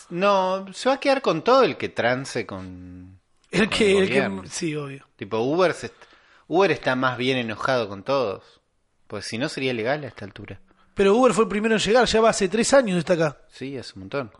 No, 0.10 0.72
se 0.74 0.90
va 0.90 0.96
a 0.96 1.00
quedar 1.00 1.22
con 1.22 1.44
todo 1.44 1.64
el 1.64 1.78
que 1.78 1.90
trance 1.90 2.46
con... 2.46 3.17
El 3.52 3.70
que, 3.70 3.98
el 3.98 4.10
que, 4.10 4.50
sí, 4.50 4.76
obvio. 4.76 5.06
Tipo, 5.16 5.38
Uber, 5.40 5.74
se 5.74 5.92
Uber 6.48 6.72
está 6.72 6.96
más 6.96 7.18
bien 7.18 7.38
enojado 7.38 7.88
con 7.88 8.04
todos. 8.04 8.62
Pues 9.08 9.26
si 9.26 9.38
no 9.38 9.48
sería 9.50 9.74
legal 9.74 10.04
a 10.04 10.08
esta 10.08 10.26
altura. 10.26 10.60
Pero 10.94 11.16
Uber 11.16 11.34
fue 11.34 11.44
el 11.44 11.50
primero 11.50 11.76
en 11.76 11.82
llegar, 11.82 12.06
ya 12.06 12.22
va 12.22 12.30
hace 12.30 12.50
tres 12.50 12.74
años 12.74 12.98
está 12.98 13.14
acá. 13.14 13.38
Sí, 13.50 13.78
es 13.78 13.94
un 13.94 14.02
montón. 14.02 14.32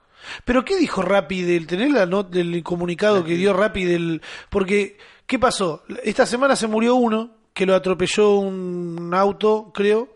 Pero 0.44 0.66
¿qué 0.66 0.78
dijo 0.78 1.02
Rappi 1.02 1.44
del 1.44 1.68
tener 1.68 1.92
la 1.92 2.06
not 2.06 2.30
del 2.30 2.64
comunicado 2.64 3.24
que 3.24 3.36
dio 3.36 3.54
Rappi 3.54 3.86
del 3.86 4.22
porque 4.50 4.98
qué 5.26 5.38
pasó? 5.38 5.84
Esta 6.04 6.26
semana 6.26 6.56
se 6.56 6.68
murió 6.68 6.96
uno 6.96 7.32
que 7.54 7.66
lo 7.66 7.76
atropelló 7.76 8.38
un 8.38 9.12
auto, 9.14 9.72
creo, 9.74 10.14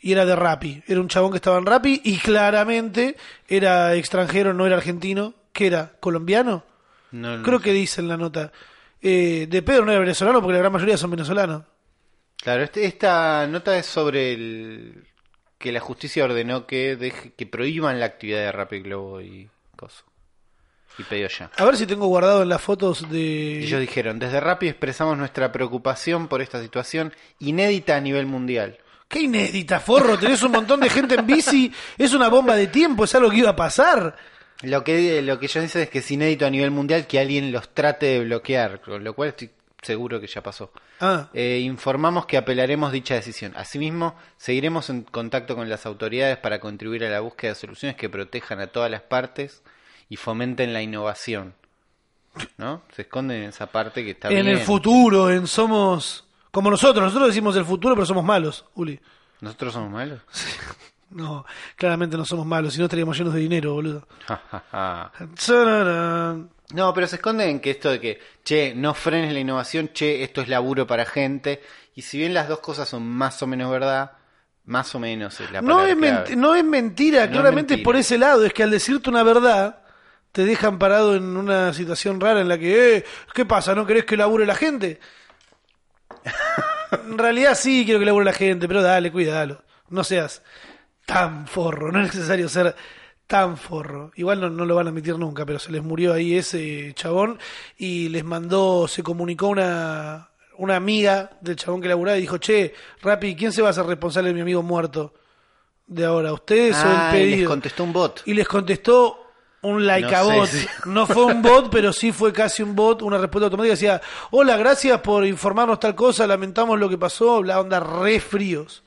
y 0.00 0.12
era 0.12 0.24
de 0.24 0.36
Rappi. 0.36 0.82
Era 0.86 1.00
un 1.00 1.08
chabón 1.08 1.30
que 1.30 1.36
estaba 1.36 1.58
en 1.58 1.66
Rappi 1.66 2.00
y 2.04 2.18
claramente 2.18 3.16
era 3.46 3.94
extranjero, 3.94 4.54
no 4.54 4.66
era 4.66 4.76
argentino, 4.76 5.34
¿qué 5.52 5.66
era? 5.66 5.92
¿Colombiano? 6.00 6.64
No, 7.12 7.38
no 7.38 7.42
Creo 7.42 7.58
sé. 7.58 7.64
que 7.64 7.72
dice 7.72 8.00
en 8.00 8.08
la 8.08 8.16
nota. 8.16 8.52
Eh, 9.00 9.46
de 9.48 9.62
Pedro 9.62 9.84
no 9.84 9.92
era 9.92 10.00
venezolano 10.00 10.40
porque 10.40 10.54
la 10.54 10.60
gran 10.60 10.72
mayoría 10.72 10.96
son 10.96 11.10
venezolanos. 11.10 11.62
Claro, 12.42 12.62
este- 12.62 12.84
esta 12.84 13.46
nota 13.46 13.76
es 13.78 13.86
sobre 13.86 14.32
el 14.32 15.04
que 15.58 15.72
la 15.72 15.80
justicia 15.80 16.24
ordenó 16.24 16.66
que 16.66 16.96
deje, 16.96 17.32
que 17.32 17.46
prohíban 17.46 17.98
la 17.98 18.06
actividad 18.06 18.38
de 18.40 18.52
Rappi 18.52 18.80
Globo 18.80 19.20
y 19.20 19.48
coso. 19.76 20.04
Y 20.98 21.02
pedido 21.02 21.28
ya. 21.28 21.50
A 21.56 21.64
ver 21.64 21.76
si 21.76 21.86
tengo 21.86 22.06
guardado 22.06 22.42
en 22.42 22.48
las 22.48 22.60
fotos 22.62 23.08
de 23.10 23.58
ellos 23.62 23.80
dijeron, 23.80 24.18
desde 24.18 24.40
Rappi 24.40 24.68
expresamos 24.68 25.16
nuestra 25.18 25.52
preocupación 25.52 26.26
por 26.28 26.40
esta 26.40 26.60
situación 26.62 27.12
inédita 27.38 27.96
a 27.96 28.00
nivel 28.00 28.26
mundial. 28.26 28.78
Qué 29.08 29.20
inédita, 29.20 29.78
forro, 29.78 30.18
tenés 30.18 30.42
un 30.42 30.52
montón 30.52 30.80
de 30.80 30.88
gente 30.90 31.14
en 31.14 31.26
bici, 31.26 31.72
es 31.98 32.12
una 32.14 32.28
bomba 32.28 32.56
de 32.56 32.66
tiempo, 32.68 33.04
es 33.04 33.14
algo 33.14 33.30
que 33.30 33.36
iba 33.38 33.50
a 33.50 33.56
pasar. 33.56 34.16
Lo 34.62 34.84
que, 34.84 35.20
lo 35.22 35.38
que 35.38 35.46
ellos 35.46 35.62
dicen 35.62 35.82
es 35.82 35.90
que 35.90 35.98
es 35.98 36.10
inédito 36.10 36.46
a 36.46 36.50
nivel 36.50 36.70
mundial 36.70 37.06
que 37.06 37.20
alguien 37.20 37.52
los 37.52 37.68
trate 37.74 38.06
de 38.06 38.24
bloquear, 38.24 38.80
con 38.80 39.04
lo 39.04 39.14
cual 39.14 39.30
estoy 39.30 39.50
seguro 39.82 40.20
que 40.20 40.26
ya 40.26 40.42
pasó. 40.42 40.72
Ah, 41.00 41.28
Eh, 41.34 41.60
informamos 41.62 42.26
que 42.26 42.36
apelaremos 42.36 42.90
dicha 42.90 43.14
decisión. 43.14 43.52
Asimismo, 43.56 44.16
seguiremos 44.38 44.88
en 44.90 45.02
contacto 45.02 45.54
con 45.54 45.68
las 45.68 45.84
autoridades 45.86 46.38
para 46.38 46.58
contribuir 46.58 47.04
a 47.04 47.10
la 47.10 47.20
búsqueda 47.20 47.50
de 47.52 47.54
soluciones 47.56 47.96
que 47.96 48.08
protejan 48.08 48.60
a 48.60 48.68
todas 48.68 48.90
las 48.90 49.02
partes 49.02 49.62
y 50.08 50.16
fomenten 50.16 50.72
la 50.72 50.82
innovación. 50.82 51.54
¿No? 52.58 52.82
Se 52.94 53.02
esconden 53.02 53.42
en 53.44 53.48
esa 53.50 53.66
parte 53.66 54.04
que 54.04 54.10
está 54.10 54.28
en 54.28 54.34
bien. 54.34 54.48
el 54.48 54.58
futuro, 54.58 55.30
en 55.30 55.46
somos 55.46 56.24
como 56.50 56.70
nosotros, 56.70 57.04
nosotros 57.04 57.28
decimos 57.28 57.54
el 57.56 57.66
futuro, 57.66 57.94
pero 57.94 58.06
somos 58.06 58.24
malos, 58.24 58.64
Uli. 58.74 58.98
¿Nosotros 59.42 59.74
somos 59.74 59.90
malos? 59.90 60.20
No, 61.10 61.46
claramente 61.76 62.16
no 62.16 62.24
somos 62.24 62.46
malos, 62.46 62.72
si 62.74 62.80
no 62.80 62.86
estaríamos 62.86 63.16
llenos 63.16 63.34
de 63.34 63.40
dinero, 63.40 63.74
boludo. 63.74 64.06
No, 66.74 66.92
pero 66.92 67.06
se 67.06 67.16
esconden 67.16 67.48
en 67.48 67.60
que 67.60 67.70
esto 67.70 67.90
de 67.90 68.00
que, 68.00 68.20
che, 68.44 68.74
no 68.74 68.92
frenes 68.92 69.32
la 69.32 69.38
innovación, 69.38 69.90
che, 69.92 70.24
esto 70.24 70.40
es 70.40 70.48
laburo 70.48 70.84
para 70.84 71.04
gente. 71.04 71.62
Y 71.94 72.02
si 72.02 72.18
bien 72.18 72.34
las 72.34 72.48
dos 72.48 72.58
cosas 72.58 72.88
son 72.88 73.06
más 73.06 73.40
o 73.40 73.46
menos 73.46 73.70
verdad, 73.70 74.12
más 74.64 74.92
o 74.96 74.98
menos 74.98 75.38
es 75.40 75.48
la 75.52 75.62
No 75.62 75.86
es, 75.86 75.96
no 76.36 76.56
es 76.56 76.64
mentira, 76.64 77.26
No 77.26 77.32
claramente 77.32 77.74
es 77.74 77.78
mentira. 77.78 77.84
por 77.84 77.94
ese 77.96 78.18
lado, 78.18 78.44
es 78.44 78.52
que 78.52 78.64
al 78.64 78.72
decirte 78.72 79.08
una 79.08 79.22
verdad 79.22 79.78
te 80.32 80.44
dejan 80.44 80.80
parado 80.80 81.14
en 81.14 81.36
una 81.36 81.72
situación 81.72 82.20
rara 82.20 82.40
en 82.40 82.48
la 82.48 82.58
que, 82.58 82.96
eh, 82.96 83.04
¿qué 83.32 83.46
pasa? 83.46 83.76
¿No 83.76 83.86
querés 83.86 84.04
que 84.04 84.16
labure 84.16 84.44
la 84.44 84.56
gente? 84.56 84.98
en 87.08 87.16
realidad 87.16 87.54
sí 87.54 87.84
quiero 87.84 88.00
que 88.00 88.06
labure 88.06 88.24
la 88.24 88.32
gente, 88.32 88.66
pero 88.66 88.82
dale, 88.82 89.12
cuídalo. 89.12 89.62
No 89.88 90.02
seas 90.02 90.42
tan 91.06 91.46
forro, 91.46 91.90
no 91.92 92.00
es 92.02 92.14
necesario 92.14 92.48
ser 92.48 92.74
tan 93.26 93.56
forro. 93.56 94.10
Igual 94.16 94.40
no, 94.40 94.50
no 94.50 94.64
lo 94.64 94.74
van 94.74 94.86
a 94.86 94.90
admitir 94.90 95.18
nunca, 95.18 95.46
pero 95.46 95.58
se 95.58 95.72
les 95.72 95.82
murió 95.82 96.12
ahí 96.12 96.36
ese 96.36 96.92
chabón 96.94 97.38
y 97.78 98.08
les 98.10 98.24
mandó, 98.24 98.86
se 98.88 99.02
comunicó 99.02 99.48
una, 99.48 100.30
una 100.58 100.76
amiga 100.76 101.30
del 101.40 101.56
chabón 101.56 101.80
que 101.80 101.88
laburaba 101.88 102.18
y 102.18 102.22
dijo, 102.22 102.38
che, 102.38 102.74
Rappi, 103.02 103.34
¿quién 103.36 103.52
se 103.52 103.62
va 103.62 103.68
a 103.68 103.70
hacer 103.70 103.86
responsable 103.86 104.28
de 104.30 104.34
mi 104.34 104.40
amigo 104.42 104.62
muerto 104.62 105.14
de 105.86 106.04
ahora? 106.04 106.32
¿Ustedes 106.32 106.76
o 106.76 106.82
Ah, 106.84 107.10
el 107.14 107.16
y 107.16 107.24
les 107.24 107.30
pedido? 107.34 107.50
contestó 107.50 107.84
un 107.84 107.92
bot. 107.92 108.22
Y 108.26 108.34
les 108.34 108.46
contestó 108.48 109.22
un 109.62 109.84
like 109.86 110.08
No 110.10 110.16
a 110.16 110.46
sé 110.46 110.66
bot. 110.66 110.86
No 110.86 111.06
fue 111.06 111.24
un 111.24 111.42
bot, 111.42 111.70
pero 111.70 111.92
sí 111.92 112.12
fue 112.12 112.32
casi 112.32 112.62
un 112.62 112.76
bot, 112.76 113.02
una 113.02 113.18
respuesta 113.18 113.46
automática. 113.46 113.72
Decía, 113.74 114.00
hola, 114.30 114.56
gracias 114.56 115.00
por 115.00 115.26
informarnos 115.26 115.80
tal 115.80 115.94
cosa, 115.96 116.26
lamentamos 116.26 116.78
lo 116.78 116.88
que 116.88 116.98
pasó, 116.98 117.42
la 117.42 117.60
onda 117.60 117.80
re 117.80 118.20
fríos. 118.20 118.84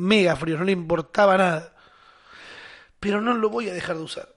Mega 0.00 0.34
fríos, 0.34 0.58
no 0.58 0.64
le 0.64 0.72
importaba 0.72 1.36
nada. 1.36 1.74
Pero 2.98 3.20
no 3.20 3.34
lo 3.34 3.50
voy 3.50 3.68
a 3.68 3.74
dejar 3.74 3.96
de 3.96 4.02
usar. 4.02 4.28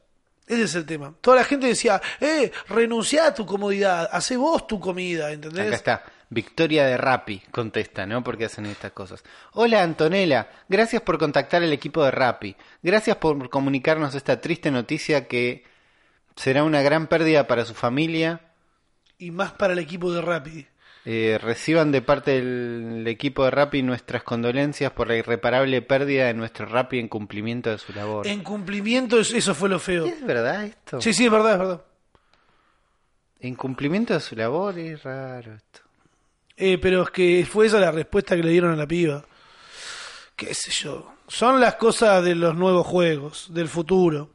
Ese 0.45 0.63
es 0.63 0.75
el 0.75 0.85
tema. 0.85 1.13
Toda 1.21 1.37
la 1.37 1.43
gente 1.45 1.67
decía, 1.67 2.01
eh, 2.19 2.51
renuncia 2.67 3.27
a 3.27 3.33
tu 3.33 3.45
comodidad, 3.45 4.09
hace 4.11 4.35
vos 4.35 4.67
tu 4.67 4.79
comida, 4.79 5.31
¿entendés? 5.31 5.67
Acá 5.67 5.75
está. 5.75 6.03
Victoria 6.29 6.85
de 6.85 6.97
Rappi 6.97 7.43
contesta, 7.51 8.05
¿no? 8.05 8.23
Porque 8.23 8.45
hacen 8.45 8.65
estas 8.65 8.91
cosas. 8.91 9.23
Hola 9.53 9.83
Antonella, 9.83 10.49
gracias 10.67 11.01
por 11.01 11.19
contactar 11.19 11.61
al 11.61 11.71
equipo 11.71 12.03
de 12.03 12.11
Rappi. 12.11 12.55
Gracias 12.81 13.17
por 13.17 13.49
comunicarnos 13.49 14.15
esta 14.15 14.41
triste 14.41 14.71
noticia 14.71 15.27
que 15.27 15.63
será 16.35 16.63
una 16.63 16.81
gran 16.81 17.07
pérdida 17.07 17.47
para 17.47 17.65
su 17.65 17.73
familia. 17.73 18.41
Y 19.17 19.31
más 19.31 19.53
para 19.53 19.73
el 19.73 19.79
equipo 19.79 20.11
de 20.11 20.21
Rappi. 20.21 20.67
Eh, 21.05 21.37
reciban 21.41 21.91
de 21.91 22.01
parte 22.01 22.31
del 22.41 23.05
equipo 23.07 23.43
de 23.43 23.51
Rappi 23.51 23.81
nuestras 23.83 24.23
condolencias 24.23 24.91
por 24.93 25.07
la 25.09 25.17
irreparable 25.17 25.81
pérdida 25.81 26.27
de 26.27 26.33
nuestro 26.33 26.65
Rappi 26.65 26.97
en 26.99 27.09
cumplimiento 27.09 27.69
de 27.69 27.77
su 27.77 27.91
labor. 27.91 28.25
En 28.25 28.41
cumplimiento, 28.41 29.19
es- 29.19 29.33
eso 29.33 29.53
fue 29.53 29.67
lo 29.67 29.79
feo. 29.79 30.05
¿Es 30.05 30.25
verdad 30.25 30.63
esto? 30.63 31.01
Sí, 31.01 31.13
sí, 31.13 31.25
es 31.25 31.31
verdad, 31.31 31.51
es 31.53 31.59
verdad. 31.59 31.81
En 33.41 33.55
cumplimiento 33.55 34.13
de 34.13 34.21
su 34.21 34.35
labor 34.37 34.79
es 34.79 35.03
raro 35.03 35.55
esto. 35.55 35.81
Eh, 36.55 36.77
pero 36.77 37.03
es 37.03 37.09
que 37.09 37.45
fue 37.49 37.65
esa 37.65 37.79
la 37.79 37.91
respuesta 37.91 38.37
que 38.37 38.43
le 38.43 38.51
dieron 38.51 38.71
a 38.71 38.75
la 38.77 38.87
piba. 38.87 39.25
Qué 40.37 40.53
sé 40.53 40.71
yo. 40.71 41.11
Son 41.27 41.59
las 41.59 41.75
cosas 41.75 42.23
de 42.23 42.35
los 42.35 42.55
nuevos 42.55 42.87
juegos, 42.87 43.53
del 43.53 43.67
futuro. 43.67 44.29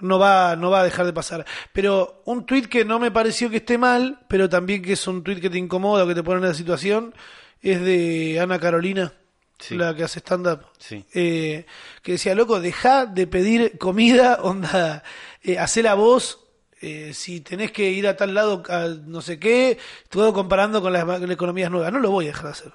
No 0.00 0.18
va, 0.18 0.54
no 0.56 0.70
va 0.70 0.80
a 0.80 0.84
dejar 0.84 1.06
de 1.06 1.12
pasar. 1.12 1.44
Pero 1.72 2.22
un 2.24 2.46
tweet 2.46 2.62
que 2.68 2.84
no 2.84 2.98
me 3.00 3.10
pareció 3.10 3.50
que 3.50 3.56
esté 3.56 3.78
mal, 3.78 4.20
pero 4.28 4.48
también 4.48 4.80
que 4.82 4.92
es 4.92 5.06
un 5.08 5.24
tweet 5.24 5.40
que 5.40 5.50
te 5.50 5.58
incomoda 5.58 6.04
o 6.04 6.06
que 6.06 6.14
te 6.14 6.22
pone 6.22 6.40
en 6.40 6.46
la 6.48 6.54
situación, 6.54 7.14
es 7.60 7.80
de 7.80 8.38
Ana 8.40 8.58
Carolina, 8.60 9.12
Sí. 9.58 9.74
la 9.76 9.96
que 9.96 10.04
hace 10.04 10.20
stand-up. 10.20 10.60
Sí. 10.78 11.04
Eh, 11.14 11.66
que 12.02 12.12
decía, 12.12 12.36
loco, 12.36 12.60
deja 12.60 13.06
de 13.06 13.26
pedir 13.26 13.76
comida, 13.76 14.38
onda, 14.42 15.02
eh, 15.42 15.58
hacé 15.58 15.82
la 15.82 15.94
voz, 15.94 16.44
eh, 16.80 17.10
si 17.12 17.40
tenés 17.40 17.72
que 17.72 17.90
ir 17.90 18.06
a 18.06 18.16
tal 18.16 18.34
lado, 18.34 18.62
a 18.68 18.86
no 19.04 19.20
sé 19.20 19.40
qué, 19.40 19.78
todo 20.10 20.32
comparando 20.32 20.80
con 20.80 20.92
las, 20.92 21.04
con 21.04 21.32
economías 21.32 21.72
nuevas. 21.72 21.92
No 21.92 21.98
lo 21.98 22.12
voy 22.12 22.26
a 22.26 22.28
dejar 22.28 22.44
de 22.44 22.50
hacer. 22.50 22.72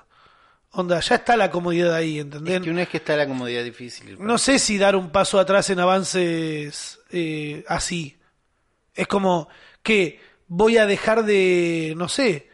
Onda, 0.71 0.99
ya 0.99 1.15
está 1.15 1.38
la 1.38 1.49
comodidad 1.51 1.93
ahí, 1.93 2.19
¿entendés? 2.19 2.55
Es 2.55 2.62
que 2.63 2.69
una 2.71 2.79
vez 2.79 2.89
que 2.89 2.97
está 2.97 3.15
la 3.15 3.27
comodidad 3.27 3.63
difícil. 3.63 4.17
No 4.19 4.38
sé 4.38 4.57
si 4.59 4.77
dar 4.77 4.95
un 4.97 5.09
paso 5.12 5.39
atrás 5.39 5.69
en 5.69 5.79
avances 5.79 6.99
eh, 7.13 7.63
así. 7.69 8.17
Es 8.93 9.08
como 9.08 9.47
que 9.82 10.19
voy 10.47 10.78
a 10.78 10.86
dejar 10.86 11.23
de, 11.23 11.93
no 11.95 12.10
sé, 12.10 12.49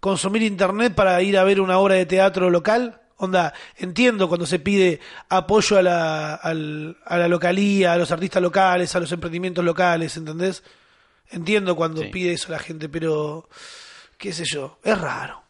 consumir 0.00 0.42
internet 0.42 0.94
para 0.94 1.20
ir 1.22 1.36
a 1.38 1.44
ver 1.44 1.60
una 1.60 1.78
obra 1.78 1.94
de 1.96 2.06
teatro 2.06 2.48
local. 2.50 3.00
Onda, 3.16 3.54
entiendo 3.76 4.28
cuando 4.28 4.44
se 4.46 4.58
pide 4.58 5.00
apoyo 5.28 5.78
a 5.78 5.82
la, 5.82 6.34
al- 6.34 6.96
a 7.04 7.16
la 7.18 7.28
localía, 7.28 7.92
a 7.92 7.96
los 7.96 8.10
artistas 8.10 8.42
locales, 8.42 8.94
a 8.96 9.00
los 9.00 9.12
emprendimientos 9.12 9.64
locales, 9.64 10.16
¿entendés? 10.16 10.62
Entiendo 11.30 11.76
cuando 11.76 12.02
Sí. 12.02 12.08
pide 12.08 12.32
eso 12.32 12.50
la 12.50 12.58
gente, 12.58 12.88
pero 12.88 13.48
qué 14.18 14.32
sé 14.32 14.44
yo, 14.44 14.78
es 14.82 14.98
raro. 15.00 15.42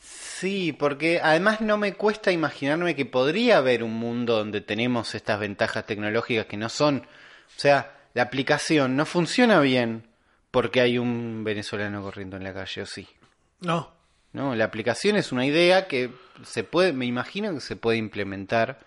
Sí, 0.00 0.72
porque 0.72 1.20
además 1.22 1.60
no 1.60 1.76
me 1.76 1.94
cuesta 1.94 2.32
imaginarme 2.32 2.96
que 2.96 3.04
podría 3.06 3.58
haber 3.58 3.82
un 3.82 3.94
mundo 3.94 4.36
donde 4.36 4.60
tenemos 4.60 5.14
estas 5.14 5.38
ventajas 5.38 5.86
tecnológicas 5.86 6.46
que 6.46 6.56
no 6.56 6.68
son, 6.68 7.06
o 7.56 7.60
sea, 7.60 7.96
la 8.14 8.22
aplicación 8.22 8.96
no 8.96 9.06
funciona 9.06 9.60
bien 9.60 10.08
porque 10.50 10.80
hay 10.80 10.98
un 10.98 11.44
venezolano 11.44 12.02
corriendo 12.02 12.36
en 12.36 12.44
la 12.44 12.54
calle, 12.54 12.82
o 12.82 12.86
sí. 12.86 13.06
No, 13.60 13.92
No, 14.32 14.54
la 14.54 14.64
aplicación 14.64 15.16
es 15.16 15.32
una 15.32 15.44
idea 15.44 15.86
que 15.86 16.10
se 16.44 16.64
puede, 16.64 16.92
me 16.92 17.06
imagino 17.06 17.52
que 17.52 17.60
se 17.60 17.76
puede 17.76 17.98
implementar 17.98 18.80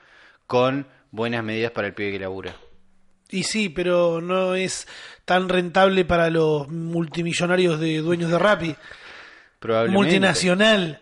con 0.47 0.87
buenas 1.11 1.43
medidas 1.43 1.71
para 1.71 1.87
el 1.87 1.93
pibe 1.93 2.11
que 2.11 2.19
labura. 2.19 2.55
Y 3.29 3.43
sí, 3.43 3.69
pero 3.69 4.21
no 4.21 4.55
es 4.55 4.87
tan 5.25 5.49
rentable 5.49 6.05
para 6.05 6.29
los 6.29 6.67
multimillonarios 6.69 7.79
de 7.79 7.97
dueños 7.97 8.29
de 8.29 8.39
Rappi. 8.39 8.75
Probablemente. 9.59 9.97
Multinacional. 9.97 11.01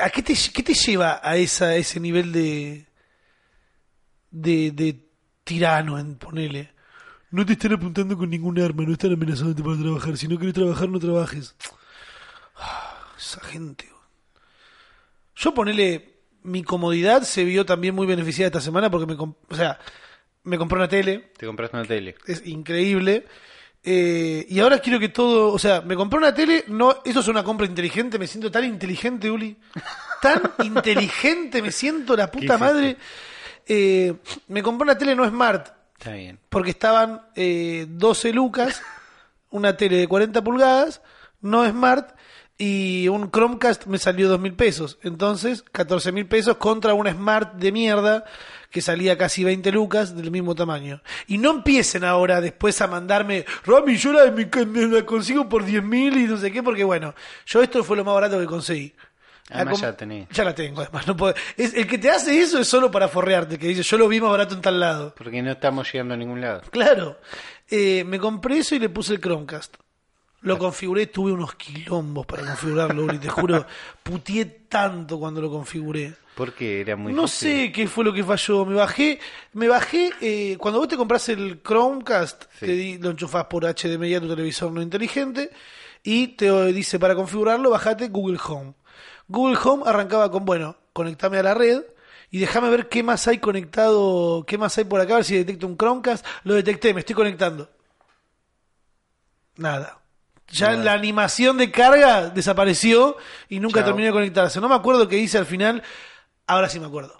¿A 0.00 0.10
qué 0.10 0.22
te, 0.22 0.34
qué 0.54 0.62
te 0.62 0.74
lleva 0.74 1.20
a 1.22 1.36
esa, 1.36 1.66
a 1.66 1.76
ese 1.76 1.98
nivel 2.00 2.32
de, 2.32 2.86
de, 4.30 4.70
de 4.70 4.96
tirano, 5.44 5.98
en 5.98 6.16
ponele? 6.16 6.72
No 7.30 7.44
te 7.44 7.52
están 7.52 7.74
apuntando 7.74 8.16
con 8.16 8.30
ningún 8.30 8.58
arma, 8.60 8.84
no 8.84 8.92
están 8.92 9.12
amenazándote 9.12 9.62
para 9.62 9.76
trabajar. 9.76 10.16
Si 10.16 10.28
no 10.28 10.36
quieres 10.36 10.54
trabajar, 10.54 10.88
no 10.88 10.98
trabajes. 10.98 11.54
Ah, 12.56 13.06
Esa 13.18 13.40
gente. 13.42 13.86
Yo 15.36 15.54
ponele, 15.54 16.14
mi 16.42 16.62
comodidad 16.64 17.22
se 17.22 17.44
vio 17.44 17.64
también 17.66 17.94
muy 17.94 18.06
beneficiada 18.06 18.46
esta 18.48 18.60
semana 18.60 18.90
porque 18.90 19.06
me, 19.06 19.16
comp- 19.16 19.36
o 19.48 19.54
sea, 19.54 19.78
me 20.44 20.58
compré 20.58 20.78
una 20.78 20.88
tele, 20.88 21.30
Te 21.36 21.46
compraste 21.46 21.76
una 21.76 21.86
tele. 21.86 22.16
es 22.26 22.44
increíble. 22.46 23.26
Eh, 23.84 24.44
y 24.48 24.58
ahora 24.58 24.80
quiero 24.80 24.98
que 24.98 25.08
todo, 25.08 25.52
o 25.52 25.58
sea, 25.58 25.80
me 25.82 25.94
compré 25.94 26.18
una 26.18 26.34
tele, 26.34 26.64
no, 26.66 26.96
eso 27.04 27.20
es 27.20 27.28
una 27.28 27.44
compra 27.44 27.64
inteligente, 27.66 28.18
me 28.18 28.26
siento 28.26 28.50
tan 28.50 28.64
inteligente, 28.64 29.30
Uli, 29.30 29.56
tan 30.20 30.42
inteligente, 30.64 31.62
me 31.62 31.70
siento 31.70 32.16
la 32.16 32.30
puta 32.30 32.58
madre. 32.58 32.96
Eh, 33.66 34.14
me 34.48 34.62
compré 34.62 34.82
una 34.84 34.98
tele 34.98 35.14
no 35.14 35.28
smart, 35.28 35.68
Está 35.98 36.12
bien. 36.12 36.38
porque 36.48 36.70
estaban 36.70 37.22
eh, 37.34 37.86
12 37.88 38.32
lucas, 38.32 38.80
una 39.50 39.76
tele 39.76 39.96
de 39.96 40.08
40 40.08 40.42
pulgadas, 40.44 41.02
no 41.40 41.68
smart, 41.68 42.16
y 42.60 43.06
un 43.06 43.30
Chromecast 43.30 43.86
me 43.86 43.98
salió 43.98 44.28
2 44.28 44.40
mil 44.40 44.54
pesos. 44.54 44.98
Entonces, 45.02 45.62
14 45.70 46.10
mil 46.10 46.26
pesos 46.26 46.56
contra 46.56 46.92
una 46.94 47.12
smart 47.12 47.54
de 47.54 47.70
mierda 47.70 48.24
que 48.70 48.82
salía 48.82 49.16
casi 49.16 49.44
20 49.44 49.70
lucas 49.72 50.16
del 50.16 50.30
mismo 50.30 50.54
tamaño. 50.54 51.00
Y 51.28 51.38
no 51.38 51.50
empiecen 51.50 52.04
ahora 52.04 52.40
después 52.40 52.80
a 52.80 52.88
mandarme, 52.88 53.46
Rami, 53.64 53.96
yo 53.96 54.12
la, 54.12 54.30
me, 54.30 54.48
me 54.66 54.86
la 54.86 55.06
consigo 55.06 55.48
por 55.48 55.64
10 55.64 55.82
mil 55.84 56.16
y 56.16 56.24
no 56.24 56.36
sé 56.36 56.50
qué, 56.50 56.62
porque 56.62 56.84
bueno, 56.84 57.14
yo 57.46 57.62
esto 57.62 57.82
fue 57.84 57.96
lo 57.96 58.04
más 58.04 58.14
barato 58.14 58.38
que 58.38 58.46
conseguí. 58.46 58.94
La 59.48 59.56
Además 59.56 59.72
com- 59.74 59.80
ya 59.82 59.96
tenés. 59.96 60.28
Ya 60.30 60.44
la 60.44 60.54
tengo, 60.54 60.82
además. 60.82 61.06
No 61.06 61.16
puedo- 61.16 61.34
es, 61.56 61.72
el 61.74 61.86
que 61.86 61.96
te 61.98 62.10
hace 62.10 62.38
eso 62.40 62.58
es 62.58 62.68
solo 62.68 62.90
para 62.90 63.08
forrearte, 63.08 63.58
que 63.58 63.68
dice, 63.68 63.82
yo 63.82 63.96
lo 63.96 64.06
vi 64.08 64.20
más 64.20 64.30
barato 64.30 64.54
en 64.54 64.60
tal 64.60 64.78
lado. 64.78 65.14
Porque 65.16 65.40
no 65.42 65.50
estamos 65.52 65.90
llegando 65.90 66.14
a 66.14 66.16
ningún 66.18 66.40
lado. 66.40 66.62
Claro. 66.70 67.18
Eh, 67.70 68.04
me 68.04 68.18
compré 68.18 68.58
eso 68.58 68.74
y 68.74 68.78
le 68.78 68.88
puse 68.90 69.14
el 69.14 69.20
Chromecast. 69.20 69.76
Lo 70.42 70.56
configuré, 70.56 71.06
tuve 71.06 71.32
unos 71.32 71.54
quilombos 71.56 72.24
para 72.26 72.44
configurarlo, 72.44 73.04
Uri, 73.04 73.18
te 73.18 73.28
juro. 73.28 73.66
Putié 74.02 74.44
tanto 74.68 75.18
cuando 75.18 75.40
lo 75.40 75.50
configuré. 75.50 76.12
Porque 76.36 76.82
era 76.82 76.94
muy 76.94 77.12
No 77.12 77.22
difícil. 77.22 77.48
sé 77.66 77.72
qué 77.72 77.88
fue 77.88 78.04
lo 78.04 78.12
que 78.12 78.22
falló. 78.22 78.64
Me 78.64 78.76
bajé, 78.76 79.18
me 79.54 79.66
bajé, 79.66 80.12
eh, 80.20 80.56
cuando 80.56 80.78
vos 80.78 80.86
te 80.88 80.96
compras 80.96 81.28
el 81.30 81.60
Chromecast, 81.62 82.44
Sí. 82.60 82.66
te 82.66 82.98
lo 83.00 83.10
enchufás 83.10 83.46
por 83.46 83.64
HDMI 83.64 84.14
a 84.14 84.20
tu 84.20 84.28
televisor 84.28 84.70
no 84.70 84.80
inteligente 84.80 85.50
y 86.04 86.28
te 86.28 86.48
dice 86.72 86.98
para 87.00 87.16
configurarlo, 87.16 87.70
bajate 87.70 88.06
Google 88.08 88.38
Home. 88.46 88.74
Google 89.28 89.58
Home 89.62 89.84
arrancaba 89.86 90.30
con, 90.30 90.44
bueno, 90.44 90.76
conectame 90.92 91.38
a 91.38 91.42
la 91.42 91.54
red 91.54 91.82
y 92.30 92.38
déjame 92.38 92.70
ver 92.70 92.88
qué 92.88 93.02
más 93.02 93.26
hay 93.28 93.38
conectado, 93.38 94.44
qué 94.46 94.58
más 94.58 94.76
hay 94.78 94.84
por 94.84 95.00
acá, 95.00 95.14
a 95.14 95.16
ver 95.16 95.24
si 95.24 95.36
detecto 95.36 95.66
un 95.66 95.76
Chromecast. 95.76 96.26
Lo 96.44 96.54
detecté, 96.54 96.92
me 96.92 97.00
estoy 97.00 97.14
conectando. 97.14 97.70
Nada. 99.56 99.98
Ya 100.50 100.70
Nada. 100.70 100.84
la 100.84 100.92
animación 100.94 101.58
de 101.58 101.70
carga 101.70 102.30
desapareció 102.30 103.16
y 103.48 103.60
nunca 103.60 103.80
Chao. 103.80 103.86
terminé 103.86 104.06
de 104.06 104.12
conectarse. 104.12 104.60
No 104.60 104.68
me 104.68 104.74
acuerdo 104.74 105.06
qué 105.08 105.18
hice 105.18 105.36
al 105.38 105.46
final. 105.46 105.82
Ahora 106.46 106.68
sí 106.68 106.80
me 106.80 106.86
acuerdo. 106.86 107.17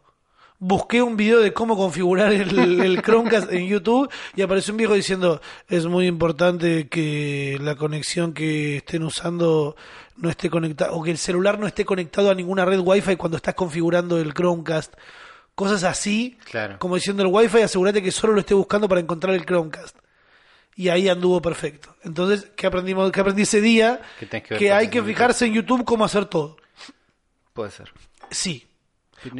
Busqué 0.60 1.02
un 1.02 1.16
video 1.16 1.38
de 1.38 1.52
cómo 1.52 1.76
configurar 1.76 2.32
el, 2.32 2.80
el 2.80 3.00
Chromecast 3.02 3.52
en 3.52 3.68
YouTube 3.68 4.10
y 4.34 4.42
apareció 4.42 4.72
un 4.72 4.78
viejo 4.78 4.94
diciendo 4.94 5.40
es 5.68 5.86
muy 5.86 6.06
importante 6.08 6.88
que 6.88 7.58
la 7.60 7.76
conexión 7.76 8.32
que 8.32 8.78
estén 8.78 9.04
usando 9.04 9.76
no 10.16 10.28
esté 10.28 10.50
conectada 10.50 10.90
o 10.92 11.02
que 11.04 11.12
el 11.12 11.18
celular 11.18 11.60
no 11.60 11.68
esté 11.68 11.84
conectado 11.84 12.30
a 12.30 12.34
ninguna 12.34 12.64
red 12.64 12.80
Wi-Fi 12.80 13.14
cuando 13.14 13.36
estás 13.36 13.54
configurando 13.54 14.18
el 14.18 14.34
Chromecast. 14.34 14.94
Cosas 15.54 15.84
así, 15.84 16.36
Claro. 16.44 16.76
como 16.80 16.96
diciendo 16.96 17.22
el 17.22 17.28
Wi-Fi, 17.32 17.62
asegúrate 17.62 18.02
que 18.02 18.10
solo 18.10 18.32
lo 18.32 18.40
esté 18.40 18.54
buscando 18.54 18.88
para 18.88 19.00
encontrar 19.00 19.34
el 19.36 19.46
Chromecast. 19.46 19.96
Y 20.74 20.88
ahí 20.88 21.08
anduvo 21.08 21.40
perfecto. 21.42 21.94
Entonces, 22.02 22.50
¿qué 22.56 22.66
aprendimos? 22.66 23.10
¿Qué 23.12 23.20
aprendí 23.20 23.42
ese 23.42 23.60
día? 23.60 24.00
Que 24.18 24.42
que 24.42 24.72
hay 24.72 24.88
que 24.90 25.02
fijarse 25.02 25.46
en 25.46 25.54
YouTube 25.54 25.84
cómo 25.84 26.04
hacer 26.04 26.26
todo. 26.26 26.56
Puede 27.52 27.70
ser. 27.72 27.92
Sí. 28.30 28.67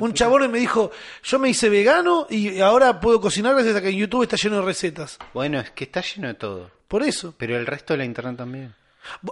Un 0.01 0.13
chabón 0.13 0.51
me 0.51 0.59
dijo, 0.59 0.91
yo 1.23 1.39
me 1.39 1.49
hice 1.49 1.69
vegano 1.69 2.27
y 2.31 2.61
ahora 2.61 3.01
puedo 3.01 3.21
cocinar 3.21 3.55
gracias 3.55 3.77
a 3.77 3.81
que 3.81 3.91
en 3.91 3.97
YouTube 3.97 4.23
está 4.25 4.37
lleno 4.37 4.57
de 4.57 4.63
recetas. 4.63 5.19
Bueno, 5.35 5.61
es 5.61 5.71
que 5.71 5.85
está 5.85 6.01
lleno 6.01 6.29
de 6.29 6.35
todo. 6.35 6.71
Por 6.89 7.03
eso. 7.03 7.35
Pero 7.37 7.57
el 7.57 7.67
resto 7.67 7.95
de 7.95 7.99
la 7.99 8.05
internet 8.05 8.37
también. 8.37 8.75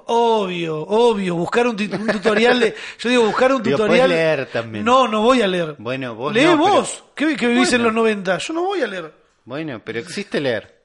Obvio, 0.07 0.79
obvio, 0.81 1.35
buscar 1.35 1.67
un, 1.67 1.77
tutorial 1.77 2.61
de... 2.61 2.75
Yo 2.99 3.09
digo, 3.11 3.25
buscar 3.27 3.53
un 3.53 3.63
Digo, 3.63 3.77
tutorial... 3.77 4.09
podés 4.09 4.19
leer 4.19 4.47
también. 4.47 4.85
No, 4.85 5.07
no 5.07 5.21
voy 5.23 5.43
a 5.43 5.47
leer. 5.47 5.75
Bueno, 5.79 6.15
vos 6.15 6.33
Lee 6.33 6.45
no, 6.45 6.51
pero- 6.63 6.75
vos, 6.77 7.05
que, 7.15 7.37
que 7.37 7.47
vivís 7.49 7.73
en 7.73 7.83
los 7.83 7.93
90. 7.93 8.39
Yo 8.39 8.53
no 8.55 8.63
voy 8.63 8.81
a 8.81 8.87
leer. 8.87 9.13
Bueno, 9.45 9.81
pero 9.85 9.99
existe 9.99 10.41
leer. 10.41 10.83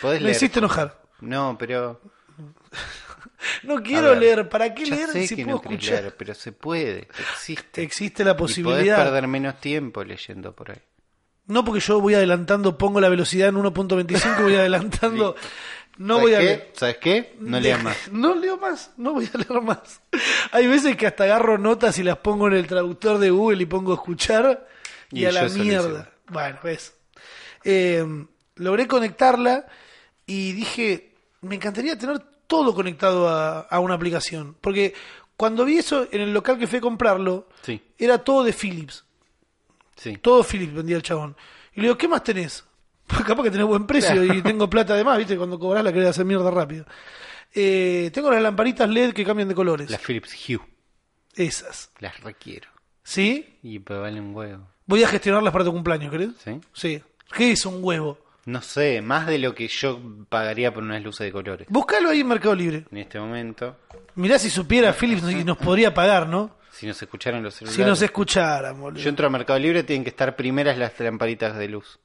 Podés 0.00 0.20
Me 0.20 0.26
leer. 0.26 0.36
hiciste 0.36 0.58
enojar. 0.60 1.02
No, 1.20 1.56
pero. 1.58 2.00
No 3.62 3.82
quiero 3.82 4.10
ver, 4.10 4.18
leer. 4.18 4.48
¿Para 4.48 4.74
qué 4.74 4.86
leer 4.86 5.08
sé 5.10 5.26
si 5.26 5.36
que 5.36 5.44
puedo 5.44 5.56
no 5.58 5.62
escuchar? 5.62 6.00
leer, 6.02 6.16
pero 6.16 6.34
se 6.34 6.52
puede. 6.52 7.08
Existe. 7.32 7.82
Existe 7.82 8.24
la 8.24 8.36
posibilidad. 8.36 8.96
perder 8.96 9.26
menos 9.28 9.60
tiempo 9.60 10.02
leyendo 10.04 10.54
por 10.54 10.70
ahí. 10.70 10.78
No 11.46 11.64
porque 11.64 11.80
yo 11.80 12.00
voy 12.00 12.14
adelantando, 12.14 12.78
pongo 12.78 13.00
la 13.00 13.08
velocidad 13.10 13.48
en 13.50 13.56
1.25, 13.56 14.42
voy 14.42 14.54
adelantando. 14.56 15.36
No 15.96 16.18
voy 16.18 16.32
a 16.32 16.36
¿Sabes 16.36 16.46
leer. 16.48 16.60
qué? 16.72 16.78
¿Sabes 16.78 16.96
qué? 16.96 17.36
No 17.38 17.60
leas 17.60 17.82
más. 17.82 17.96
No 18.10 18.34
leo 18.34 18.56
más, 18.56 18.90
no 18.96 19.12
voy 19.12 19.28
a 19.32 19.38
leer 19.38 19.60
más. 19.62 20.00
Hay 20.50 20.66
veces 20.66 20.96
que 20.96 21.06
hasta 21.06 21.24
agarro 21.24 21.56
notas 21.58 21.98
y 21.98 22.02
las 22.02 22.16
pongo 22.18 22.48
en 22.48 22.54
el 22.54 22.66
traductor 22.66 23.18
de 23.18 23.30
Google 23.30 23.62
y 23.62 23.66
pongo 23.66 23.94
escuchar 23.94 24.66
y, 25.10 25.20
Y 25.20 25.24
a 25.26 25.32
la 25.32 25.48
mierda. 25.50 26.10
Bueno, 26.28 26.58
ves. 26.64 26.94
Eh, 27.62 28.04
logré 28.56 28.88
conectarla 28.88 29.66
y 30.26 30.52
dije, 30.52 31.12
me 31.42 31.56
encantaría 31.56 31.96
tener 31.98 32.20
todo 32.62 32.74
conectado 32.74 33.28
a, 33.28 33.60
a 33.60 33.80
una 33.80 33.94
aplicación. 33.94 34.56
Porque 34.60 34.94
cuando 35.36 35.64
vi 35.64 35.78
eso 35.78 36.06
en 36.12 36.20
el 36.20 36.32
local 36.32 36.58
que 36.58 36.66
fui 36.66 36.78
a 36.78 36.82
comprarlo, 36.82 37.48
Sí, 37.62 37.80
era 37.98 38.18
todo 38.18 38.44
de 38.44 38.52
Philips. 38.52 39.04
sí. 39.96 40.16
Todo 40.18 40.42
Philips 40.44 40.74
vendía 40.74 40.96
el 40.96 41.02
chabón. 41.02 41.36
Y 41.74 41.80
le 41.80 41.86
digo, 41.88 41.98
¿qué 41.98 42.08
más 42.08 42.22
tenés? 42.22 42.64
Pues 43.06 43.22
capaz 43.22 43.42
que 43.42 43.50
tenés 43.50 43.66
buen 43.66 43.86
precio 43.86 44.24
y 44.24 44.40
tengo 44.42 44.68
plata 44.70 44.94
de 44.94 45.04
más, 45.04 45.18
¿viste? 45.18 45.36
Cuando 45.36 45.58
cobras 45.58 45.84
la 45.84 45.92
querés 45.92 46.08
hacer 46.08 46.24
mierda 46.24 46.50
rápido. 46.50 46.86
Eh, 47.54 48.10
tengo 48.14 48.30
las 48.30 48.40
lamparitas 48.42 48.88
LED 48.88 49.12
que 49.12 49.24
cambian 49.26 49.46
de 49.48 49.54
colores. 49.54 49.90
Las 49.90 50.00
Philips 50.00 50.34
Hue. 50.48 50.60
Esas. 51.34 51.90
Las 51.98 52.18
requiero. 52.20 52.68
¿Sí? 53.02 53.58
Y 53.62 53.78
pues 53.80 54.00
vale 54.00 54.20
un 54.20 54.34
huevo. 54.34 54.66
Voy 54.86 55.02
a 55.02 55.08
gestionarlas 55.08 55.52
para 55.52 55.64
tu 55.66 55.72
cumpleaños, 55.72 56.10
¿querés? 56.10 56.30
¿Sí? 56.42 56.60
Sí. 56.72 57.02
¿Qué 57.36 57.52
es 57.52 57.66
un 57.66 57.84
huevo? 57.84 58.18
No 58.46 58.60
sé, 58.60 59.00
más 59.00 59.26
de 59.26 59.38
lo 59.38 59.54
que 59.54 59.68
yo 59.68 60.00
pagaría 60.28 60.72
por 60.72 60.82
unas 60.82 61.02
luces 61.02 61.26
de 61.26 61.32
colores. 61.32 61.66
Búscalo 61.70 62.10
ahí 62.10 62.20
en 62.20 62.28
Mercado 62.28 62.54
Libre. 62.54 62.84
En 62.90 62.98
este 62.98 63.18
momento, 63.18 63.76
Mirá 64.16 64.38
si 64.38 64.50
supiera 64.50 64.92
Philips 64.92 65.22
y 65.30 65.44
nos 65.44 65.56
podría 65.56 65.92
pagar, 65.92 66.28
¿no? 66.28 66.56
si 66.70 66.86
nos 66.88 67.00
escucharan 67.00 67.42
los 67.42 67.54
celulares. 67.54 67.76
Si 67.76 67.88
nos 67.88 68.02
escucharan, 68.02 68.80
boludo. 68.80 69.00
Yo 69.00 69.08
entro 69.08 69.28
a 69.28 69.30
Mercado 69.30 69.58
Libre, 69.60 69.84
tienen 69.84 70.02
que 70.02 70.10
estar 70.10 70.34
primeras 70.34 70.76
las 70.76 70.98
lamparitas 70.98 71.56
de 71.56 71.68
luz. 71.68 72.00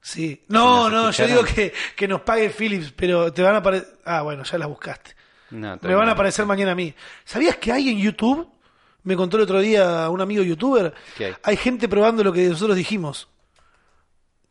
Sí. 0.00 0.44
No, 0.48 0.86
Si 0.86 0.92
nos 0.92 0.92
no, 0.92 1.10
yo 1.10 1.26
digo 1.26 1.44
que, 1.44 1.72
que 1.96 2.06
nos 2.06 2.20
pague 2.20 2.50
Philips, 2.50 2.92
pero 2.92 3.32
te 3.32 3.42
van 3.42 3.56
a 3.56 3.58
aparecer... 3.58 3.98
Ah, 4.04 4.22
bueno, 4.22 4.44
ya 4.44 4.56
las 4.56 4.68
buscaste. 4.68 5.16
No, 5.50 5.78
Me 5.82 5.94
van 5.94 6.08
a 6.08 6.12
aparecer 6.12 6.46
mañana 6.46 6.72
a 6.72 6.74
mí. 6.76 6.94
¿Sabías 7.24 7.56
que 7.56 7.72
hay 7.72 7.88
en 7.88 7.98
YouTube? 7.98 8.48
Me 9.02 9.16
contó 9.16 9.36
el 9.36 9.44
otro 9.44 9.60
día 9.60 10.08
un 10.10 10.20
amigo 10.20 10.42
youtuber. 10.42 10.94
¿Qué 11.16 11.34
hay? 11.42 11.56
gente 11.56 11.88
probando 11.88 12.22
lo 12.22 12.32
que 12.32 12.48
nosotros 12.48 12.76
dijimos. 12.76 13.28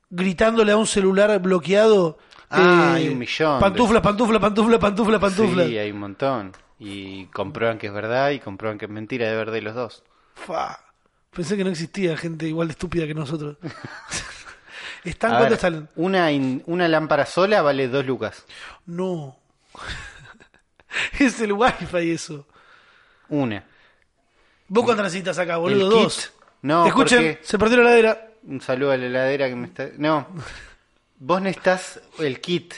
Gritándole 0.10 0.72
a 0.72 0.78
un 0.78 0.88
celular 0.88 1.38
bloqueado. 1.42 2.18
Ah, 2.50 2.94
hay 2.96 3.10
un 3.10 3.18
millón 3.18 3.56
de- 3.58 3.62
Pantufla, 3.62 4.02
pantufla, 4.02 4.40
pantufla, 4.40 4.80
pantufla, 4.80 5.20
pantufla. 5.20 5.66
Sí, 5.66 5.78
hay 5.78 5.92
un 5.92 6.00
montón. 6.00 6.54
Y 6.80 7.26
comprueban 7.28 7.78
que 7.78 7.88
es 7.88 7.94
verdad 7.94 8.30
y 8.32 8.40
comprueban 8.40 8.78
que 8.78 8.86
es 8.86 8.92
mentira 8.92 9.28
de 9.30 9.36
ver 9.36 9.52
de 9.52 9.62
los 9.62 9.76
dos. 9.76 10.04
Fa. 10.36 10.80
Pensé 11.32 11.58
que 11.58 11.64
no 11.64 11.70
existía 11.72 12.16
gente 12.16 12.48
igual 12.48 12.68
de 12.70 12.72
estúpida 12.74 13.06
que 13.06 13.14
nosotros. 13.14 13.58
¿Están 15.04 15.32
cuánto 15.38 15.54
están? 15.56 15.90
Una, 15.96 16.32
in- 16.32 16.64
una 16.68 16.88
lámpara 16.88 17.26
sola 17.26 17.62
vale 17.62 17.88
dos 17.88 18.06
lucas. 18.06 18.46
No. 18.86 19.38
es 21.20 21.40
el 21.42 21.54
wifi 21.54 22.12
eso. 22.12 22.48
Una. 23.30 23.64
¿Vos 24.70 24.84
cuánto 24.86 25.04
necesitas 25.04 25.38
acá, 25.40 25.58
boludo? 25.58 25.90
Dos. 25.90 26.34
No, 26.62 26.88
Escuchen, 26.88 27.18
porque- 27.20 27.40
se 27.44 27.58
perdió 27.60 27.78
la 27.78 27.84
heladera. 27.84 28.27
Un 28.48 28.62
saludo 28.62 28.92
a 28.92 28.98
la 28.98 29.06
heladera 29.06 29.50
que 29.50 29.56
me 29.56 29.68
está... 29.68 29.90
No. 29.98 30.28
Vos 31.20 31.42
necesitas 31.42 32.00
el 32.20 32.40
kit. 32.40 32.74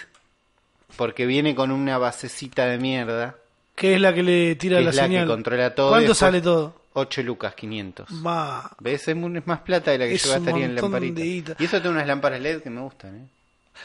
Porque 0.96 1.26
viene 1.26 1.54
con 1.56 1.72
una 1.72 1.98
basecita 1.98 2.66
de 2.66 2.78
mierda. 2.78 3.36
Que 3.76 3.96
es 3.96 4.02
la 4.02 4.14
que 4.14 4.24
le 4.24 4.56
tira 4.56 4.78
Que 4.80 4.84
la 4.84 4.90
es 4.90 4.96
la 4.96 5.02
que 5.04 5.08
señal. 5.08 5.28
controla 5.28 5.76
todo 5.76 5.90
¿Cuánto 5.90 6.14
sale 6.14 6.42
todo? 6.42 6.76
8 6.94 7.24
lucas 7.24 7.54
500. 7.56 8.10
Ma. 8.12 8.70
¿Ves? 8.80 9.08
Es, 9.08 9.16
más 9.16 9.60
plata 9.62 9.92
de 9.92 10.00
la 10.00 10.06
que 10.08 10.16
Es 10.16 10.24
yo 10.26 10.32
gastaría 10.32 10.66
en 10.66 10.72
montón 10.72 10.92
lamparita. 10.92 11.20
de 11.22 11.26
guita. 11.26 11.56
Y 11.60 11.66
eso 11.66 11.80
tiene 11.80 11.96
unas 11.96 12.08
lámparas 12.08 12.42
LED 12.42 12.62
que 12.64 12.70
me 12.70 12.82
gustan, 12.82 13.16
¿eh? 13.16 13.28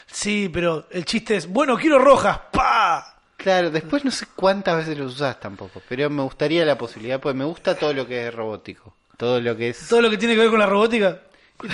Sí, 0.07 0.49
pero 0.51 0.87
el 0.91 1.05
chiste 1.05 1.37
es, 1.37 1.47
bueno, 1.47 1.77
quiero 1.77 1.99
rojas, 1.99 2.39
pa. 2.51 3.15
Claro, 3.37 3.69
después 3.69 4.03
no 4.03 4.11
sé 4.11 4.25
cuántas 4.35 4.77
veces 4.77 4.97
los 4.97 5.13
usás 5.15 5.39
tampoco, 5.39 5.81
pero 5.87 6.09
me 6.09 6.23
gustaría 6.23 6.65
la 6.65 6.77
posibilidad, 6.77 7.19
porque 7.19 7.37
me 7.37 7.45
gusta 7.45 7.75
todo 7.75 7.93
lo 7.93 8.07
que 8.07 8.27
es 8.27 8.33
robótico. 8.33 8.93
Todo 9.17 9.39
lo 9.39 9.55
que 9.55 9.69
es... 9.69 9.87
Todo 9.87 10.01
lo 10.01 10.09
que 10.09 10.17
tiene 10.17 10.33
que 10.33 10.41
ver 10.41 10.49
con 10.49 10.59
la 10.59 10.65
robótica. 10.65 11.21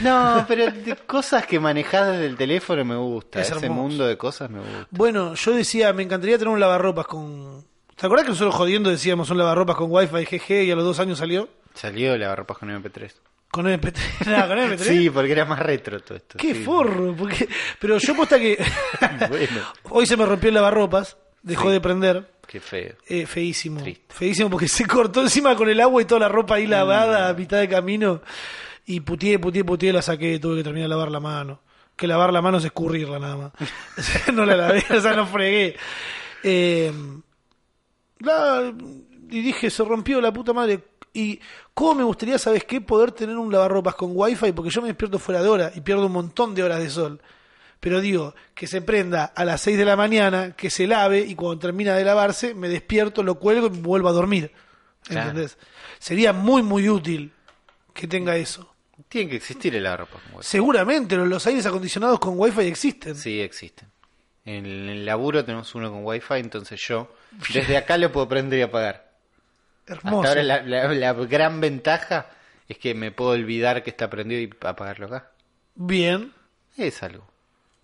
No, 0.03 0.45
pero 0.47 0.71
de 0.71 0.95
cosas 1.07 1.45
que 1.45 1.59
manejás 1.59 2.11
desde 2.11 2.25
el 2.27 2.37
teléfono 2.37 2.85
me 2.85 2.95
gusta. 2.95 3.41
Es 3.41 3.47
Ese 3.51 3.65
hermoso. 3.65 3.73
mundo 3.81 4.05
de 4.07 4.17
cosas 4.17 4.49
me 4.49 4.59
gusta. 4.59 4.87
Bueno, 4.91 5.33
yo 5.33 5.51
decía, 5.53 5.91
me 5.93 6.03
encantaría 6.03 6.37
tener 6.37 6.53
un 6.53 6.59
lavarropas 6.59 7.07
con... 7.07 7.65
¿Te 7.95 8.05
acuerdas 8.05 8.25
que 8.25 8.31
nosotros 8.31 8.55
jodiendo 8.55 8.89
decíamos 8.89 9.29
un 9.29 9.37
lavarropas 9.37 9.75
con 9.75 9.87
wifi 9.91 10.25
GG 10.25 10.51
y 10.65 10.71
a 10.71 10.75
los 10.75 10.83
dos 10.85 10.99
años 10.99 11.17
salió? 11.19 11.49
Salió 11.73 12.17
la 12.17 12.35
ropa 12.35 12.53
con 12.55 12.69
MP3. 12.69 13.11
Con 13.49 13.65
MP3. 13.65 13.95
Nada, 14.27 14.47
con 14.47 14.57
MP3. 14.57 14.77
Sí, 14.79 15.09
porque 15.09 15.31
era 15.31 15.45
más 15.45 15.59
retro 15.59 15.99
todo 15.99 16.17
esto. 16.17 16.37
Qué 16.37 16.53
sí. 16.55 16.63
forro. 16.63 17.15
Porque... 17.15 17.47
Pero 17.79 17.97
yo 17.97 18.15
posta 18.15 18.39
que... 18.39 18.63
Bueno, 19.29 19.61
Hoy 19.89 20.05
se 20.05 20.15
me 20.15 20.25
rompió 20.25 20.49
el 20.49 20.55
lavarropas, 20.55 21.17
dejó 21.43 21.67
Sí. 21.67 21.73
de 21.73 21.81
prender. 21.81 22.31
qué 22.47 22.59
feo. 22.59 22.95
Eh, 23.07 23.25
feísimo. 23.25 23.81
Triste. 23.81 24.05
Feísimo 24.13 24.49
porque 24.49 24.67
se 24.67 24.85
cortó 24.85 25.21
encima 25.21 25.55
con 25.55 25.69
el 25.69 25.79
agua 25.79 26.01
y 26.01 26.05
toda 26.05 26.21
la 26.21 26.29
ropa 26.29 26.55
ahí 26.55 26.67
lavada 26.67 27.29
a 27.29 27.33
mitad 27.33 27.59
de 27.59 27.67
camino. 27.69 28.21
Y 28.85 28.99
putié, 29.01 29.39
putié, 29.39 29.63
putié, 29.63 29.93
la 29.93 30.01
saqué, 30.01 30.39
tuve 30.39 30.57
que 30.57 30.63
terminar 30.63 30.85
de 30.85 30.95
lavar 30.95 31.11
la 31.11 31.19
mano. 31.19 31.61
Que 31.95 32.07
lavar 32.07 32.33
la 32.33 32.41
mano 32.41 32.57
es 32.57 32.65
escurrirla 32.65 33.19
nada 33.19 33.37
más. 33.37 33.51
no 34.33 34.45
la 34.45 34.55
lavé, 34.55 34.83
o 34.89 35.01
sea, 35.01 35.13
no 35.13 35.25
fregué. 35.27 35.75
Eh, 36.43 36.91
la- 38.19 38.73
y 39.29 39.41
dije, 39.41 39.69
se 39.69 39.83
rompió 39.83 40.19
la 40.21 40.33
puta 40.33 40.53
madre. 40.53 40.83
Y 41.13 41.39
cómo 41.73 41.95
me 41.95 42.03
gustaría, 42.03 42.37
¿sabes 42.37 42.63
qué? 42.63 42.79
Poder 42.81 43.11
tener 43.11 43.37
un 43.37 43.51
lavarropas 43.51 43.95
con 43.95 44.11
wifi, 44.13 44.51
porque 44.53 44.69
yo 44.71 44.81
me 44.81 44.87
despierto 44.87 45.19
fuera 45.19 45.41
de 45.41 45.49
hora 45.49 45.71
y 45.75 45.81
pierdo 45.81 46.05
un 46.05 46.11
montón 46.13 46.55
de 46.55 46.63
horas 46.63 46.79
de 46.79 46.89
sol. 46.89 47.21
Pero 47.79 47.99
digo, 47.99 48.35
que 48.53 48.67
se 48.67 48.81
prenda 48.81 49.25
a 49.25 49.43
las 49.43 49.61
6 49.61 49.77
de 49.77 49.85
la 49.85 49.95
mañana, 49.95 50.55
que 50.55 50.69
se 50.69 50.87
lave 50.87 51.19
y 51.21 51.35
cuando 51.35 51.59
termina 51.59 51.95
de 51.95 52.05
lavarse, 52.05 52.53
me 52.53 52.69
despierto, 52.69 53.23
lo 53.23 53.35
cuelgo 53.35 53.67
y 53.67 53.71
me 53.71 53.79
vuelvo 53.79 54.07
a 54.09 54.13
dormir. 54.13 54.51
Claro. 55.03 55.29
¿Entendés? 55.29 55.57
Sería 55.99 56.31
muy, 56.31 56.61
muy 56.61 56.87
útil 56.89 57.33
que 57.93 58.07
tenga 58.07 58.35
eso. 58.37 58.70
Tiene 59.11 59.29
que 59.29 59.35
existir 59.35 59.75
el 59.75 59.85
wifi. 59.85 60.07
Seguramente 60.39 61.17
los- 61.17 61.27
los 61.27 61.45
aires 61.45 61.65
acondicionados 61.65 62.17
con 62.19 62.33
wifi 62.39 62.61
existen. 62.61 63.13
Sí, 63.15 63.41
existen. 63.41 63.89
En 64.45 64.65
el 64.65 65.05
laburo 65.05 65.43
tenemos 65.43 65.75
uno 65.75 65.91
con 65.91 66.05
wifi, 66.05 66.35
entonces 66.35 66.79
yo 66.87 67.13
desde 67.53 67.75
acá 67.77 67.97
lo 67.97 68.09
puedo 68.11 68.27
prender 68.29 68.59
y 68.59 68.61
apagar. 68.61 69.11
Hermoso. 69.85 70.19
Hasta 70.19 70.29
ahora 70.29 70.43
la, 70.43 70.61
la- 70.63 70.93
la 70.93 71.13
gran 71.13 71.59
ventaja 71.59 72.29
es 72.69 72.77
que 72.77 72.93
me 72.95 73.11
puedo 73.11 73.31
olvidar 73.31 73.83
que 73.83 73.89
está 73.89 74.09
prendido 74.09 74.39
y 74.41 74.49
apagarlo 74.65 75.07
acá. 75.07 75.31
Bien. 75.75 76.31
Es 76.77 77.03
algo. 77.03 77.27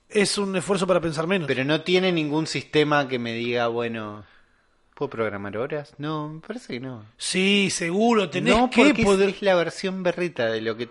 Es 0.07 0.37
un 0.37 0.55
esfuerzo 0.55 0.87
para 0.87 1.01
pensar 1.01 1.27
menos. 1.27 1.47
Pero 1.47 1.65
no 1.65 1.81
tiene 1.81 2.13
ningún 2.13 2.47
sistema 2.47 3.09
que 3.09 3.19
me 3.19 3.33
diga, 3.33 3.67
bueno, 3.67 4.23
¿puedo 4.97 5.09
programar 5.11 5.55
horas? 5.57 5.93
No, 5.99 6.27
me 6.29 6.39
parece 6.41 6.73
que 6.73 6.79
no. 6.79 7.05
Sí, 7.17 7.69
seguro, 7.69 8.29
tenés 8.31 8.57
no, 8.57 8.69
que 8.71 8.83
porque 8.87 9.01
es- 9.01 9.05
poder... 9.07 9.29
es, 9.29 9.41
la 9.43 9.53
versión 9.53 10.01
berrita 10.01 10.47
de 10.47 10.61
lo 10.61 10.75
que... 10.75 10.89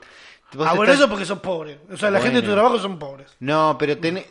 Ah, 0.60 0.74
bueno, 0.74 0.84
estás- 0.84 0.98
eso 1.00 1.08
porque 1.08 1.24
son 1.24 1.40
pobres. 1.40 1.78
O 1.90 1.96
sea, 1.96 2.10
la 2.12 2.20
gente 2.20 2.40
de 2.40 2.46
tu 2.46 2.52
trabajo 2.52 2.78
son 2.78 2.98
pobres. 3.00 3.34
No, 3.40 3.76
pero 3.78 3.98
tiene... 3.98 4.24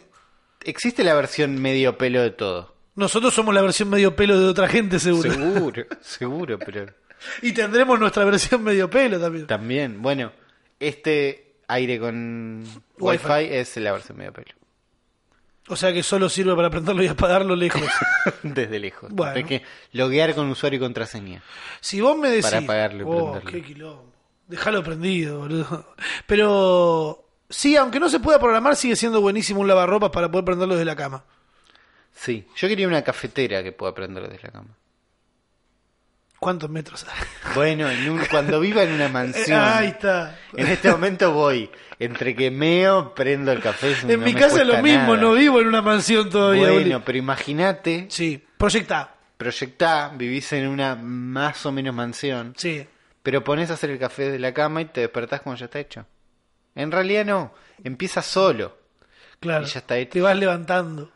existe 0.63 1.03
la 1.03 1.13
versión 1.13 1.61
medio 1.61 1.97
pelo 1.97 2.21
de 2.21 2.31
todo. 2.31 2.73
Nosotros 2.95 3.33
somos 3.33 3.53
la 3.53 3.61
versión 3.61 3.89
medio 3.89 4.15
pelo 4.15 4.39
de 4.39 4.45
otra 4.47 4.69
gente, 4.69 4.97
seguro. 4.99 5.29
Seguro, 5.29 5.83
seguro, 5.99 6.57
pero 6.59 6.85
Y 7.41 7.51
tendremos 7.51 7.99
nuestra 7.99 8.23
versión 8.23 8.63
medio 8.63 8.89
pelo 8.89 9.19
también. 9.19 9.47
también, 9.47 10.01
bueno, 10.01 10.31
este 10.79 11.57
aire 11.67 11.99
con 11.99 12.63
Wi-Fi. 12.99 13.27
Wi-Fi 13.27 13.53
es 13.55 13.75
la 13.77 13.91
versión 13.91 14.17
medio 14.17 14.31
pelo. 14.31 14.47
O 15.67 15.75
sea 15.75 15.91
que 15.91 16.03
solo 16.03 16.29
sirve 16.29 16.55
para 16.55 16.69
prenderlo 16.69 17.03
y 17.03 17.07
apagarlo 17.07 17.55
lejos. 17.55 17.81
Desde 18.43 18.79
lejos. 18.79 19.09
Bueno. 19.11 19.35
Hay 19.35 19.43
que 19.43 19.63
loguear 19.93 20.35
con 20.35 20.49
usuario 20.49 20.77
y 20.77 20.79
contraseña. 20.79 21.41
Si 21.81 22.01
vos 22.01 22.17
me 22.17 22.29
decís... 22.29 22.45
Para 22.45 22.59
apagarlo 22.59 22.99
y 22.99 23.05
oh, 23.07 23.31
prenderlo. 23.31 23.51
qué 23.51 23.63
quilombo. 23.63 24.13
Déjalo 24.47 24.83
prendido, 24.83 25.39
boludo. 25.39 25.95
Pero... 26.27 27.21
Sí, 27.49 27.75
aunque 27.77 27.99
no 27.99 28.09
se 28.09 28.19
pueda 28.19 28.39
programar, 28.39 28.75
sigue 28.75 28.95
siendo 28.95 29.21
buenísimo 29.21 29.61
un 29.61 29.67
lavarropas 29.67 30.09
para 30.09 30.29
poder 30.29 30.45
prenderlo 30.45 30.75
desde 30.75 30.85
la 30.85 30.95
cama. 30.95 31.23
Sí, 32.11 32.47
yo 32.55 32.67
quería 32.67 32.87
una 32.87 33.03
cafetera 33.03 33.61
que 33.61 33.71
pueda 33.71 33.93
prender 33.93 34.27
desde 34.29 34.43
la 34.43 34.51
cama. 34.51 34.77
¿Cuántos 36.45 36.69
metros? 36.69 37.03
Bueno, 37.55 37.89
en 37.89 38.07
un- 38.07 38.23
cuando 38.29 38.59
viva 38.59 38.83
en 38.83 38.91
una 38.91 39.07
mansión. 39.19 39.59
Ahí 39.59 39.87
está. 39.87 40.37
En 40.55 40.67
este 40.67 40.91
momento 40.91 41.31
voy. 41.31 41.71
Entre 41.97 42.35
que 42.35 42.51
meo, 42.51 43.15
prendo 43.15 43.51
el 43.51 43.59
café. 43.63 43.95
En 44.03 44.19
no 44.19 44.25
mi 44.25 44.35
casa 44.35 44.61
es 44.61 44.67
lo 44.67 44.79
mismo, 44.83 45.15
nada. 45.15 45.17
no 45.17 45.33
vivo 45.33 45.59
en 45.59 45.67
una 45.67 45.81
mansión 45.81 46.29
todavía. 46.29 46.69
Bueno, 46.69 46.97
Uli. 46.97 47.01
pero 47.03 47.17
imagínate, 47.17 48.05
Sí, 48.11 48.45
proyectá. 48.57 49.15
proyectá, 49.37 50.11
vivís 50.15 50.53
en 50.53 50.67
una 50.67 50.93
más 50.95 51.65
o 51.65 51.71
menos 51.71 51.95
mansión, 51.95 52.53
Sí. 52.57 52.85
pero 53.23 53.43
pones 53.43 53.71
a 53.71 53.73
hacer 53.73 53.89
el 53.89 53.97
café 53.97 54.29
de 54.29 54.37
la 54.37 54.53
cama 54.53 54.81
y 54.81 54.85
te 54.85 55.01
despertás 55.01 55.41
cuando 55.41 55.57
ya 55.59 55.65
está 55.65 55.79
hecho. 55.79 56.05
En 56.75 56.91
realidad 56.91 57.25
no, 57.25 57.55
empieza 57.83 58.21
solo. 58.21 58.77
Claro. 59.39 59.65
Y 59.65 59.69
ya 59.69 59.79
está 59.79 59.97
hecho. 59.97 60.11
Te 60.11 60.21
vas 60.21 60.37
levantando. 60.37 61.11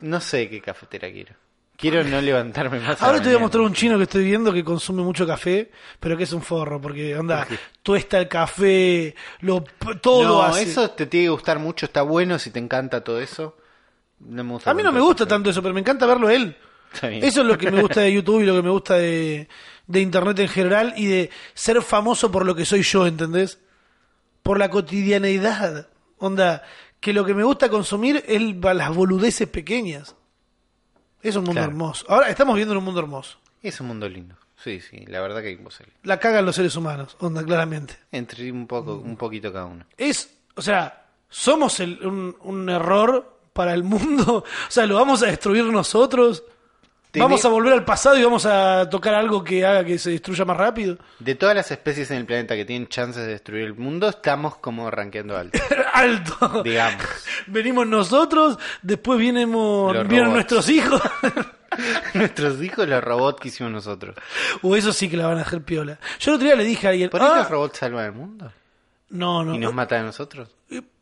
No 0.00 0.18
sé 0.20 0.48
qué 0.48 0.62
cafetera 0.62 1.10
quiero. 1.12 1.34
Quiero 1.82 2.04
no 2.04 2.20
levantarme 2.20 2.78
más. 2.78 3.02
Ahora 3.02 3.20
te 3.20 3.26
voy 3.26 3.38
a 3.38 3.40
mostrar 3.40 3.64
un 3.64 3.72
chino 3.74 3.96
que 3.96 4.04
estoy 4.04 4.22
viendo 4.22 4.52
que 4.52 4.62
consume 4.62 5.02
mucho 5.02 5.26
café, 5.26 5.68
pero 5.98 6.16
que 6.16 6.22
es 6.22 6.32
un 6.32 6.40
forro, 6.40 6.80
porque 6.80 7.12
anda, 7.12 7.44
¿Por 7.44 7.58
tuesta 7.82 8.20
el 8.20 8.28
café, 8.28 9.16
lo, 9.40 9.64
todo 10.00 10.22
No, 10.22 10.42
hace. 10.44 10.62
eso 10.62 10.90
te 10.90 11.06
tiene 11.06 11.26
que 11.26 11.30
gustar 11.30 11.58
mucho, 11.58 11.86
está 11.86 12.02
bueno 12.02 12.38
si 12.38 12.50
te 12.52 12.60
encanta 12.60 13.02
todo 13.02 13.20
eso. 13.20 13.56
No 14.20 14.44
me 14.44 14.52
gusta 14.52 14.70
A 14.70 14.74
mí 14.74 14.84
no 14.84 14.92
me 14.92 15.00
gusta 15.00 15.26
tanto 15.26 15.50
eso, 15.50 15.60
pero 15.60 15.74
me 15.74 15.80
encanta 15.80 16.06
verlo 16.06 16.30
él. 16.30 16.56
Eso 17.02 17.40
es 17.40 17.46
lo 17.48 17.58
que 17.58 17.68
me 17.68 17.82
gusta 17.82 18.02
de 18.02 18.12
YouTube 18.14 18.42
y 18.42 18.46
lo 18.46 18.54
que 18.54 18.62
me 18.62 18.70
gusta 18.70 18.94
de, 18.94 19.48
de 19.88 20.00
Internet 20.00 20.38
en 20.38 20.48
general 20.48 20.94
y 20.96 21.06
de 21.06 21.30
ser 21.52 21.82
famoso 21.82 22.30
por 22.30 22.46
lo 22.46 22.54
que 22.54 22.64
soy 22.64 22.82
yo, 22.82 23.08
¿entendés? 23.08 23.58
Por 24.44 24.56
la 24.56 24.70
cotidianeidad. 24.70 25.88
Onda, 26.18 26.62
que 27.00 27.12
lo 27.12 27.24
que 27.24 27.34
me 27.34 27.42
gusta 27.42 27.68
consumir 27.68 28.22
es 28.28 28.40
las 28.40 28.94
boludeces 28.94 29.48
pequeñas. 29.48 30.14
Es 31.22 31.36
un 31.36 31.44
mundo 31.44 31.52
Claro. 31.60 31.70
hermoso. 31.70 32.04
Ahora 32.08 32.28
estamos 32.28 32.56
viendo 32.56 32.76
un 32.76 32.84
mundo 32.84 33.00
hermoso. 33.00 33.38
Es 33.62 33.80
un 33.80 33.86
mundo 33.88 34.08
lindo. 34.08 34.34
Sí, 34.56 34.80
sí, 34.80 35.04
la 35.06 35.20
verdad 35.20 35.40
que 35.42 35.52
es 35.52 35.58
imposible. 35.58 35.92
La 36.04 36.18
cagan 36.18 36.44
los 36.46 36.54
seres 36.56 36.76
humanos, 36.76 37.16
onda, 37.20 37.42
claramente. 37.44 37.96
Entre 38.12 38.50
un 38.52 38.66
poco, 38.66 38.94
un 38.96 39.16
poquito 39.16 39.52
cada 39.52 39.64
uno. 39.66 39.84
Es, 39.96 40.34
o 40.54 40.62
sea, 40.62 41.06
somos 41.28 41.80
el- 41.80 42.04
un, 42.06 42.36
un 42.42 42.68
error 42.68 43.38
para 43.52 43.74
el 43.74 43.82
mundo. 43.84 44.44
O 44.68 44.70
sea, 44.70 44.86
lo 44.86 44.96
vamos 44.96 45.22
a 45.22 45.26
destruir 45.26 45.64
nosotros. 45.64 46.44
Tené- 47.12 47.24
Vamos 47.24 47.44
a 47.44 47.48
volver 47.48 47.74
al 47.74 47.84
pasado 47.84 48.16
y 48.16 48.24
vamos 48.24 48.46
a 48.46 48.88
tocar 48.88 49.14
algo 49.14 49.44
que 49.44 49.66
haga 49.66 49.84
que 49.84 49.98
se 49.98 50.10
destruya 50.10 50.46
más 50.46 50.56
rápido. 50.56 50.96
De 51.18 51.34
todas 51.34 51.54
las 51.54 51.70
especies 51.70 52.10
en 52.10 52.16
el 52.16 52.24
planeta 52.24 52.54
que 52.56 52.64
tienen 52.64 52.88
chances 52.88 53.26
de 53.26 53.32
destruir 53.32 53.64
el 53.64 53.74
mundo, 53.74 54.08
estamos 54.08 54.56
como 54.56 54.90
rankeando 54.90 55.36
alto, 55.36 55.58
Alto. 55.92 56.62
digamos. 56.62 57.04
Venimos 57.48 57.86
nosotros, 57.86 58.58
después 58.80 59.18
vienen 59.18 59.50
nuestros 59.52 60.68
hijos. 60.70 61.02
Nuestros 62.14 62.62
hijos, 62.62 62.86
los 62.86 63.02
robots 63.02 63.40
que 63.40 63.48
hicimos 63.48 63.72
nosotros. 63.72 64.14
o 64.60 64.76
eso 64.76 64.92
sí 64.92 65.08
que 65.08 65.16
la 65.16 65.26
van 65.26 65.38
a 65.38 65.40
hacer 65.42 65.62
piola. 65.62 65.98
Yo 66.20 66.30
el 66.32 66.34
otro 66.36 66.46
día 66.46 66.54
le 66.56 66.64
dije 66.64 66.86
a 66.86 66.90
alguien, 66.90 67.08
¿Por 67.08 67.20
qué 67.20 67.26
"Ah, 67.26 67.36
los 67.38 67.48
robots 67.50 67.78
salvan 67.78 68.04
el 68.06 68.12
mundo? 68.12 68.52
no, 69.08 69.42
no, 69.42 69.54
¿Y 69.54 69.58
nos 69.58 69.72
matan 69.72 70.00
a 70.00 70.04
nosotros? 70.04 70.48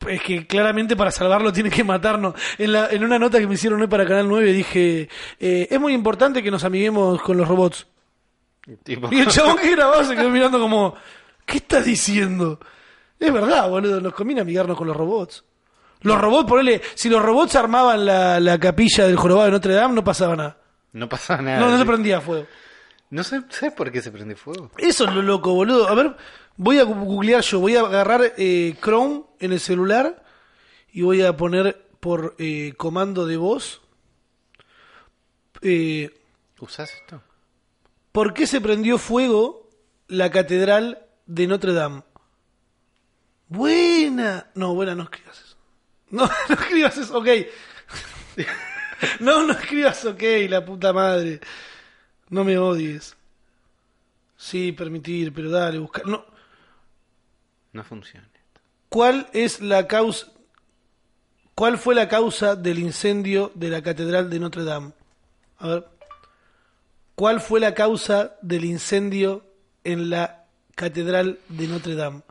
Es 0.08 0.22
que 0.22 0.46
claramente 0.46 0.96
para 0.96 1.10
salvarlo 1.10 1.52
tiene 1.52 1.70
que 1.70 1.84
matarnos. 1.84 2.34
En, 2.58 2.72
la, 2.72 2.88
en 2.90 3.04
una 3.04 3.18
nota 3.18 3.38
que 3.38 3.46
me 3.46 3.54
hicieron 3.54 3.80
hoy 3.80 3.86
para 3.86 4.06
Canal 4.06 4.28
9 4.28 4.52
dije, 4.52 5.08
eh, 5.38 5.68
es 5.70 5.80
muy 5.80 5.92
importante 5.92 6.42
que 6.42 6.50
nos 6.50 6.64
amiguemos 6.64 7.20
con 7.22 7.36
los 7.36 7.46
robots. 7.46 7.86
Tipo, 8.82 9.08
Y 9.10 9.20
el 9.20 9.26
chabón 9.28 9.56
que 9.62 9.70
grababa 9.70 10.04
se 10.04 10.16
quedó 10.16 10.30
mirando 10.30 10.58
como, 10.60 10.94
¿qué 11.46 11.58
estás 11.58 11.84
diciendo? 11.84 12.58
Es 13.18 13.32
verdad, 13.32 13.68
boludo, 13.68 14.00
nos 14.00 14.14
conviene 14.14 14.40
amigarnos 14.40 14.76
con 14.76 14.86
los 14.86 14.96
robots. 14.96 15.44
Los 16.02 16.18
robots, 16.18 16.48
ponele, 16.48 16.80
si 16.94 17.10
los 17.10 17.20
robots 17.22 17.56
armaban 17.56 18.06
la, 18.06 18.40
la 18.40 18.58
capilla 18.58 19.06
del 19.06 19.16
jorobado 19.16 19.46
de 19.46 19.52
Notre 19.52 19.74
Dame, 19.74 19.94
no 19.94 20.02
pasaba 20.02 20.34
nada. 20.34 20.56
no 20.92 21.08
pasa 21.08 21.36
nada. 21.42 21.60
No, 21.60 21.70
no 21.70 21.78
se 21.78 21.84
prendía 21.84 22.20
fuego. 22.22 22.46
No 23.10 23.22
sé, 23.24 23.42
¿sabes 23.50 23.74
por 23.74 23.90
qué 23.90 24.00
se 24.00 24.10
prende 24.12 24.36
fuego? 24.36 24.70
Eso 24.78 25.04
es 25.04 25.12
lo 25.12 25.20
loco, 25.20 25.52
boludo. 25.52 25.88
A 25.88 25.94
ver, 25.94 26.16
voy 26.62 26.78
a 26.78 26.84
googlear 26.84 27.40
yo, 27.40 27.58
voy 27.58 27.76
a 27.76 27.80
agarrar 27.80 28.34
eh, 28.36 28.76
Chrome 28.82 29.22
en 29.38 29.52
el 29.52 29.60
celular 29.60 30.22
y 30.92 31.00
voy 31.00 31.22
a 31.22 31.34
poner 31.34 31.88
por 32.00 32.36
eh, 32.38 32.74
comando 32.76 33.24
de 33.24 33.38
voz. 33.38 33.80
Eh, 35.62 36.10
¿Usás 36.60 36.92
esto? 36.92 37.22
¿Por 38.12 38.34
qué 38.34 38.46
se 38.46 38.60
prendió 38.60 38.98
fuego 38.98 39.70
la 40.06 40.30
catedral 40.30 41.06
de 41.24 41.46
Notre 41.46 41.72
Dame? 41.72 42.02
Buena. 43.48 44.50
No, 44.54 44.74
buena, 44.74 44.94
no 44.94 45.04
escribas 45.04 45.40
eso. 45.40 45.56
No, 46.10 46.26
no 46.26 46.54
escribas 46.54 46.98
eso, 46.98 47.18
ok. 47.18 47.28
No, 49.20 49.46
no 49.46 49.54
escribas 49.54 50.04
ok, 50.04 50.22
la 50.50 50.62
puta 50.62 50.92
madre. 50.92 51.40
No 52.28 52.44
me 52.44 52.58
odies. 52.58 53.16
Sí, 54.36 54.72
permitir, 54.72 55.32
pero 55.32 55.48
dale, 55.48 55.78
buscar. 55.78 56.06
No. 56.06 56.26
No 57.72 57.84
funciona. 57.84 58.28
¿Cuál 58.88 59.28
es 59.32 59.60
la 59.60 59.86
causa? 59.86 60.26
¿Cuál 61.54 61.78
fue 61.78 61.94
la 61.94 62.08
causa 62.08 62.56
del 62.56 62.78
incendio 62.78 63.52
de 63.54 63.68
la 63.68 63.82
catedral 63.82 64.30
de 64.30 64.40
Notre 64.40 64.64
Dame? 64.64 64.92
A 65.58 65.68
ver. 65.68 65.86
¿Cuál 67.14 67.40
fue 67.40 67.60
la 67.60 67.74
causa 67.74 68.34
del 68.42 68.64
incendio 68.64 69.44
en 69.84 70.10
la 70.10 70.46
catedral 70.74 71.38
de 71.48 71.66
Notre 71.68 71.94
Dame? 71.94 72.22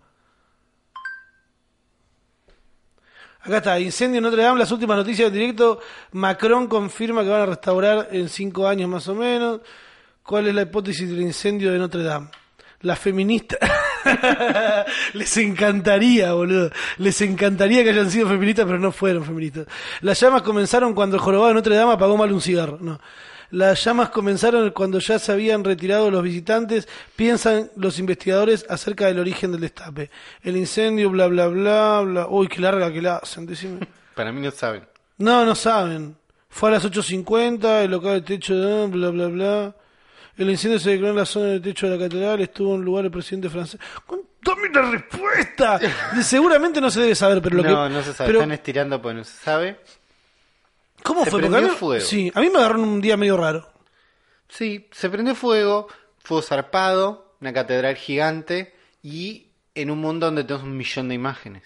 Acá 3.41 3.57
está, 3.57 3.79
incendio 3.79 4.17
en 4.17 4.23
Notre 4.23 4.41
Dame, 4.41 4.59
las 4.59 4.71
últimas 4.71 4.97
noticias 4.97 5.27
en 5.27 5.33
directo. 5.33 5.79
Macron 6.11 6.67
confirma 6.67 7.23
que 7.23 7.29
van 7.29 7.41
a 7.41 7.45
restaurar 7.45 8.09
en 8.11 8.27
cinco 8.27 8.67
años 8.67 8.89
más 8.89 9.07
o 9.07 9.15
menos. 9.15 9.61
¿Cuál 10.23 10.47
es 10.47 10.55
la 10.55 10.63
hipótesis 10.63 11.09
del 11.09 11.21
incendio 11.21 11.71
de 11.71 11.79
Notre 11.79 12.03
Dame? 12.03 12.29
Las 12.81 12.99
feministas... 12.99 13.59
Les 15.13 15.37
encantaría, 15.37 16.33
boludo. 16.33 16.71
Les 16.97 17.21
encantaría 17.21 17.83
que 17.83 17.89
hayan 17.89 18.09
sido 18.11 18.27
feministas, 18.27 18.65
pero 18.65 18.79
no 18.79 18.91
fueron 18.91 19.25
feministas. 19.25 19.67
Las 20.01 20.19
llamas 20.19 20.41
comenzaron 20.41 20.93
cuando 20.93 21.15
el 21.15 21.21
jorobado 21.21 21.49
de 21.49 21.55
Notre 21.55 21.75
Dame 21.75 21.93
apagó 21.93 22.17
mal 22.17 22.31
un 22.31 22.41
cigarro. 22.41 22.77
No. 22.81 22.99
Las 23.51 23.83
llamas 23.83 24.09
comenzaron 24.09 24.69
cuando 24.71 24.99
ya 24.99 25.17
se 25.17 25.31
habían 25.31 25.63
retirado 25.63 26.11
los 26.11 26.21
visitantes, 26.21 26.87
piensan 27.15 27.71
los 27.75 27.97
investigadores 27.97 28.65
acerca 28.69 29.07
del 29.07 29.19
origen 29.19 29.51
del 29.51 29.61
destape. 29.61 30.11
El 30.43 30.55
incendio, 30.55 31.09
bla, 31.09 31.27
bla, 31.27 31.47
bla, 31.47 32.01
bla. 32.01 32.27
Uy, 32.29 32.47
qué 32.47 32.61
larga 32.61 32.91
que 32.93 33.01
la 33.01 33.17
hacen, 33.17 33.47
decime. 33.47 33.87
Para 34.13 34.31
mí 34.31 34.39
no 34.39 34.51
saben. 34.51 34.83
No, 35.17 35.45
no 35.45 35.55
saben. 35.55 36.15
Fue 36.49 36.69
a 36.69 36.73
las 36.73 36.85
8.50, 36.85 37.83
el 37.83 37.91
local 37.91 38.13
de 38.13 38.21
techo, 38.21 38.87
bla, 38.87 39.09
bla, 39.09 39.27
bla. 39.27 39.75
El 40.39 40.49
incendio 40.49 40.79
se 40.79 40.91
declaró 40.91 41.11
en 41.11 41.17
la 41.17 41.25
zona 41.25 41.45
del 41.47 41.61
techo 41.61 41.87
de 41.89 41.97
la 41.97 42.03
catedral, 42.03 42.39
estuvo 42.41 42.75
en 42.75 42.81
lugar 42.81 43.05
el 43.05 43.11
presidente 43.11 43.49
francés. 43.49 43.79
¡Dame 44.41 44.69
la 44.73 44.89
respuesta! 44.91 45.79
Seguramente 46.23 46.79
no 46.79 46.89
se 46.89 47.01
debe 47.01 47.13
saber, 47.13 47.41
pero 47.41 47.57
lo 47.57 47.63
no, 47.63 47.69
que... 47.87 47.93
no 47.93 48.01
se 48.01 48.13
sabe. 48.13 48.27
pero- 48.29 48.39
Están 48.39 48.51
estirando 48.53 49.01
porque 49.01 49.17
no 49.17 49.23
se 49.25 49.37
sabe. 49.37 49.79
¿Cómo 51.03 51.25
se 51.25 51.31
fue? 51.31 51.41
Porque 51.41 51.57
a 51.57 51.61
mí- 51.61 51.69
fuego. 51.69 52.03
Sí, 52.05 52.31
a 52.33 52.39
mí 52.41 52.49
me 52.49 52.57
agarró 52.59 52.81
un 52.81 53.01
día 53.01 53.17
medio 53.17 53.37
raro. 53.37 53.69
Sí, 54.47 54.87
se 54.91 55.09
prendió 55.09 55.35
fuego, 55.35 55.87
fuego 56.19 56.41
zarpado, 56.41 57.35
una 57.41 57.53
catedral 57.53 57.95
gigante 57.95 58.73
y 59.03 59.47
en 59.75 59.91
un 59.91 59.99
mundo 59.99 60.25
donde 60.27 60.43
tenemos 60.43 60.63
un 60.63 60.75
millón 60.77 61.09
de 61.09 61.15
imágenes. 61.15 61.63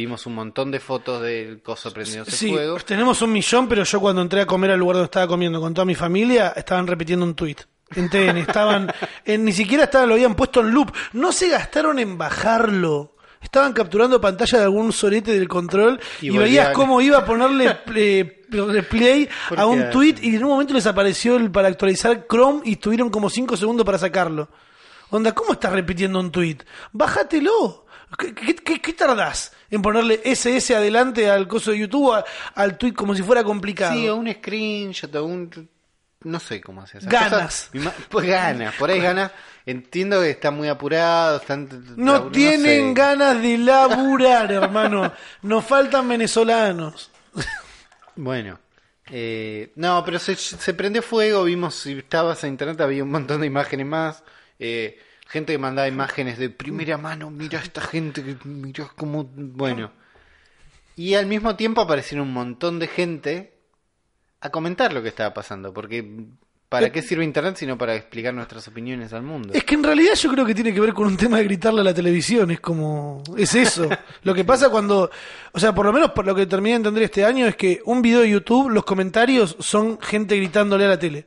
Vimos 0.00 0.24
un 0.26 0.34
montón 0.34 0.70
de 0.70 0.80
fotos 0.80 1.20
del 1.22 1.62
coso 1.62 1.92
prendiéndose 1.92 2.36
Sí, 2.36 2.50
fuego. 2.50 2.78
tenemos 2.78 3.20
un 3.22 3.32
millón, 3.32 3.68
pero 3.68 3.84
yo 3.84 4.00
cuando 4.00 4.22
entré 4.22 4.40
a 4.40 4.46
comer 4.46 4.70
al 4.70 4.78
lugar 4.78 4.96
donde 4.96 5.04
estaba 5.06 5.26
comiendo 5.26 5.60
con 5.60 5.74
toda 5.74 5.84
mi 5.84 5.94
familia, 5.94 6.54
estaban 6.56 6.86
repitiendo 6.86 7.24
un 7.26 7.34
tuit. 7.34 7.60
En 7.94 8.08
TN, 8.08 8.38
estaban, 8.38 8.90
en, 9.24 9.44
ni 9.44 9.52
siquiera 9.52 9.84
estaban, 9.84 10.08
lo 10.08 10.14
habían 10.14 10.34
puesto 10.34 10.60
en 10.60 10.70
loop. 10.70 10.90
No 11.12 11.32
se 11.32 11.48
gastaron 11.48 11.98
en 11.98 12.16
bajarlo. 12.16 13.16
Estaban 13.42 13.72
capturando 13.72 14.20
pantalla 14.20 14.58
de 14.58 14.64
algún 14.64 14.92
sorete 14.92 15.32
del 15.32 15.48
control 15.48 15.98
y, 16.20 16.26
Y 16.28 16.38
veías 16.38 16.70
cómo 16.70 17.00
iba 17.00 17.18
a 17.18 17.24
ponerle 17.24 17.78
eh, 17.94 18.42
replay 18.50 19.28
¿Por 19.48 19.58
a 19.58 19.66
un 19.66 19.90
tweet 19.90 20.16
y 20.22 20.36
en 20.36 20.44
un 20.44 20.50
momento 20.50 20.74
les 20.74 20.86
apareció 20.86 21.36
el 21.36 21.50
para 21.50 21.68
actualizar 21.68 22.26
Chrome 22.28 22.60
y 22.64 22.76
tuvieron 22.76 23.10
como 23.10 23.30
5 23.30 23.56
segundos 23.56 23.84
para 23.86 23.98
sacarlo. 23.98 24.48
Onda, 25.08 25.32
¿cómo 25.32 25.54
estás 25.54 25.72
repitiendo 25.72 26.20
un 26.20 26.30
tweet? 26.30 26.58
Bájatelo. 26.92 27.79
¿Qué, 28.18 28.34
qué, 28.34 28.54
qué- 28.56 28.80
qué 28.80 28.92
tardás 28.92 29.52
en 29.70 29.82
ponerle 29.82 30.20
SS 30.24 30.74
adelante 30.74 31.28
al 31.30 31.46
coso 31.48 31.70
de 31.70 31.78
YouTube, 31.78 32.12
a- 32.14 32.24
al 32.54 32.76
tweet 32.76 32.92
como 32.94 33.14
si 33.14 33.22
fuera 33.22 33.44
complicado? 33.44 33.94
Sí, 33.94 34.08
o 34.08 34.16
un 34.16 34.32
screenshot, 34.32 35.14
o 35.16 35.24
un... 35.24 35.68
No 36.22 36.38
sé 36.38 36.60
cómo 36.60 36.82
hace 36.82 36.98
esas 36.98 37.10
Ganas. 37.10 37.70
cosas. 37.72 37.94
Pues 38.10 38.26
ganas, 38.26 38.74
por 38.74 38.90
ahí 38.90 39.00
ganas. 39.00 39.32
Entiendo 39.64 40.20
que 40.20 40.30
están 40.30 40.54
muy 40.54 40.68
apurados. 40.68 41.40
Están, 41.40 41.66
no 41.96 42.24
tienen 42.30 42.88
sé. 42.88 42.92
ganas 42.94 43.40
de 43.40 43.56
laburar, 43.56 44.52
hermano. 44.52 45.12
Nos 45.42 45.64
faltan 45.64 46.06
venezolanos. 46.08 47.10
Bueno, 48.16 48.58
eh, 49.10 49.72
no, 49.76 50.04
pero 50.04 50.18
se, 50.18 50.36
se 50.36 50.74
prendió 50.74 51.02
fuego, 51.02 51.44
vimos, 51.44 51.74
si 51.74 51.92
estabas 51.98 52.44
en 52.44 52.50
internet 52.50 52.80
había 52.82 53.02
un 53.02 53.10
montón 53.10 53.40
de 53.40 53.46
imágenes 53.46 53.86
más, 53.86 54.22
eh, 54.58 54.98
gente 55.30 55.52
que 55.52 55.58
mandaba 55.58 55.86
imágenes 55.86 56.38
de 56.38 56.50
primera 56.50 56.98
mano, 56.98 57.30
mira 57.30 57.60
esta 57.60 57.80
gente, 57.80 58.22
que 58.22 58.36
mira 58.44 58.90
cómo, 58.96 59.30
bueno. 59.32 59.92
Y 60.96 61.14
al 61.14 61.26
mismo 61.26 61.54
tiempo 61.54 61.80
aparecieron 61.80 62.26
un 62.26 62.34
montón 62.34 62.80
de 62.80 62.88
gente 62.88 63.54
a 64.40 64.50
comentar 64.50 64.92
lo 64.92 65.02
que 65.02 65.08
estaba 65.08 65.32
pasando, 65.32 65.72
porque 65.72 66.26
¿para 66.68 66.90
qué 66.90 67.00
sirve 67.00 67.22
internet 67.22 67.56
sino 67.56 67.78
para 67.78 67.94
explicar 67.94 68.34
nuestras 68.34 68.66
opiniones 68.66 69.12
al 69.12 69.22
mundo? 69.22 69.54
Es 69.54 69.62
que 69.62 69.76
en 69.76 69.84
realidad 69.84 70.14
yo 70.14 70.32
creo 70.32 70.44
que 70.44 70.54
tiene 70.54 70.74
que 70.74 70.80
ver 70.80 70.92
con 70.92 71.06
un 71.06 71.16
tema 71.16 71.38
de 71.38 71.44
gritarle 71.44 71.82
a 71.82 71.84
la 71.84 71.94
televisión. 71.94 72.50
Es 72.50 72.58
como. 72.58 73.22
Es 73.36 73.54
eso. 73.54 73.88
lo 74.24 74.34
que 74.34 74.44
pasa 74.44 74.68
cuando. 74.68 75.12
O 75.52 75.60
sea, 75.60 75.72
por 75.72 75.86
lo 75.86 75.92
menos 75.92 76.10
por 76.10 76.26
lo 76.26 76.34
que 76.34 76.46
terminé 76.46 76.72
de 76.72 76.76
entender 76.78 77.04
este 77.04 77.24
año 77.24 77.46
es 77.46 77.54
que 77.54 77.80
un 77.84 78.02
video 78.02 78.20
de 78.20 78.30
YouTube, 78.30 78.68
los 78.68 78.84
comentarios 78.84 79.56
son 79.60 80.00
gente 80.00 80.36
gritándole 80.36 80.86
a 80.86 80.88
la 80.88 80.98
tele. 80.98 81.24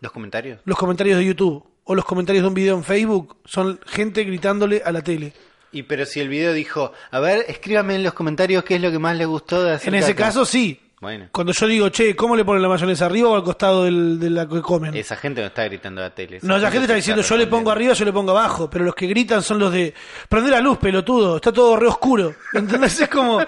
¿Los 0.00 0.12
comentarios? 0.12 0.60
Los 0.64 0.78
comentarios 0.78 1.18
de 1.18 1.24
YouTube. 1.24 1.67
O 1.90 1.94
los 1.94 2.04
comentarios 2.04 2.42
de 2.42 2.48
un 2.48 2.54
video 2.54 2.76
en 2.76 2.84
Facebook 2.84 3.36
son 3.46 3.80
gente 3.86 4.22
gritándole 4.24 4.82
a 4.84 4.92
la 4.92 5.00
tele. 5.02 5.32
Y 5.72 5.82
pero 5.84 6.04
si 6.06 6.20
el 6.20 6.28
video 6.28 6.52
dijo, 6.52 6.92
a 7.10 7.18
ver, 7.20 7.44
escríbame 7.48 7.94
en 7.94 8.02
los 8.02 8.12
comentarios 8.14 8.62
qué 8.64 8.76
es 8.76 8.80
lo 8.82 8.90
que 8.90 8.98
más 8.98 9.16
les 9.16 9.26
gustó 9.26 9.62
de 9.62 9.72
hacer 9.72 9.88
En 9.88 9.94
ese 10.00 10.14
caca". 10.14 10.26
caso, 10.26 10.44
sí. 10.44 10.80
Bueno, 11.00 11.28
Cuando 11.30 11.52
yo 11.52 11.66
digo, 11.68 11.88
che, 11.90 12.16
¿cómo 12.16 12.34
le 12.34 12.44
ponen 12.44 12.60
la 12.60 12.68
mayonesa 12.68 13.06
arriba 13.06 13.28
o 13.28 13.36
al 13.36 13.44
costado 13.44 13.84
del- 13.84 14.18
de 14.18 14.30
la 14.30 14.48
que 14.48 14.60
comen? 14.60 14.94
esa 14.96 15.14
gente 15.16 15.40
no 15.40 15.46
está 15.46 15.62
gritando 15.64 16.00
a 16.00 16.04
la 16.04 16.14
tele. 16.14 16.40
No, 16.42 16.58
la 16.58 16.70
gente 16.70 16.86
está 16.86 16.94
diciendo, 16.94 17.22
yo 17.22 17.36
le 17.36 17.46
pongo 17.46 17.70
arriba, 17.70 17.92
yo 17.92 18.04
le 18.04 18.12
pongo 18.12 18.32
abajo, 18.32 18.68
pero 18.68 18.84
los 18.84 18.94
que 18.96 19.06
gritan 19.06 19.42
son 19.42 19.58
los 19.60 19.72
de, 19.72 19.94
prende 20.28 20.50
la 20.50 20.60
luz, 20.60 20.76
pelotudo, 20.78 21.36
está 21.36 21.52
todo 21.52 21.76
re 21.76 21.86
oscuro. 21.86 22.34
¿Entendés? 22.52 23.00
Es 23.00 23.08
como, 23.08 23.40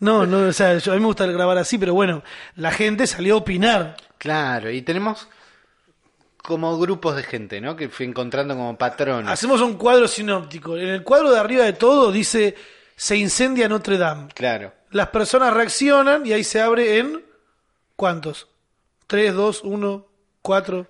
no, 0.00 0.24
no, 0.24 0.48
o 0.48 0.52
sea, 0.52 0.78
yo- 0.78 0.92
a 0.92 0.94
mí 0.94 1.00
me 1.00 1.06
gusta 1.06 1.26
grabar 1.26 1.58
así, 1.58 1.76
pero 1.76 1.92
bueno, 1.92 2.22
la 2.56 2.70
gente 2.72 3.06
salió 3.06 3.34
a 3.34 3.38
opinar. 3.38 3.96
Claro, 4.16 4.70
y 4.70 4.80
tenemos 4.80 5.28
como 6.44 6.78
grupos 6.78 7.16
de 7.16 7.22
gente, 7.22 7.58
¿no? 7.62 7.74
Que 7.74 7.88
fui 7.88 8.04
encontrando 8.04 8.54
como 8.54 8.76
patrones. 8.76 9.32
Hacemos 9.32 9.62
un 9.62 9.74
cuadro 9.78 10.06
sinóptico. 10.06 10.76
En 10.76 10.88
el 10.88 11.02
cuadro 11.02 11.30
de 11.32 11.38
arriba 11.40 11.64
de 11.64 11.72
todo 11.72 12.12
dice, 12.12 12.54
se 12.96 13.16
incendia 13.16 13.66
Notre 13.66 13.96
Dame. 13.96 14.28
Claro. 14.34 14.70
Las 14.90 15.08
personas 15.08 15.54
reaccionan 15.54 16.26
y 16.26 16.34
ahí 16.34 16.44
se 16.44 16.60
abre 16.60 16.98
en, 16.98 17.24
¿cuántos? 17.96 18.46
Tres, 19.06 19.32
dos, 19.32 19.62
uno, 19.64 20.06
cuatro. 20.42 20.86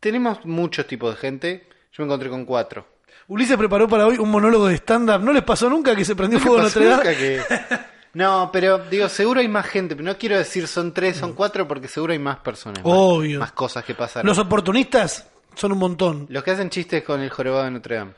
Tenemos 0.00 0.44
muchos 0.44 0.84
tipos 0.88 1.14
de 1.14 1.20
gente. 1.20 1.68
Yo 1.92 2.02
me 2.02 2.06
encontré 2.06 2.28
con 2.28 2.44
cuatro. 2.44 2.84
Ulises 3.28 3.56
preparó 3.56 3.86
para 3.86 4.06
hoy 4.08 4.18
un 4.18 4.30
monólogo 4.30 4.66
de 4.66 4.74
stand-up. 4.74 5.22
¿No 5.22 5.32
les 5.32 5.44
pasó 5.44 5.70
nunca 5.70 5.94
que 5.94 6.04
se 6.04 6.16
prendió 6.16 6.40
¿No 6.40 6.44
fuego 6.44 6.60
Notre 6.60 6.84
Dame? 6.86 6.96
nunca 7.04 7.16
que- 7.16 7.40
No, 8.14 8.50
pero 8.52 8.78
digo, 8.78 9.08
seguro 9.08 9.40
hay 9.40 9.48
más 9.48 9.66
gente. 9.66 9.96
Pero 9.96 10.06
no 10.06 10.18
quiero 10.18 10.36
decir 10.36 10.66
son 10.68 10.92
tres, 10.92 11.16
son 11.16 11.32
cuatro, 11.32 11.66
porque 11.66 11.88
seguro 11.88 12.12
hay 12.12 12.18
más 12.18 12.38
personas. 12.38 12.80
Obvio. 12.84 13.40
Más, 13.40 13.52
cosas 13.52 13.84
que 13.84 13.94
pasan. 13.94 14.26
Los 14.26 14.38
oportunistas 14.38 15.28
son 15.54 15.72
un 15.72 15.78
montón. 15.78 16.26
Los 16.28 16.42
que 16.44 16.50
hacen 16.50 16.68
chistes 16.70 17.02
con 17.04 17.20
el 17.20 17.30
jorobado 17.30 17.64
de 17.64 17.70
Notre 17.70 17.96
Dame 17.96 18.12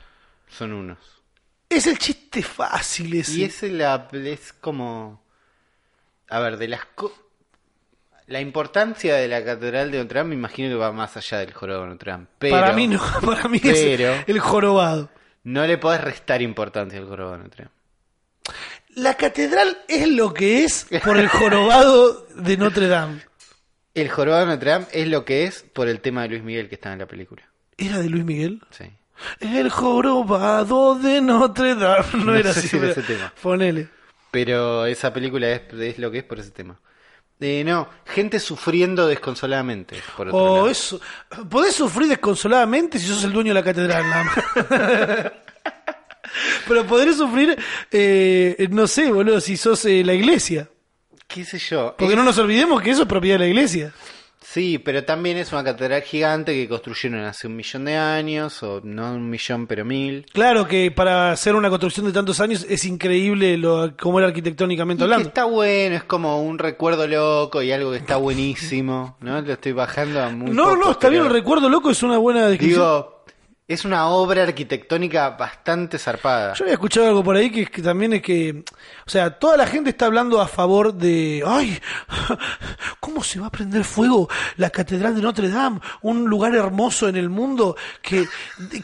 son 0.49 0.73
unos. 0.73 0.99
Es 1.69 1.87
el 1.87 1.99
chiste 1.99 2.43
fácil 2.43 3.15
ese. 3.15 3.33
Y 3.33 3.45
ese 3.45 3.71
la, 3.71 4.09
es 4.13 4.53
como... 4.53 5.23
A 6.29 6.39
ver, 6.41 6.57
de 6.57 6.69
las... 6.69 6.85
co- 6.95 7.13
La 8.27 8.41
importancia 8.41 9.15
de 9.17 9.29
la 9.29 9.45
Catedral 9.45 9.91
de 9.91 9.99
Notre 9.99 10.19
Dame 10.19 10.31
me 10.31 10.35
imagino 10.37 10.69
que 10.69 10.75
va 10.77 10.93
más 10.93 11.17
allá 11.17 11.39
del 11.39 11.53
jorobado 11.53 11.85
de 11.85 11.91
Notre 11.91 12.11
Dame. 12.13 12.27
Pero 12.39 12.57
para 12.57 12.73
mí 12.73 12.87
no, 12.89 13.01
para 13.25 13.49
mí 13.49 13.61
pero- 13.61 14.13
es 14.15 14.29
el 14.29 14.41
jorobado. 14.41 15.11
no 15.45 15.67
le 15.67 15.79
podés 15.79 16.01
restar 16.03 16.43
importancia 16.43 16.99
al 16.99 17.07
jorobado 17.07 17.37
de 17.39 17.43
Notre 17.45 17.65
Dame. 17.65 17.75
La 18.95 19.15
catedral 19.15 19.79
es 19.89 20.09
lo 20.09 20.33
que 20.33 20.65
es 20.65 20.87
por 21.05 21.17
el 21.19 21.29
jorobado 21.29 22.27
de 22.37 22.57
Notre 22.57 22.87
Dame. 22.89 23.23
El 23.95 24.09
jorobado 24.09 24.47
de 24.47 24.53
Notre 24.53 24.71
Dame 24.71 24.87
es 24.93 25.09
lo 25.09 25.25
que 25.25 25.45
es 25.45 25.63
por 25.73 25.89
el 25.89 26.01
tema 26.01 26.23
de 26.23 26.29
Luis 26.29 26.43
Miguel 26.43 26.69
que 26.69 26.75
está 26.77 26.93
en 26.93 27.01
la 27.01 27.07
película. 27.07 27.43
¿Era 27.77 27.99
de 27.99 28.09
Luis 28.09 28.25
Miguel? 28.25 28.61
Sí. 28.71 28.85
El 29.41 29.71
jorobado 29.71 30.97
de 30.97 31.21
Notre 31.21 31.75
Dame. 31.75 32.05
No, 32.15 32.25
No 32.25 32.35
era 32.37 32.53
sé 32.53 32.61
así. 32.61 32.69
si 32.69 32.77
era 32.77 32.89
pero- 32.89 33.01
ese 33.01 33.13
tema. 33.15 33.33
Ponele. 33.43 33.89
Pero 34.31 34.87
esa 34.87 35.13
película 35.13 35.49
es, 35.51 35.63
es 35.73 35.99
lo 35.99 36.11
que 36.11 36.19
es 36.19 36.25
por 36.25 36.39
ese 36.41 36.51
tema. 36.51 36.79
Eh, 37.41 37.63
no, 37.65 37.89
gente 38.07 38.41
sufriendo 38.41 39.07
desconsoladamente. 39.07 39.97
Por 40.17 40.29
otro 40.29 40.41
O 40.43 40.55
lado. 40.57 40.71
eso. 40.71 41.01
Podés 41.51 41.75
sufrir 41.75 42.09
desconsoladamente 42.09 42.99
si 42.99 43.07
sos 43.07 43.23
el 43.25 43.33
dueño 43.33 43.51
de 43.51 43.61
la 43.61 43.65
catedral, 43.65 44.03
nada 44.09 44.25
más. 44.25 44.35
Pero 46.69 46.85
podrés 46.87 47.17
sufrir, 47.17 47.57
eh, 47.91 48.69
no 48.71 48.87
sé, 48.87 49.11
boludo, 49.13 49.41
si 49.41 49.57
sos 49.57 49.85
eh, 49.85 50.03
la 50.05 50.15
iglesia. 50.15 50.69
¿Qué 51.27 51.45
sé 51.45 51.59
yo? 51.59 51.95
Porque 51.99 52.13
Es- 52.15 52.19
no 52.19 52.25
nos 52.25 52.39
olvidemos 52.39 52.83
que 52.83 52.91
eso 52.91 53.03
es 53.03 53.09
propiedad 53.09 53.37
de 53.37 53.45
la 53.45 53.49
iglesia. 53.49 53.93
Sí, 54.47 54.79
pero 54.79 55.03
también 55.03 55.37
es 55.39 55.51
una 55.53 55.65
catedral 55.65 56.03
gigante 56.03 56.53
que 56.55 56.69
construyeron 56.69 57.25
hace 57.25 57.49
un 57.49 57.57
millón 57.57 57.87
de 57.87 57.97
años, 57.97 58.63
o 58.63 58.81
no 58.85 59.13
un 59.15 59.29
millón, 59.29 59.67
pero 59.67 59.85
mil. 59.85 60.27
Claro 60.33 60.69
que 60.69 60.93
para 60.93 61.33
hacer 61.33 61.57
una 61.57 61.71
construcción 61.71 62.07
de 62.07 62.13
tantos 62.13 62.39
años 62.41 62.65
es 62.69 62.85
increíble 62.85 63.57
lo, 63.57 63.95
cómo 63.99 64.19
era 64.21 64.29
arquitectónicamente 64.29 65.03
Y 65.03 65.07
que 65.09 65.13
hablando. 65.13 65.29
está 65.29 65.45
bueno, 65.47 65.97
es 65.97 66.05
como 66.05 66.41
un 66.43 66.59
recuerdo 66.61 67.09
loco 67.09 67.63
y 67.63 67.73
algo 67.73 67.91
que 67.91 67.97
está 67.97 68.17
buenísimo, 68.17 69.17
¿no? 69.21 69.41
Lo 69.41 69.55
estoy 69.55 69.73
bajando 69.73 70.23
a 70.23 70.29
muy 70.31 70.53
No, 70.53 70.65
poco, 70.65 70.77
no, 70.77 70.91
está 70.93 71.09
bien, 71.09 71.23
pero- 71.25 71.35
el 71.35 71.41
recuerdo 71.41 71.69
loco 71.69 71.91
es 71.91 72.03
una 72.05 72.19
buena 72.19 72.47
descripción. 72.47 72.81
Digo, 72.81 73.24
es 73.67 73.87
una 73.87 74.09
obra 74.09 74.43
arquitectónica 74.43 75.31
bastante 75.31 75.99
zarpada. 75.99 76.53
Yo 76.53 76.65
había 76.65 76.75
escuchado 76.75 77.09
algo 77.09 77.25
por 77.25 77.35
ahí 77.35 77.51
que, 77.51 77.67
que 77.67 77.81
también 77.81 78.13
es 78.13 78.23
que, 78.23 78.63
o 79.07 79.11
sea, 79.11 79.31
toda 79.39 79.57
la 79.57 79.67
gente 79.67 79.89
está 79.89 80.05
hablando 80.05 80.39
a 80.41 80.47
favor 80.47 80.93
de, 80.93 81.43
ay, 81.47 81.81
¿cómo 83.01 83.25
se 83.25 83.41
va 83.41 83.47
a 83.47 83.51
prender 83.51 83.85
fuego 83.85 84.29
la 84.57 84.69
Catedral 84.69 85.15
de 85.15 85.23
Notre 85.23 85.49
Dame? 85.49 85.81
Un 86.03 86.29
lugar 86.29 86.55
hermoso 86.55 87.09
en 87.09 87.17
el 87.17 87.31
mundo 87.31 87.75
que, 88.03 88.29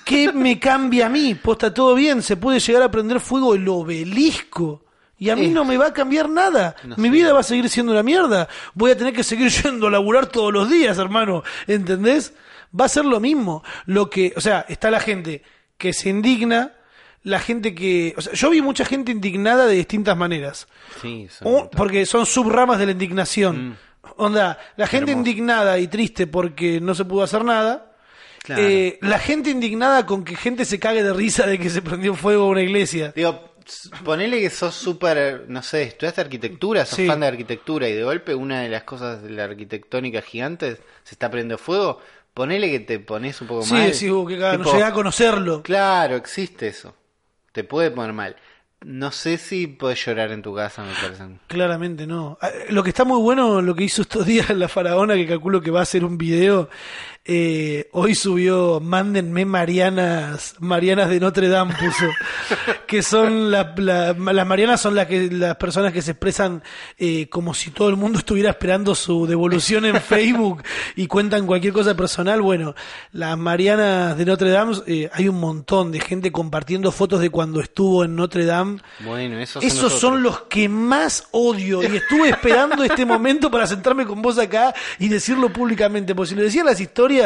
¿qué 0.03 0.33
me 0.33 0.59
cambia 0.59 1.07
a 1.07 1.11
mí? 1.11 1.35
Posta, 1.35 1.75
todo 1.75 1.95
bien, 1.95 2.23
se 2.23 2.39
puede 2.39 2.59
llegar 2.59 2.83
a 2.83 2.91
prender 2.91 3.21
fuego 3.21 3.55
el 3.55 3.69
obelisco. 3.69 4.85
Y 5.19 5.29
a 5.29 5.37
mí 5.37 5.49
no 5.49 5.67
me 5.67 5.77
va 5.77 5.89
a 5.89 5.93
cambiar 5.93 6.31
nada. 6.31 6.75
No 6.83 6.97
Mi 6.97 7.11
vida 7.11 7.35
va 7.35 7.41
a 7.41 7.43
seguir 7.43 7.69
siendo 7.69 7.93
una 7.93 8.03
mierda. 8.03 8.49
Voy 8.73 8.93
a 8.93 8.97
tener 8.97 9.13
que 9.13 9.23
seguir 9.23 9.51
yendo 9.63 9.89
a 9.89 9.91
laburar 9.91 10.29
todos 10.29 10.51
los 10.51 10.71
días, 10.71 10.97
hermano. 10.97 11.43
¿Entendés? 11.67 12.33
Va 12.79 12.85
a 12.85 12.89
ser 12.89 13.05
lo 13.05 13.21
mismo. 13.21 13.63
Lo 13.87 14.09
que, 14.11 14.33
o 14.37 14.41
sea, 14.41 14.65
está 14.69 14.91
la 14.91 15.01
gente 15.01 15.43
que 15.77 15.93
se 15.93 16.09
indigna, 16.11 16.75
la 17.23 17.39
gente 17.41 17.75
que, 17.75 18.15
o 18.17 18.21
sea, 18.21 18.33
yo 18.33 18.51
vi 18.51 18.63
mucha 18.63 18.85
gente 18.85 19.13
indignada 19.13 19.67
de 19.67 19.75
distintas 19.75 20.17
maneras. 20.17 20.69
Sí, 21.03 21.27
son 21.31 21.69
porque 21.71 22.07
son 22.07 22.27
subramas 22.27 22.79
de 22.79 22.87
la 22.87 22.93
indignación. 22.93 23.71
Mm. 23.71 23.77
Onda, 24.17 24.59
la 24.77 24.87
gente 24.87 25.13
Hermoso. 25.13 25.29
indignada 25.31 25.79
y 25.79 25.89
triste 25.89 26.27
porque 26.27 26.81
no 26.81 26.95
se 26.95 27.05
pudo 27.05 27.23
hacer 27.23 27.45
nada. 27.45 27.93
Claro. 28.43 28.63
Eh, 28.63 28.99
la 29.03 29.19
gente 29.19 29.51
indignada 29.51 30.07
con 30.07 30.25
que 30.25 30.35
gente 30.35 30.65
se 30.65 30.79
cague 30.79 31.03
de 31.03 31.13
risa 31.13 31.47
de 31.47 31.59
que 31.59 31.69
se 31.71 31.83
prendió 31.83 32.15
fuego 32.15 32.49
una 32.49 32.63
iglesia. 32.63 33.13
Digo, 33.15 33.55
ponele 34.05 34.41
que 34.41 34.49
sos 34.49 34.75
súper, 34.75 35.45
no 35.49 35.63
sé, 35.63 35.83
estudiaste 35.83 36.23
arquitectura, 36.23 36.87
sos 36.87 36.97
Sí. 36.97 37.07
fan 37.07 37.21
de 37.21 37.27
arquitectura 37.27 37.89
y 37.89 37.93
de 37.93 38.03
golpe 38.03 38.35
una 38.35 38.63
de 38.63 38.69
las 38.71 38.85
cosas 38.85 39.23
de 39.23 39.31
la 39.31 39.45
arquitectónica 39.45 40.23
gigantes 40.23 40.79
se 41.05 41.15
está 41.15 41.31
prendiendo 41.31 41.59
fuego, 41.59 42.01
ponele 42.35 42.71
que 42.71 42.81
te 42.81 42.99
pones 43.01 43.41
un 43.41 43.49
poco 43.49 43.63
Sí, 43.63 43.73
mal. 43.75 43.91
decís, 43.91 44.11
"Uh, 44.11 44.27
qué 44.27 44.35
cagada, 44.35 44.59
no 44.59 44.71
llegué 44.73 44.85
a 44.85 44.93
conocerlo. 44.93 45.63
Claro, 45.63 46.17
existe 46.17 46.69
eso. 46.69 46.95
Te 47.53 47.65
puede 47.65 47.91
poner 47.91 48.13
mal. 48.13 48.37
No 48.83 49.11
sé 49.13 49.37
si 49.37 49.67
puedes 49.67 50.03
llorar 50.07 50.33
en 50.33 50.41
tu 50.41 50.55
casa, 50.55 50.83
me 50.83 50.95
parece. 50.95 51.25
Claramente 51.49 52.07
no. 52.07 52.39
Ah, 52.41 52.49
Lo 52.71 52.83
que 52.83 52.89
está 52.91 53.05
muy 53.05 53.21
bueno, 53.21 53.61
lo 53.61 53.75
que 53.75 53.85
hizo 53.85 54.01
estos 54.03 54.25
días 54.27 54.49
la 54.51 54.69
faraona, 54.69 55.15
que 55.17 55.27
calculo 55.27 55.61
que 55.61 55.71
va 55.71 55.81
a 55.81 55.83
hacer 55.83 56.03
un 56.05 56.17
video, 56.17 56.71
eh, 57.25 57.89
hoy 57.93 58.15
subió, 58.15 58.81
mándenme 58.81 59.45
Marianas, 59.45 60.55
Marianas 60.59 61.11
de 61.11 61.21
Notre 61.21 61.49
Dame 61.49 61.75
puso, 61.75 62.07
que 62.87 63.03
son 63.03 63.51
la- 63.51 63.75
la- 63.77 64.15
las 64.15 64.47
Marianas 64.47 64.81
son 64.81 64.95
las 64.95 65.07
que 65.07 65.31
las 65.31 65.57
personas 65.57 65.93
que 65.93 66.01
se 66.01 66.13
expresan 66.13 66.63
eh, 66.99 67.29
como 67.29 67.53
si 67.53 67.71
todo 67.73 67.91
el 67.91 67.97
mundo 67.97 68.19
estuviera 68.19 68.51
esperando 68.51 68.95
su 68.95 69.27
devolución 69.27 69.85
en 69.85 70.01
Facebook 70.01 70.63
y 70.97 71.07
cuentan 71.07 71.47
cualquier 71.47 71.75
cosa 71.75 71.95
personal. 71.95 72.41
Bueno, 72.41 72.75
las 73.13 73.37
Marianas 73.37 74.17
de 74.17 74.25
Notre 74.25 74.51
Dame, 74.51 74.77
eh, 74.87 75.11
hay 75.13 75.29
un 75.29 75.39
montón 75.39 75.93
de 75.93 76.01
gente 76.01 76.33
compartiendo 76.33 76.91
fotos 76.91 77.21
de 77.21 77.29
cuando 77.31 77.61
estuvo 77.61 78.03
en 78.03 78.17
Notre 78.17 78.47
Dame 78.47 78.81
Bueno, 79.05 79.39
esos, 79.39 79.63
esos 79.63 79.93
son 79.93 80.23
los 80.23 80.41
que 80.45 80.69
más 80.71 81.29
odio 81.33 81.83
y 81.83 81.97
estuve 81.97 82.31
esperando 82.31 82.83
este 82.83 83.05
momento 83.05 83.51
para 83.51 83.67
sentarme 83.67 84.07
con 84.07 84.23
vos 84.23 84.39
acá 84.39 84.75
y 84.99 85.09
decirlo 85.09 85.53
públicamente, 85.53 86.15
porque 86.15 86.31
si 86.31 86.35
lo 86.35 86.43
decían 86.43 86.65
las 86.67 86.81
historias 86.81 87.20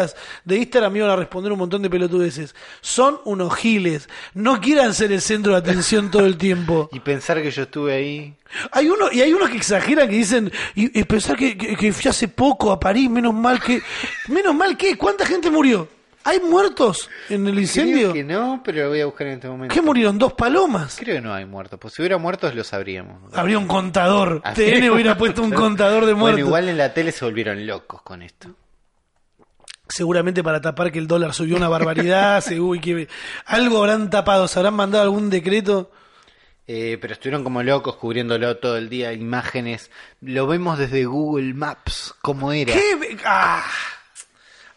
de 0.45 0.57
Instagram 0.57 0.97
iban 0.97 1.11
a 1.11 1.17
responder 1.17 1.53
un 1.53 1.59
montón 1.59 1.83
de 1.83 1.91
pelotudeces. 1.91 2.55
Son 2.81 3.21
unos 3.25 3.55
giles, 3.57 4.09
no 4.35 4.61
quieran 4.61 4.95
ser 4.95 5.13
el 5.13 5.21
centro 5.21 5.53
de 5.53 5.59
atención 5.59 6.11
todo 6.11 6.27
el 6.27 6.37
tiempo. 6.37 6.89
Y 6.95 7.01
pensar 7.01 7.43
que 7.43 7.51
yo 7.51 7.63
estuve 7.63 7.95
ahí. 7.95 8.35
Hay 8.71 8.89
uno 8.89 9.07
y 9.11 9.21
hay 9.21 9.33
unos 9.33 9.51
que 9.51 9.57
exageran 9.57 10.09
que 10.09 10.17
dicen 10.17 10.53
y, 10.75 10.99
y 10.99 11.05
pensar 11.05 11.37
que, 11.37 11.57
que, 11.57 11.77
que 11.77 11.93
fui 11.93 12.09
hace 12.09 12.29
poco 12.29 12.71
a 12.71 12.79
París, 12.79 13.11
menos 13.11 13.35
mal 13.35 13.61
que 13.61 13.83
menos 14.29 14.55
mal 14.55 14.77
que 14.77 14.97
cuánta 14.97 15.27
gente 15.27 15.51
murió. 15.51 15.89
¿Hay 16.27 16.41
muertos 16.41 17.11
en 17.29 17.47
el 17.47 17.59
incendio? 17.59 18.13
Creo 18.13 18.13
que 18.15 18.25
no, 18.25 18.63
pero 18.65 18.85
lo 18.85 18.89
voy 18.89 19.01
a 19.03 19.05
buscar 19.05 19.27
en 19.27 19.35
este 19.35 19.49
momento. 19.49 19.75
¿Qué 19.75 19.83
murieron? 19.83 20.19
Dos 20.19 20.33
palomas. 20.33 20.97
Creo 20.99 21.17
que 21.17 21.21
no 21.21 21.35
hay 21.35 21.45
muertos. 21.45 21.79
Pues 21.79 21.93
si 21.93 22.01
hubiera 22.01 22.17
muertos 22.17 22.55
lo 22.55 22.65
sabríamos. 22.65 23.35
Habría 23.35 23.59
un 23.59 23.67
contador. 23.67 24.41
TN 24.55 24.89
hubiera 24.89 25.19
puesto 25.19 25.43
un 25.43 25.53
contador 25.53 26.07
de 26.07 26.15
muertos. 26.15 26.41
Bueno, 26.41 26.47
igual 26.47 26.69
en 26.71 26.79
la 26.79 26.95
tele 26.95 27.13
se 27.13 27.27
volvieron 27.27 27.67
locos 27.67 28.01
con 28.01 28.23
esto. 28.23 28.49
Seguramente 29.95 30.43
para 30.43 30.61
tapar 30.61 30.91
que 30.91 30.99
el 30.99 31.07
dólar 31.07 31.33
subió 31.35 31.57
una 31.57 31.69
barbaridad. 31.69 32.43
que 32.83 33.09
algo 33.47 33.79
habrán 33.79 34.11
tapado. 34.11 34.49
¿Se 34.49 34.59
habrán 34.59 34.75
mandado 34.75 35.05
algún 35.05 35.31
decreto? 35.31 35.93
Eh, 36.67 36.99
pero 37.01 37.13
estuvieron 37.13 37.45
como 37.45 37.63
locos 37.63 37.95
cubriéndolo 37.95 38.57
todo 38.57 38.77
el 38.77 38.89
día, 38.89 39.13
imágenes. 39.13 39.93
Lo 40.21 40.49
vemos 40.49 40.79
desde 40.81 41.05
Google 41.05 41.55
Maps, 41.55 42.13
cómo 42.23 42.51
era. 42.51 42.73
¿Qué? 42.75 43.17
¡Ah! 43.25 43.63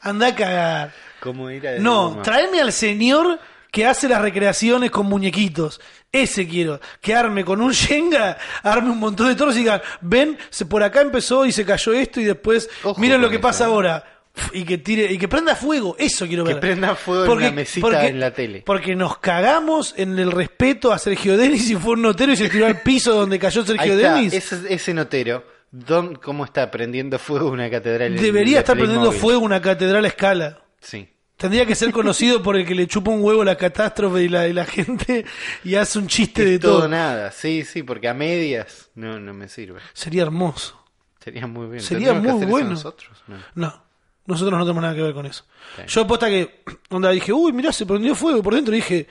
Anda 0.01 0.27
a 0.27 0.35
cagar. 0.35 0.93
¿Cómo 1.19 1.49
era 1.49 1.79
No, 1.79 2.21
tráeme 2.21 2.61
al 2.61 2.71
señor 2.71 3.39
que 3.71 3.87
hace 3.87 4.07
las 4.07 4.21
recreaciones 4.21 4.91
con 4.91 5.07
muñequitos. 5.07 5.81
Ese 6.11 6.47
quiero. 6.47 6.79
Que 7.01 7.15
arme 7.15 7.43
con 7.43 7.59
un 7.59 7.71
Shenga, 7.71 8.37
arme 8.61 8.91
un 8.91 8.99
montón 8.99 9.29
de 9.29 9.35
toros 9.35 9.55
y 9.55 9.59
digan, 9.59 9.81
ven, 10.01 10.37
se, 10.51 10.67
por 10.67 10.83
acá 10.83 11.01
empezó 11.01 11.43
y 11.43 11.51
se 11.51 11.65
cayó 11.65 11.93
esto 11.93 12.21
y 12.21 12.25
después, 12.25 12.69
Ojo 12.83 13.01
miren 13.01 13.19
lo 13.19 13.29
que 13.29 13.37
eso, 13.37 13.41
pasa 13.41 13.63
¿eh? 13.63 13.67
ahora. 13.67 14.16
Y 14.53 14.63
que 14.63 14.77
tire 14.77 15.11
y 15.11 15.17
que 15.17 15.27
prenda 15.27 15.55
fuego, 15.55 15.95
eso 15.99 16.27
quiero 16.27 16.43
Que 16.43 16.53
ver. 16.53 16.59
prenda 16.61 16.95
fuego 16.95 17.33
en 17.33 17.41
la 17.41 17.51
mesita 17.51 18.07
en 18.07 18.19
la 18.19 18.31
tele. 18.31 18.63
Porque 18.65 18.95
nos 18.95 19.17
cagamos 19.17 19.93
en 19.97 20.17
el 20.19 20.31
respeto 20.31 20.91
a 20.91 20.97
Sergio 20.99 21.37
Denis 21.37 21.69
y 21.69 21.75
fue 21.75 21.93
un 21.93 22.01
notero 22.03 22.31
y 22.33 22.37
se 22.37 22.49
tiró 22.49 22.65
al 22.65 22.81
piso 22.81 23.13
donde 23.15 23.39
cayó 23.39 23.61
Ahí 23.61 23.67
Sergio 23.67 23.93
está, 23.95 24.13
Denis. 24.15 24.33
ese, 24.33 24.73
ese 24.73 24.93
notero, 24.93 25.43
don, 25.71 26.15
¿cómo 26.15 26.45
está 26.45 26.69
prendiendo 26.71 27.19
fuego 27.19 27.49
una 27.49 27.69
catedral? 27.69 28.15
Debería 28.17 28.55
de 28.55 28.59
estar 28.59 28.77
prendiendo 28.77 29.11
fuego 29.11 29.39
una 29.41 29.61
catedral 29.61 30.05
a 30.05 30.07
escala. 30.07 30.59
Sí. 30.79 31.07
Tendría 31.37 31.67
que 31.67 31.75
ser 31.75 31.91
conocido 31.91 32.41
por 32.41 32.57
el 32.57 32.65
que 32.65 32.73
le 32.73 32.87
chupa 32.87 33.11
un 33.11 33.21
huevo 33.23 33.43
la 33.43 33.55
catástrofe 33.55 34.23
y 34.23 34.27
la, 34.27 34.47
y 34.47 34.53
la 34.53 34.65
gente 34.65 35.23
y 35.63 35.75
hace 35.75 35.99
un 35.99 36.07
chiste 36.07 36.43
de 36.43 36.57
todo 36.57 36.79
todo. 36.79 36.87
nada, 36.87 37.31
sí, 37.31 37.63
sí, 37.63 37.83
porque 37.83 38.07
a 38.07 38.15
medias 38.15 38.89
no, 38.95 39.19
no 39.19 39.35
me 39.35 39.47
sirve. 39.47 39.79
Sería 39.93 40.23
hermoso. 40.23 40.83
Sería 41.23 41.45
muy 41.45 41.67
bien. 41.67 41.81
Sería 41.81 42.13
¿Tendríamos 42.13 42.39
que 42.39 42.45
muy 42.47 42.51
bueno. 42.53 42.69
nosotros? 42.71 43.11
No. 43.27 43.37
No, 43.53 43.83
nosotros 44.27 44.59
no 44.59 44.65
tenemos 44.65 44.83
nada 44.83 44.93
que 44.93 45.01
ver 45.01 45.13
con 45.13 45.25
eso. 45.25 45.45
Sí. 45.77 45.83
Yo 45.87 46.01
aposta 46.01 46.27
que, 46.27 46.63
onda, 46.89 47.09
dije, 47.09 47.33
uy, 47.33 47.51
mirá, 47.53 47.71
se 47.71 47.85
prendió 47.85 48.13
fuego 48.13 48.37
y 48.39 48.41
por 48.41 48.53
dentro 48.53 48.73
dije, 48.73 49.07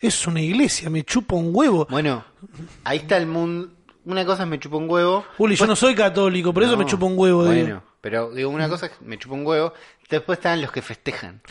es 0.00 0.26
una 0.26 0.40
iglesia, 0.40 0.90
me 0.90 1.04
chupa 1.04 1.36
un 1.36 1.50
huevo. 1.52 1.86
Bueno, 1.90 2.24
ahí 2.84 2.98
está 2.98 3.16
el 3.16 3.26
mundo. 3.26 3.70
Una 4.04 4.24
cosa 4.24 4.44
es 4.44 4.48
me 4.48 4.58
chupa 4.58 4.76
un 4.76 4.88
huevo. 4.88 5.24
Uli, 5.38 5.54
yo 5.56 5.66
no 5.66 5.76
soy 5.76 5.94
católico, 5.94 6.52
por 6.52 6.62
eso 6.62 6.76
me 6.76 6.86
chupa 6.86 7.06
un 7.06 7.18
huevo. 7.18 7.44
digo. 7.44 7.64
Bueno, 7.64 7.82
pero 8.00 8.30
digo, 8.30 8.48
una 8.50 8.68
cosa 8.68 8.86
es 8.86 8.92
me 9.02 9.18
chupa 9.18 9.34
un 9.34 9.46
huevo. 9.46 9.74
Después 10.08 10.38
están 10.38 10.62
los 10.62 10.72
que 10.72 10.80
festejan. 10.80 11.42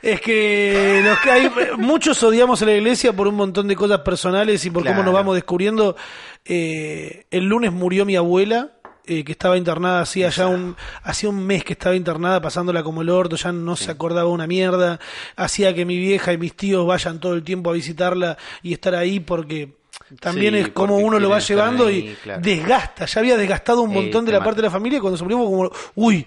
Es 0.00 0.20
que 0.20 1.02
los 1.04 1.18
que 1.18 1.30
hay, 1.30 1.50
muchos 1.78 2.22
odiamos 2.22 2.62
a 2.62 2.66
la 2.66 2.72
iglesia 2.74 3.12
por 3.12 3.26
un 3.26 3.34
montón 3.34 3.66
de 3.66 3.74
cosas 3.74 4.00
personales 4.00 4.64
y 4.64 4.70
por 4.70 4.86
cómo 4.86 5.02
nos 5.02 5.12
vamos 5.12 5.34
descubriendo. 5.34 5.96
Eh, 6.44 7.26
el 7.32 7.44
lunes 7.46 7.72
murió 7.72 8.04
mi 8.04 8.14
abuela, 8.14 8.77
eh, 9.08 9.24
que 9.24 9.32
estaba 9.32 9.56
internada 9.56 10.00
hacía 10.02 10.28
ya 10.30 10.46
un, 10.46 10.76
hacía 11.02 11.28
un 11.30 11.44
mes 11.46 11.64
que 11.64 11.72
estaba 11.72 11.96
internada 11.96 12.40
pasándola 12.40 12.82
como 12.82 13.02
el 13.02 13.08
orto, 13.10 13.36
ya 13.36 13.50
no 13.52 13.74
se 13.76 13.90
acordaba 13.90 14.28
una 14.28 14.46
mierda, 14.46 15.00
hacía 15.36 15.74
que 15.74 15.84
mi 15.84 15.96
vieja 15.98 16.32
y 16.32 16.38
mis 16.38 16.54
tíos 16.54 16.86
vayan 16.86 17.18
todo 17.18 17.34
el 17.34 17.42
tiempo 17.42 17.70
a 17.70 17.72
visitarla 17.72 18.36
y 18.62 18.72
estar 18.74 18.94
ahí 18.94 19.20
porque 19.20 19.76
también 20.20 20.54
Sí, 20.54 20.60
es 20.60 20.68
como 20.70 20.96
uno 20.98 21.18
lo 21.18 21.28
va 21.28 21.38
llevando 21.40 21.86
ahí, 21.88 22.10
y 22.10 22.14
claro. 22.22 22.40
desgasta, 22.42 23.04
ya 23.06 23.20
había 23.20 23.36
desgastado 23.36 23.82
un 23.82 23.90
Eh, 23.90 23.94
montón 23.94 24.24
de 24.24 24.32
la 24.32 24.42
parte 24.44 24.56
de 24.62 24.66
la 24.68 24.70
familia 24.70 24.98
y 24.98 25.00
cuando 25.00 25.16
se 25.18 25.24
murió 25.24 25.38
como, 25.38 25.70
uy, 25.96 26.26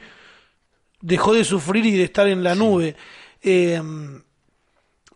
dejó 0.99 1.34
de 1.34 1.43
sufrir 1.43 1.86
y 1.86 1.91
de 1.97 2.03
estar 2.03 2.27
en 2.27 2.43
la 2.43 2.53
nube. 2.55 2.95
Eh, 3.41 3.82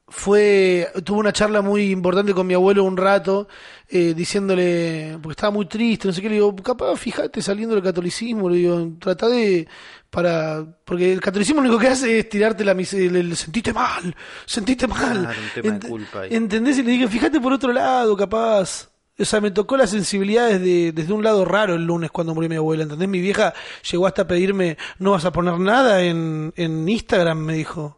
fue 0.08 0.88
tuve 1.04 1.18
una 1.20 1.34
charla 1.34 1.62
muy 1.64 1.90
importante 1.92 2.34
con 2.34 2.46
mi 2.46 2.54
abuelo 2.54 2.84
un 2.84 2.96
rato 2.96 3.48
eh, 3.90 4.14
diciéndole 4.16 5.18
porque 5.22 5.32
estaba 5.34 5.52
muy 5.52 5.66
triste 5.66 6.08
no 6.08 6.14
sé 6.14 6.22
qué 6.22 6.30
le 6.30 6.36
digo 6.36 6.56
capaz 6.58 6.96
fíjate 6.98 7.42
saliendo 7.42 7.74
del 7.74 7.84
catolicismo 7.84 8.48
le 8.50 8.58
digo 8.58 8.88
trata 9.00 9.28
de 9.28 9.68
para 10.12 10.64
porque 10.86 11.12
el 11.12 11.20
catolicismo 11.22 11.62
lo 11.62 11.70
único 11.70 11.82
que 11.82 11.88
hace 11.88 12.20
es 12.20 12.30
tirarte 12.30 12.64
la 12.64 12.74
el, 12.74 13.16
el 13.16 13.36
sentiste 13.36 13.74
mal 13.74 14.16
sentiste 14.46 14.88
mal 14.88 15.22
Claro, 15.22 15.40
un 15.42 15.62
tema 15.64 15.80
de 15.80 15.80
Ent- 15.88 15.90
culpa 15.90 16.22
ahí. 16.22 16.36
¿entendés? 16.36 16.78
y 16.78 16.84
le 16.84 16.92
dije 16.92 17.08
fíjate 17.08 17.40
por 17.42 17.54
otro 17.54 17.74
lado 17.74 18.16
capaz 18.16 18.90
o 19.18 19.24
sea, 19.24 19.40
me 19.40 19.50
tocó 19.50 19.78
las 19.78 19.92
sensibilidades 19.92 20.60
de, 20.62 20.92
desde 20.92 21.14
un 21.14 21.24
lado 21.24 21.46
raro 21.46 21.76
el 21.76 21.86
lunes 21.86 22.12
cuando 22.12 22.36
murió 22.36 22.50
mi 22.50 22.58
abuela, 22.58 22.84
¿entendés? 22.84 23.08
Mi 23.08 23.22
vieja 23.22 23.54
llegó 23.90 24.08
hasta 24.08 24.24
a 24.24 24.28
pedirme, 24.28 24.78
no 25.00 25.12
vas 25.12 25.24
a 25.24 25.32
poner 25.32 25.58
nada 25.58 26.02
en, 26.04 26.52
en 26.58 26.90
Instagram, 26.90 27.38
me 27.38 27.54
dijo. 27.54 27.98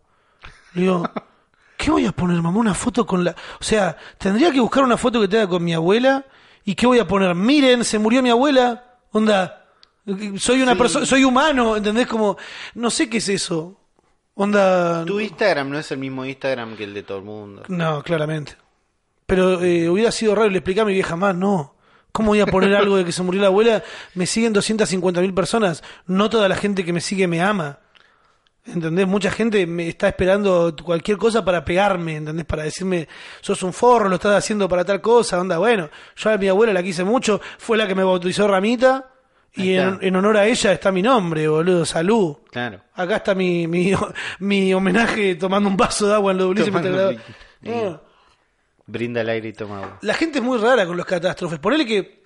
Le 0.76 0.82
digo, 0.84 1.10
¿qué 1.88 1.92
voy 1.92 2.06
a 2.06 2.12
poner, 2.12 2.42
mamá? 2.42 2.60
Una 2.60 2.74
foto 2.74 3.06
con 3.06 3.24
la... 3.24 3.32
O 3.32 3.64
sea, 3.64 3.96
tendría 4.18 4.52
que 4.52 4.60
buscar 4.60 4.84
una 4.84 4.98
foto 4.98 5.22
que 5.22 5.30
tenga 5.30 5.48
con 5.48 5.64
mi 5.64 5.74
abuela. 5.74 6.26
¿Y 6.66 6.76
qué 6.76 6.86
voy 6.86 7.00
a 7.00 7.08
poner? 7.08 7.34
Miren, 7.34 7.86
se 7.86 7.98
murió 7.98 8.22
mi 8.22 8.30
abuela. 8.30 8.98
Onda, 9.14 9.68
soy 10.38 10.62
una 10.62 10.74
Sí. 10.74 10.78
persona, 10.78 11.06
soy 11.06 11.24
humano, 11.24 11.78
¿entendés? 11.78 12.06
Como, 12.06 12.36
no 12.76 12.90
sé 12.90 13.10
qué 13.10 13.20
es 13.20 13.30
eso. 13.30 13.80
Onda... 14.36 15.06
Tu 15.06 15.22
Instagram 15.22 15.70
no 15.70 15.80
es 15.80 15.90
el 15.90 15.98
mismo 16.00 16.26
Instagram 16.26 16.76
que 16.76 16.84
el 16.84 16.94
de 16.94 17.04
todo 17.04 17.20
el 17.20 17.24
mundo. 17.24 17.64
No, 17.70 18.04
claramente. 18.04 18.58
Pero 19.26 19.64
eh, 19.64 19.90
hubiera 19.90 20.12
sido 20.12 20.36
raro, 20.36 20.50
le 20.50 20.58
explicaba 20.58 20.88
a 20.88 20.90
mi 20.90 20.94
vieja 20.94 21.16
más, 21.16 21.36
no. 21.36 21.74
¿Cómo 22.12 22.32
voy 22.32 22.42
a 22.42 22.48
poner 22.48 22.76
algo 22.76 22.98
de 22.98 23.06
que 23.06 23.14
se 23.14 23.24
murió 23.24 23.40
la 23.40 23.48
abuela? 23.48 23.82
Me 24.14 24.26
siguen 24.26 24.52
250 24.52 25.22
mil 25.22 25.34
personas. 25.34 25.84
No 26.06 26.30
toda 26.30 26.50
la 26.50 26.58
gente 26.58 26.84
que 26.84 26.92
me 26.92 27.00
sigue 27.00 27.28
me 27.30 27.42
ama. 27.42 27.80
¿Entendés? 28.68 29.08
Mucha 29.08 29.32
gente 29.32 29.66
me 29.66 29.88
está 29.88 30.10
esperando 30.10 30.76
cualquier 30.84 31.18
cosa 31.18 31.44
para 31.46 31.64
pegarme, 31.64 32.18
¿entendés? 32.18 32.46
Para 32.46 32.64
decirme, 32.64 33.08
sos 33.42 33.64
un 33.64 33.72
forro, 33.74 34.10
lo 34.10 34.16
estás 34.16 34.36
haciendo 34.36 34.68
para 34.68 34.84
tal 34.84 35.00
cosa, 35.02 35.40
onda, 35.40 35.58
bueno. 35.58 35.90
Yo 36.18 36.30
a 36.30 36.38
mi 36.38 36.48
abuela 36.50 36.74
la 36.74 36.84
quise 36.84 37.04
mucho, 37.06 37.40
fue 37.58 37.78
la 37.78 37.88
que 37.88 37.96
me 37.96 38.04
bautizó 38.04 38.48
Ramita, 38.48 39.10
y 39.56 39.74
en, 39.74 39.98
en 40.02 40.16
honor 40.18 40.38
a 40.38 40.46
ella 40.46 40.74
está 40.74 40.92
mi 40.92 41.02
nombre, 41.02 41.48
boludo, 41.48 41.86
salud. 41.86 42.36
Claro. 42.52 42.82
Acá 42.94 43.16
está 43.18 43.34
mi, 43.34 43.68
mi, 43.68 43.94
mi 44.40 44.74
homenaje 44.74 45.36
tomando 45.36 45.70
un 45.70 45.78
vaso 45.78 46.08
de 46.08 46.14
agua 46.14 46.32
en 46.34 46.42
un- 46.42 46.56
No. 47.62 48.02
Brinda 48.86 49.22
al 49.22 49.30
aire 49.30 49.50
y 49.50 49.54
toma 49.54 49.78
agua. 49.78 49.98
La 50.02 50.14
gente 50.14 50.40
es 50.40 50.44
muy 50.44 50.58
rara 50.60 50.86
con 50.86 50.96
los 50.96 51.06
catástrofes. 51.06 51.60
Ponele 51.60 51.86
que 51.86 52.17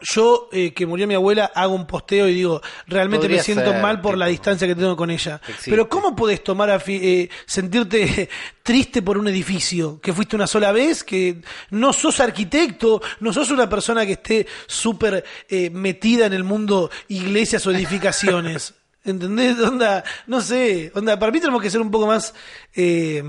yo, 0.00 0.48
eh, 0.52 0.72
que 0.72 0.86
murió 0.86 1.06
mi 1.06 1.14
abuela, 1.14 1.50
hago 1.54 1.74
un 1.74 1.86
posteo 1.86 2.28
y 2.28 2.34
digo, 2.34 2.60
realmente 2.86 3.24
Podría 3.26 3.38
me 3.38 3.42
siento 3.44 3.70
ser, 3.72 3.82
mal 3.82 4.00
por 4.00 4.16
la 4.16 4.26
distancia 4.26 4.66
que 4.66 4.74
tengo 4.74 4.96
con 4.96 5.10
ella. 5.10 5.40
existe. 5.48 5.70
Pero 5.70 5.88
¿cómo 5.88 6.14
podés 6.16 6.42
tomar 6.44 6.70
a 6.70 6.78
fi- 6.80 7.00
eh, 7.02 7.30
sentirte 7.46 8.28
triste 8.62 9.02
por 9.02 9.18
un 9.18 9.28
edificio? 9.28 10.00
Que 10.00 10.12
fuiste 10.12 10.36
una 10.36 10.46
sola 10.46 10.72
vez, 10.72 11.04
que 11.04 11.42
no 11.70 11.92
sos 11.92 12.20
arquitecto, 12.20 13.00
no 13.20 13.32
sos 13.32 13.50
una 13.50 13.68
persona 13.68 14.04
que 14.06 14.12
esté 14.12 14.46
súper 14.66 15.24
eh, 15.48 15.70
metida 15.70 16.26
en 16.26 16.32
el 16.32 16.44
mundo 16.44 16.90
iglesias 17.08 17.66
o 17.66 17.70
edificaciones. 17.72 18.74
¿Entendés? 19.04 19.58
Onda, 19.60 20.04
no 20.26 20.40
sé, 20.42 20.92
onda, 20.94 21.18
para 21.18 21.32
mí 21.32 21.40
tenemos 21.40 21.62
que 21.62 21.70
ser 21.70 21.80
un 21.80 21.90
poco 21.90 22.06
más 22.06 22.34
eh, 22.74 23.22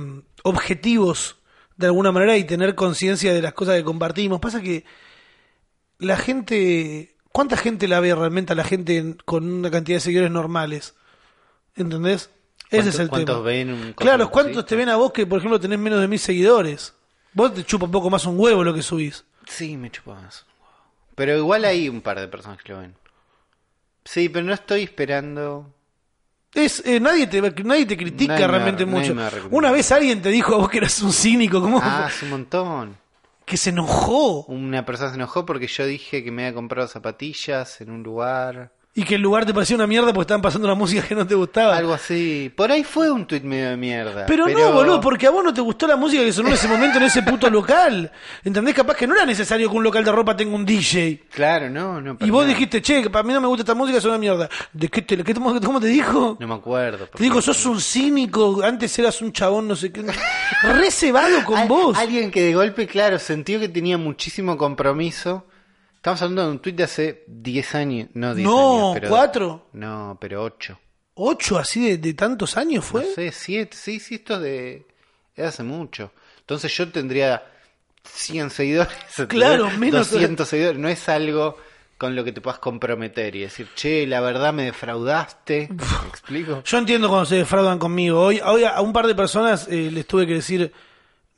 objetivos 0.43 1.37
de 1.77 1.85
alguna 1.85 2.11
manera 2.11 2.35
y 2.35 2.43
tener 2.43 2.75
conciencia 2.75 3.33
de 3.33 3.41
las 3.41 3.53
cosas 3.53 3.75
que 3.77 3.83
compartimos. 3.83 4.39
Pasa 4.41 4.61
que 4.61 4.83
la 5.99 6.17
gente, 6.17 7.15
¿cuánta 7.31 7.55
gente 7.57 7.87
la 7.87 7.99
ve 7.99 8.13
realmente 8.15 8.53
a 8.53 8.55
la 8.55 8.63
gente 8.63 8.97
en- 8.97 9.13
con 9.25 9.51
una 9.51 9.69
cantidad 9.71 9.97
de 9.97 10.01
seguidores 10.01 10.31
normales? 10.31 10.95
¿Entendés? 11.75 12.29
Ese 12.71 12.89
es 12.89 12.99
el 12.99 13.09
¿Cuántos 13.09 13.35
tema. 13.37 13.45
ven 13.45 13.71
un 13.73 13.93
claro, 13.93 14.29
¿cuántos 14.29 14.65
te 14.65 14.75
ven 14.75 14.89
a 14.89 14.95
vos 14.95 15.11
que, 15.11 15.25
por 15.25 15.39
ejemplo, 15.39 15.59
tenés 15.59 15.79
menos 15.79 15.99
de 16.01 16.07
mil 16.07 16.19
seguidores? 16.19 16.93
Vos 17.33 17.53
te 17.53 17.63
chupa 17.63 17.85
un 17.85 17.91
poco 17.91 18.09
más 18.09 18.25
un 18.25 18.39
huevo 18.39 18.63
lo 18.63 18.73
que 18.73 18.81
subís. 18.81 19.23
Sí, 19.47 19.75
me 19.77 19.89
chupa 19.89 20.15
más. 20.15 20.45
Pero 21.15 21.37
igual 21.37 21.65
hay 21.65 21.89
un 21.89 22.01
par 22.01 22.19
de 22.19 22.27
personas 22.27 22.59
que 22.63 22.73
lo 22.73 22.79
ven. 22.79 22.95
Sí, 24.05 24.29
pero 24.29 24.45
no 24.45 24.53
estoy 24.53 24.83
esperando. 24.83 25.73
Es, 26.53 26.83
eh, 26.85 26.99
nadie, 26.99 27.27
te, 27.27 27.41
nadie 27.63 27.85
te 27.85 27.95
critica 27.97 28.33
Nadie 28.33 28.47
realmente 28.47 28.85
mucho. 28.85 29.15
Una 29.51 29.71
vez 29.71 29.91
alguien 29.91 30.21
te 30.21 30.29
dijo 30.29 30.55
a 30.55 30.57
vos 30.59 30.69
que 30.69 30.77
eras 30.79 31.01
un 31.01 31.11
cínico, 31.13 31.61
¿cómo? 31.61 31.79
Ah, 31.81 32.05
hace 32.05 32.25
un 32.25 32.31
montón. 32.31 32.97
Que 33.49 33.57
se 33.57 33.71
enojó. 33.71 34.43
Una 34.43 34.85
persona 34.85 35.09
se 35.09 35.15
enojó 35.15 35.43
porque 35.43 35.65
yo 35.65 35.87
dije 35.87 36.23
que 36.23 36.29
me 36.29 36.43
había 36.43 36.53
comprado 36.53 36.87
zapatillas 36.87 37.81
en 37.81 37.89
un 37.89 38.03
lugar. 38.03 38.73
Y 38.99 39.03
que 39.05 39.15
el 39.15 39.21
lugar 39.21 39.45
te 39.45 39.53
parecía 39.53 39.77
una 39.77 39.87
mierda 39.87 40.07
porque 40.07 40.23
estaban 40.23 40.41
pasando 40.41 40.67
una 40.67 40.75
música 40.75 41.01
que 41.07 41.15
no 41.15 41.25
te 41.25 41.33
gustaba. 41.33 41.77
Algo 41.77 41.93
así. 41.93 42.51
Por 42.53 42.69
ahí 42.69 42.83
fue 42.83 43.09
un 43.09 43.25
tuit 43.25 43.43
medio 43.43 43.69
de 43.69 43.77
mierda. 43.77 44.25
Pero, 44.25 44.45
no, 44.47 44.73
boludo, 44.73 44.99
porque 44.99 45.25
a 45.25 45.29
vos 45.29 45.41
no 45.41 45.53
te 45.53 45.61
gustó 45.61 45.87
la 45.87 45.95
música 45.95 46.21
que 46.21 46.33
sonó 46.33 46.49
en 46.49 46.55
ese 46.55 46.67
momento 46.67 46.97
en 46.97 47.03
ese 47.05 47.23
puto 47.23 47.49
local. 47.49 48.11
¿Entendés? 48.43 48.75
Capaz 48.75 48.95
que 48.95 49.07
no 49.07 49.15
era 49.15 49.25
necesario 49.25 49.69
que 49.69 49.77
un 49.77 49.83
local 49.83 50.03
de 50.03 50.11
ropa 50.11 50.35
tenga 50.35 50.53
un 50.53 50.65
DJ. 50.65 51.23
Claro, 51.31 51.69
no, 51.69 52.01
no. 52.01 52.17
Y 52.19 52.29
vos 52.29 52.41
nada. 52.43 52.53
dijiste, 52.53 52.81
che, 52.81 53.09
para 53.09 53.23
mí 53.23 53.31
no 53.31 53.39
me 53.39 53.47
gusta 53.47 53.61
esta 53.61 53.73
música, 53.73 53.97
es 53.99 54.03
una 54.05 54.17
mierda. 54.17 54.49
¿De 54.73 54.89
qué 54.89 55.01
te, 55.01 55.23
qué 55.23 55.33
cómo 55.33 55.79
te 55.79 55.87
dijo? 55.87 56.35
No 56.37 56.47
me 56.47 56.55
acuerdo. 56.55 57.07
Te 57.07 57.23
digo, 57.23 57.41
sos 57.41 57.65
un 57.65 57.79
cínico, 57.79 58.61
antes 58.63 58.99
eras 58.99 59.21
un 59.21 59.31
chabón, 59.31 59.67
no 59.67 59.75
sé 59.77 59.93
qué. 59.93 60.03
Re 60.63 60.91
cebado 60.91 61.45
con 61.45 61.57
Al- 61.57 61.67
vos. 61.69 61.97
Alguien 61.97 62.31
que 62.31 62.41
de 62.41 62.53
golpe, 62.53 62.85
claro, 62.85 63.17
sintió 63.17 63.59
que 63.61 63.69
tenía 63.69 63.97
muchísimo 63.97 64.57
compromiso. 64.57 65.45
Estamos 65.99 66.21
hablando 66.21 66.43
de 66.45 66.51
un 66.51 66.59
tuit 66.59 66.75
de 66.77 66.83
hace 66.83 67.23
10 67.27 67.75
años. 67.75 68.07
No, 68.13 68.33
10 68.33 68.47
No, 68.47 68.77
años. 68.91 68.93
pero- 68.95 69.09
¿cuatro? 69.09 69.65
No, 69.73 70.17
pero 70.19 70.43
8. 70.43 70.79
¿Ocho 71.15 71.57
así 71.57 71.85
de, 71.89 71.97
de 71.97 72.13
tantos 72.13 72.55
años 72.55 72.85
fue? 72.85 73.03
No 73.03 73.11
sé, 73.13 73.31
7. 73.33 73.75
Sí, 73.75 73.99
sí, 73.99 74.15
esto 74.15 74.35
es 74.35 74.41
de, 74.41 74.87
es 75.35 75.45
hace 75.45 75.63
mucho. 75.63 76.13
Entonces 76.39 76.73
yo 76.77 76.89
tendría 76.89 77.43
100 78.05 78.49
seguidores. 78.49 78.93
Claro, 79.27 79.69
menos- 79.71 80.09
200 80.09 80.47
seguidores. 80.47 80.79
No 80.79 80.87
es 80.87 81.09
algo 81.09 81.57
con 81.97 82.15
lo 82.15 82.23
que 82.23 82.31
te 82.31 82.39
puedas 82.39 82.59
comprometer 82.59 83.35
y 83.35 83.41
decir, 83.41 83.67
che, 83.75 84.07
la 84.07 84.21
verdad 84.21 84.53
me 84.53 84.63
defraudaste. 84.63 85.67
¿Me 85.69 86.07
explico? 86.07 86.63
Yo 86.63 86.77
entiendo 86.77 87.09
cuando 87.09 87.25
se 87.25 87.35
defraudan 87.35 87.77
conmigo. 87.77 88.21
Hoy, 88.21 88.39
hoy 88.41 88.63
a 88.63 88.79
un 88.79 88.93
par 88.93 89.05
de 89.05 89.15
personas 89.15 89.67
eh, 89.67 89.89
les 89.91 90.07
tuve 90.07 90.25
que 90.25 90.35
decir, 90.35 90.71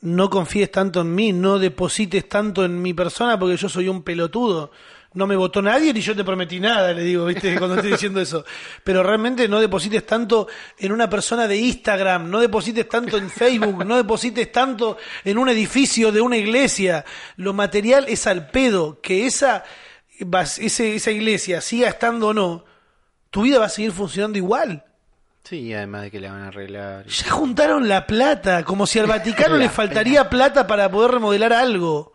no 0.02 0.30
confíes 0.30 0.70
tanto 0.70 1.00
en 1.00 1.14
mí, 1.14 1.32
no 1.32 1.58
deposites 1.58 2.28
tanto 2.28 2.64
en 2.64 2.82
mi 2.82 2.92
persona 2.92 3.38
porque 3.38 3.56
yo 3.56 3.68
soy 3.68 3.88
un 3.88 4.02
pelotudo. 4.02 4.70
No 5.14 5.26
me 5.26 5.36
votó 5.36 5.60
nadie 5.60 5.92
ni 5.92 6.00
yo 6.00 6.16
te 6.16 6.24
prometí 6.24 6.58
nada, 6.58 6.92
le 6.92 7.02
digo, 7.02 7.26
¿viste? 7.26 7.54
Cuando 7.58 7.76
estoy 7.76 7.92
diciendo 7.92 8.20
eso. 8.20 8.44
Pero 8.82 9.02
realmente 9.02 9.46
no 9.46 9.60
deposites 9.60 10.04
tanto 10.04 10.48
en 10.78 10.90
una 10.90 11.08
persona 11.08 11.46
de 11.46 11.56
Instagram, 11.56 12.30
no 12.30 12.40
deposites 12.40 12.88
tanto 12.88 13.16
en 13.16 13.30
Facebook, 13.30 13.84
no 13.84 13.96
deposites 13.96 14.50
tanto 14.50 14.96
en 15.24 15.38
un 15.38 15.48
edificio 15.50 16.10
de 16.10 16.20
una 16.20 16.36
iglesia. 16.36 17.04
Lo 17.36 17.52
material 17.52 18.06
es 18.08 18.26
al 18.26 18.48
pedo. 18.48 19.00
Que 19.00 19.26
esa, 19.26 19.64
esa 20.18 21.10
iglesia 21.10 21.60
siga 21.60 21.88
estando 21.88 22.28
o 22.28 22.34
no, 22.34 22.64
tu 23.30 23.42
vida 23.42 23.60
va 23.60 23.66
a 23.66 23.68
seguir 23.68 23.92
funcionando 23.92 24.38
igual. 24.38 24.84
Sí, 25.44 25.74
además 25.74 26.02
de 26.02 26.10
que 26.10 26.20
la 26.20 26.32
van 26.32 26.42
a 26.42 26.48
arreglar. 26.48 27.06
Ya 27.06 27.30
juntaron 27.30 27.88
la 27.88 28.06
plata, 28.06 28.64
como 28.64 28.86
si 28.86 28.98
al 28.98 29.06
Vaticano 29.08 29.56
le 29.56 29.68
faltaría 29.68 30.28
plata 30.30 30.66
para 30.66 30.90
poder 30.90 31.12
remodelar 31.12 31.52
algo. 31.52 32.12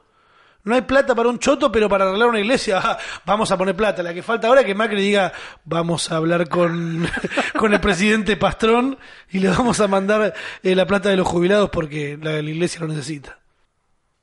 No 0.63 0.75
hay 0.75 0.81
plata 0.81 1.15
para 1.15 1.29
un 1.29 1.39
choto, 1.39 1.71
pero 1.71 1.87
para 1.87 2.05
arreglar 2.05 2.27
una 2.29 2.39
iglesia, 2.39 2.79
ah, 2.83 2.97
vamos 3.25 3.51
a 3.51 3.57
poner 3.57 3.75
plata. 3.75 4.03
La 4.03 4.13
que 4.13 4.21
falta 4.23 4.47
ahora 4.47 4.61
es 4.61 4.67
que 4.67 4.75
Macri 4.75 5.01
diga, 5.01 5.31
vamos 5.65 6.11
a 6.11 6.17
hablar 6.17 6.47
con, 6.49 7.07
con 7.57 7.73
el 7.73 7.79
presidente 7.79 8.35
Pastrón 8.37 8.97
y 9.29 9.39
le 9.39 9.49
vamos 9.49 9.79
a 9.79 9.87
mandar 9.87 10.33
eh, 10.63 10.75
la 10.75 10.85
plata 10.85 11.09
de 11.09 11.17
los 11.17 11.27
jubilados 11.27 11.69
porque 11.69 12.17
la, 12.21 12.41
la 12.41 12.49
iglesia 12.49 12.81
lo 12.81 12.87
necesita. 12.87 13.39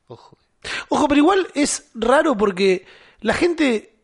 Ojo. 0.06 0.36
Ojo, 0.88 1.08
pero 1.08 1.18
igual 1.18 1.46
es 1.54 1.90
raro 1.94 2.36
porque 2.36 2.86
la 3.20 3.34
gente 3.34 3.94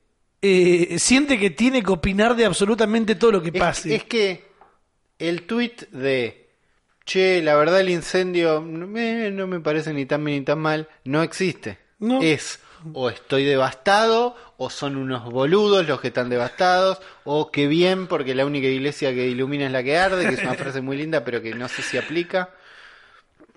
eh, 0.43 0.97
siente 0.99 1.39
que 1.39 1.51
tiene 1.51 1.83
que 1.83 1.91
opinar 1.93 2.37
de 2.37 2.45
absolutamente 2.47 3.15
todo 3.15 3.33
lo 3.33 3.43
que 3.43 3.49
Es, 3.49 3.59
pase. 3.59 3.95
es 3.95 4.05
que 4.05 4.50
el 5.21 5.43
tweet 5.43 5.89
de 5.93 6.49
che, 7.05 7.43
la 7.43 7.55
verdad 7.55 7.81
el 7.81 7.91
incendio 7.91 8.61
no 8.61 8.87
me, 8.87 9.31
no 9.31 9.47
me 9.47 9.61
parece 9.61 9.93
ni 9.93 10.07
tan 10.07 10.25
bien 10.25 10.41
ni 10.41 10.45
tan 10.45 10.59
mal, 10.59 10.89
no 11.05 11.23
existe. 11.23 11.79
No. 11.99 12.21
Es 12.23 12.61
o 12.95 13.11
estoy 13.11 13.45
devastado, 13.45 14.37
o 14.57 14.71
son 14.71 14.97
unos 14.97 15.25
boludos 15.31 15.87
los 15.87 16.01
que 16.01 16.09
están 16.09 16.31
devastados, 16.31 17.01
o 17.25 17.51
qué 17.51 17.67
bien 17.67 18.07
porque 18.07 18.35
la 18.35 18.47
única 18.47 18.69
iglesia 18.69 19.13
que 19.13 19.27
ilumina 19.27 19.67
es 19.67 19.73
la 19.73 19.83
que 19.83 19.99
arde, 19.99 20.27
que 20.27 20.35
es 20.35 20.43
una 20.43 20.55
frase 20.55 20.81
muy 20.81 20.97
linda 20.97 21.25
pero 21.25 21.43
que 21.43 21.55
no 21.55 21.69
sé 21.69 21.83
si 21.83 21.99
aplica. 21.99 22.51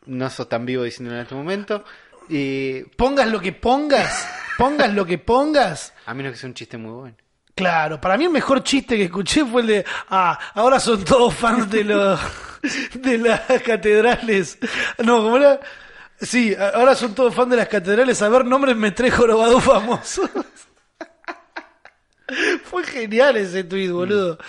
No 0.05 0.29
sos 0.29 0.49
tan 0.49 0.65
vivo 0.65 0.83
diciéndolo 0.83 1.17
en 1.17 1.23
este 1.23 1.35
momento. 1.35 1.85
Y 2.29 2.83
Pongas 2.97 3.29
lo 3.29 3.39
que 3.39 3.53
pongas, 3.53 4.27
pongas 4.57 4.93
lo 4.93 5.05
que 5.05 5.17
pongas. 5.17 5.93
a 6.05 6.13
menos 6.13 6.33
que 6.33 6.37
sea 6.37 6.49
un 6.49 6.53
chiste 6.53 6.77
muy 6.77 6.91
bueno. 6.91 7.15
Claro, 7.55 8.01
para 8.01 8.17
mí 8.17 8.25
el 8.25 8.31
mejor 8.31 8.63
chiste 8.63 8.97
que 8.97 9.03
escuché 9.03 9.45
fue 9.45 9.61
el 9.61 9.67
de, 9.67 9.85
ah, 10.09 10.39
ahora 10.55 10.79
son 10.79 11.05
todos 11.05 11.35
fans 11.35 11.69
de 11.69 11.83
los 11.83 12.19
de 12.95 13.19
las 13.19 13.41
catedrales. 13.63 14.57
No, 15.03 15.21
¿cómo 15.21 15.37
era? 15.37 15.59
Sí, 16.19 16.55
ahora 16.55 16.95
son 16.95 17.13
todos 17.13 17.35
fans 17.35 17.51
de 17.51 17.57
las 17.57 17.67
catedrales. 17.67 18.21
A 18.21 18.29
ver, 18.29 18.45
nombres 18.45 18.75
tres 18.95 19.13
jorobados 19.13 19.63
famosos. 19.63 20.29
Fue 22.63 22.83
genial 22.85 23.37
ese 23.37 23.63
tweet, 23.63 23.89
boludo. 23.89 24.39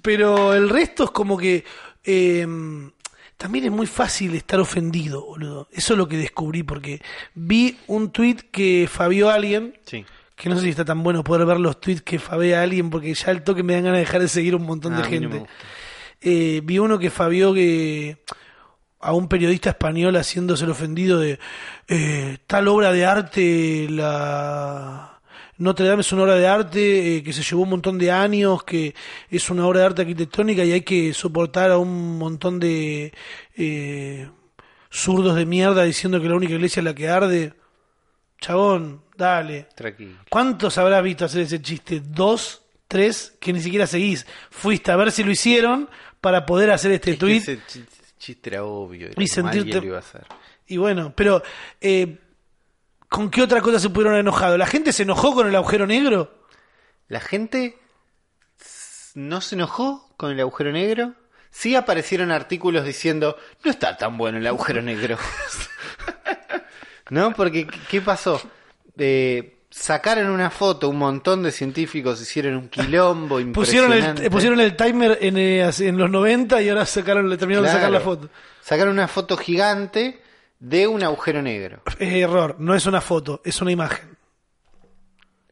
Pero 0.00 0.54
el 0.54 0.68
resto 0.68 1.04
es 1.04 1.10
como 1.10 1.38
que 1.38 1.64
eh, 2.02 2.46
también 3.36 3.66
es 3.66 3.70
muy 3.70 3.86
fácil 3.86 4.34
estar 4.34 4.58
ofendido, 4.58 5.24
boludo. 5.24 5.68
Eso 5.70 5.94
es 5.94 5.98
lo 5.98 6.08
que 6.08 6.16
descubrí 6.16 6.62
porque 6.62 7.02
vi 7.34 7.78
un 7.86 8.10
tweet 8.10 8.36
que 8.50 8.88
fabió 8.90 9.30
alguien 9.30 9.78
Sí. 9.84 10.04
Que 10.34 10.48
no 10.48 10.56
sé 10.56 10.62
si 10.62 10.68
está 10.70 10.84
tan 10.84 11.02
bueno 11.02 11.22
poder 11.22 11.46
ver 11.46 11.60
los 11.60 11.80
tweets 11.80 12.02
que 12.02 12.18
fabea 12.18 12.62
alguien 12.62 12.90
porque 12.90 13.12
ya 13.14 13.30
el 13.30 13.42
toque 13.42 13.62
me 13.62 13.74
dan 13.74 13.84
ganas 13.84 13.98
de 13.98 14.04
dejar 14.04 14.20
de 14.20 14.28
seguir 14.28 14.54
un 14.54 14.64
montón 14.64 14.94
Ah, 14.94 14.96
de 14.96 15.02
no 15.02 15.08
gente. 15.08 15.46
Eh, 16.20 16.60
vi 16.64 16.78
uno 16.78 16.98
que 16.98 17.10
fabió 17.10 17.52
que 17.52 18.18
a 19.00 19.12
un 19.12 19.28
periodista 19.28 19.70
español 19.70 20.16
haciéndose 20.16 20.64
el 20.64 20.70
ofendido 20.70 21.18
de 21.18 21.38
eh, 21.88 22.38
tal 22.46 22.68
obra 22.68 22.92
de 22.92 23.04
arte, 23.04 23.86
la 23.90 25.20
Notre 25.58 25.86
Dame 25.86 26.00
es 26.00 26.12
una 26.12 26.22
obra 26.22 26.36
de 26.36 26.46
arte 26.46 27.16
eh, 27.16 27.22
que 27.22 27.32
se 27.32 27.42
llevó 27.42 27.62
un 27.62 27.70
montón 27.70 27.98
de 27.98 28.10
años, 28.10 28.62
que 28.64 28.94
es 29.30 29.50
una 29.50 29.66
obra 29.66 29.80
de 29.80 29.86
arte 29.86 30.02
arquitectónica 30.02 30.64
y 30.64 30.72
hay 30.72 30.80
que 30.82 31.12
soportar 31.14 31.70
a 31.70 31.78
un 31.78 32.18
montón 32.18 32.58
de 32.58 33.12
eh, 33.56 34.28
zurdos 34.90 35.34
de 35.36 35.46
mierda 35.46 35.82
diciendo 35.84 36.20
que 36.20 36.28
la 36.28 36.36
única 36.36 36.54
iglesia 36.54 36.80
es 36.80 36.84
la 36.84 36.94
que 36.94 37.08
arde. 37.08 37.54
Chabón, 38.40 39.01
dale. 39.22 39.68
Tranquilo. 39.74 40.18
¿Cuántos 40.28 40.76
habrás 40.78 41.02
visto 41.02 41.24
hacer 41.24 41.42
ese 41.42 41.60
chiste? 41.62 42.00
¿Dos? 42.04 42.62
¿Tres? 42.88 43.34
Que 43.40 43.52
ni 43.52 43.60
siquiera 43.60 43.86
seguís. 43.86 44.26
Fuiste 44.50 44.90
a 44.92 44.96
ver 44.96 45.10
si 45.12 45.24
lo 45.24 45.30
hicieron 45.30 45.88
para 46.20 46.44
poder 46.44 46.70
hacer 46.70 46.92
este 46.92 47.12
Es 47.12 47.18
tweet. 47.18 47.36
ese 47.38 47.60
chi- 47.66 47.84
chiste 48.18 48.50
era 48.50 48.64
obvio. 48.64 49.08
era 49.08 49.22
Y 49.22 49.26
sentirte- 49.26 49.58
alguien 49.58 49.80
lo 49.80 49.86
iba 49.86 49.96
a 49.96 50.00
hacer. 50.00 50.26
Y 50.66 50.76
bueno, 50.76 51.12
pero 51.16 51.42
eh, 51.80 52.18
¿con 53.08 53.30
qué 53.30 53.42
otra 53.42 53.60
cosa 53.60 53.78
se 53.78 53.88
pudieron 53.90 54.16
enojado? 54.18 54.56
¿La 54.58 54.66
gente 54.66 54.92
se 54.92 55.02
enojó 55.04 55.34
con 55.34 55.46
el 55.48 55.56
agujero 55.56 55.86
negro? 55.86 56.46
La 57.08 57.20
gente 57.20 57.78
no 59.14 59.40
se 59.40 59.54
enojó 59.54 60.14
con 60.16 60.30
el 60.32 60.40
agujero 60.40 60.72
negro. 60.72 61.14
Sí 61.50 61.74
aparecieron 61.74 62.30
artículos 62.30 62.84
diciendo, 62.84 63.36
no 63.64 63.70
está 63.70 63.96
tan 63.98 64.16
bueno 64.16 64.38
el 64.38 64.46
agujero 64.46 64.80
negro. 64.82 65.18
¿No? 67.10 67.32
Porque, 67.34 67.66
¿qué- 67.66 67.78
¿qué 67.90 68.00
pasó? 68.00 68.40
Eh, 68.98 69.58
sacaron 69.70 70.28
una 70.28 70.50
foto, 70.50 70.88
un 70.88 70.98
montón 70.98 71.42
de 71.42 71.50
científicos 71.50 72.20
hicieron 72.20 72.56
un 72.56 72.68
quilombo 72.68 73.36
Pusieron 73.54 73.86
impresionante. 73.90 74.20
el, 74.22 74.26
eh, 74.26 74.30
pusieron 74.30 74.60
el 74.60 74.76
timer 74.76 75.18
en, 75.20 75.36
eh, 75.38 75.70
en 75.80 75.96
los 75.96 76.10
90 76.10 76.60
y 76.62 76.68
ahora 76.68 76.84
sacaron, 76.86 77.28
le 77.30 77.36
terminaron 77.38 77.66
de 77.66 77.72
sacar 77.72 77.90
la 77.90 78.00
foto. 78.00 78.28
Sacaron 78.60 78.92
una 78.92 79.08
foto 79.08 79.36
gigante 79.36 80.20
de 80.60 80.86
un 80.86 81.02
agujero 81.02 81.42
negro. 81.42 81.82
Es 81.98 82.12
error, 82.12 82.56
no 82.58 82.74
es 82.74 82.86
una 82.86 83.00
foto, 83.00 83.40
es 83.44 83.60
una 83.62 83.72
imagen. 83.72 84.12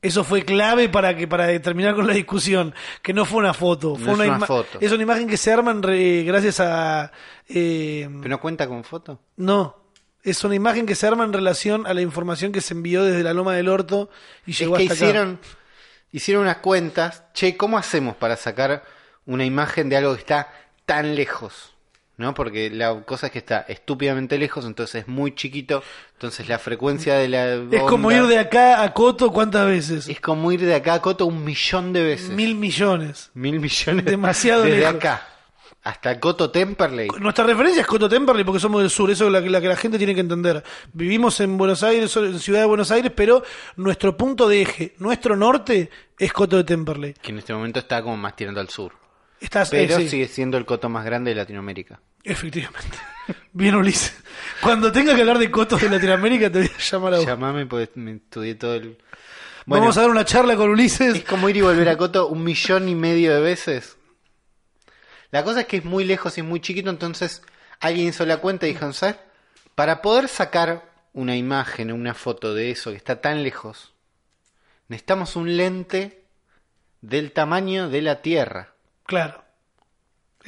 Eso 0.03 0.24
fue 0.24 0.45
clave 0.47 0.88
para 0.88 1.14
que 1.14 1.28
para 1.28 1.47
terminar 1.61 1.95
con 1.95 2.07
la 2.07 2.14
discusión, 2.14 2.74
que 3.03 3.12
no 3.12 3.26
fue 3.26 3.38
una 3.41 3.53
foto, 3.53 3.97
fue 3.97 4.05
No 4.07 4.12
es 4.12 4.18
una, 4.18 4.38
ima- 4.38 4.47
foto. 4.47 4.78
es 4.80 4.91
una 4.93 5.03
imagen 5.03 5.28
que 5.28 5.36
se 5.36 5.53
arma 5.53 5.72
en 5.72 5.82
re- 5.82 6.22
gracias 6.22 6.59
a 6.61 7.12
eh, 7.49 8.09
¿Pero 8.22 8.28
no 8.30 8.41
cuenta 8.41 8.66
con 8.66 8.82
foto? 8.82 9.20
no, 9.36 9.76
es 10.22 10.44
una 10.44 10.54
imagen 10.54 10.86
que 10.86 10.94
se 10.94 11.06
arma 11.06 11.24
en 11.24 11.32
relación 11.32 11.86
a 11.86 11.94
la 11.94 12.00
información 12.02 12.52
que 12.52 12.60
se 12.60 12.74
envió 12.74 13.04
desde 13.04 13.22
la 13.22 13.32
Loma 13.34 13.54
del 13.54 13.68
Orto 13.68 14.10
y 14.46 14.50
Es 14.52 14.58
llegó 14.58 14.76
que 14.76 14.82
hasta 14.82 14.94
acá. 14.94 15.04
hicieron, 15.04 15.40
hicieron 16.12 16.42
unas 16.44 16.58
cuentas. 16.58 17.24
Che, 17.34 17.56
¿cómo 17.56 17.78
hacemos 17.78 18.16
para 18.16 18.36
sacar 18.36 18.84
una 19.26 19.44
imagen 19.44 19.88
de 19.88 19.96
algo 19.96 20.14
que 20.14 20.20
está 20.20 20.52
tan 20.86 21.14
lejos? 21.14 21.74
¿No? 22.16 22.34
Porque 22.34 22.68
la 22.68 23.00
cosa 23.06 23.28
es 23.28 23.32
que 23.32 23.38
está 23.38 23.60
estúpidamente 23.60 24.36
lejos, 24.36 24.66
entonces 24.66 25.02
es 25.02 25.08
muy 25.08 25.34
chiquito. 25.34 25.82
Entonces 26.12 26.50
la 26.50 26.58
frecuencia 26.58 27.14
de 27.14 27.28
la. 27.28 27.54
Es 27.74 27.82
como 27.84 28.12
ir 28.12 28.24
de 28.26 28.38
acá 28.38 28.82
a 28.82 28.92
Coto 28.92 29.32
cuántas 29.32 29.66
veces? 29.66 30.06
Es 30.06 30.20
como 30.20 30.52
ir 30.52 30.60
de 30.60 30.74
acá 30.74 30.92
a 30.94 31.00
Coto 31.00 31.24
un 31.24 31.42
millón 31.42 31.94
de 31.94 32.02
veces. 32.02 32.28
Mil 32.28 32.56
millones. 32.56 33.30
Mil 33.32 33.58
millones. 33.58 34.04
Demasiado 34.04 34.64
Desde 34.64 34.80
lejos. 34.80 34.96
acá 34.96 35.26
hasta 35.82 36.20
Coto 36.20 36.50
Temperley. 36.50 37.08
Nuestra 37.20 37.44
referencia 37.44 37.80
es 37.82 37.86
Coto 37.86 38.08
Temperley 38.08 38.44
porque 38.44 38.60
somos 38.60 38.82
del 38.82 38.90
sur, 38.90 39.10
eso 39.10 39.26
es 39.26 39.32
la, 39.32 39.42
que- 39.42 39.50
la 39.50 39.60
que 39.60 39.68
la 39.68 39.76
gente 39.76 39.98
tiene 39.98 40.14
que 40.14 40.20
entender. 40.20 40.62
Vivimos 40.92 41.40
en 41.40 41.56
Buenos 41.56 41.82
Aires, 41.82 42.14
en 42.16 42.38
Ciudad 42.38 42.60
de 42.60 42.66
Buenos 42.66 42.90
Aires, 42.90 43.12
pero 43.14 43.42
nuestro 43.76 44.16
punto 44.16 44.48
de 44.48 44.62
eje, 44.62 44.94
nuestro 44.98 45.36
norte, 45.36 45.90
es 46.18 46.32
Coto 46.32 46.56
de 46.58 46.64
Temperley. 46.64 47.14
Que 47.14 47.30
en 47.32 47.38
este 47.38 47.54
momento 47.54 47.78
está 47.78 48.02
como 48.02 48.16
más 48.16 48.36
tirando 48.36 48.60
al 48.60 48.68
sur. 48.68 48.92
Estás, 49.40 49.70
Pero 49.70 49.94
eh, 49.96 50.02
sí, 50.02 50.08
sigue 50.10 50.28
siendo 50.28 50.58
el 50.58 50.66
Coto 50.66 50.88
más 50.90 51.02
grande 51.04 51.30
de 51.30 51.36
Latinoamérica. 51.36 52.00
efectivamente. 52.24 52.98
Bien, 53.52 53.74
Ulises. 53.74 54.14
Cuando 54.60 54.90
tenga 54.92 55.14
que 55.14 55.20
hablar 55.20 55.38
de 55.38 55.50
cotos 55.50 55.80
de 55.80 55.88
Latinoamérica, 55.88 56.50
te 56.50 56.58
voy 56.58 56.68
a 56.68 56.78
llamar 56.90 57.14
a 57.14 57.16
vos. 57.18 57.26
Llamame 57.26 57.64
porque 57.66 57.90
me 57.94 58.12
estudié 58.16 58.54
todo 58.56 58.74
el. 58.74 58.98
Bueno, 59.66 59.82
Vamos 59.84 59.96
a 59.96 60.00
dar 60.02 60.10
una 60.10 60.24
charla 60.24 60.56
con 60.56 60.68
Ulises. 60.70 61.14
Es 61.14 61.24
como 61.24 61.48
ir 61.48 61.56
y 61.56 61.60
volver 61.60 61.88
a 61.88 61.96
Coto 61.96 62.26
un 62.28 62.42
millón 62.44 62.88
y 62.88 62.94
medio 62.94 63.32
de 63.34 63.40
veces. 63.40 63.96
La 65.30 65.44
cosa 65.44 65.60
es 65.60 65.66
que 65.66 65.78
es 65.78 65.84
muy 65.84 66.04
lejos 66.04 66.38
y 66.38 66.42
muy 66.42 66.60
chiquito, 66.60 66.90
entonces 66.90 67.42
alguien 67.80 68.08
hizo 68.08 68.26
la 68.26 68.38
cuenta 68.38 68.66
y 68.66 68.72
dijo, 68.72 68.92
¿sabes? 68.92 69.16
Para 69.74 70.02
poder 70.02 70.28
sacar 70.28 70.90
una 71.12 71.36
imagen 71.36 71.90
o 71.90 71.94
una 71.94 72.14
foto 72.14 72.54
de 72.54 72.70
eso 72.70 72.90
que 72.90 72.96
está 72.96 73.20
tan 73.20 73.42
lejos, 73.42 73.92
necesitamos 74.88 75.36
un 75.36 75.56
lente 75.56 76.24
del 77.00 77.32
tamaño 77.32 77.88
de 77.88 78.02
la 78.02 78.22
Tierra. 78.22 78.74
Claro. 79.06 79.42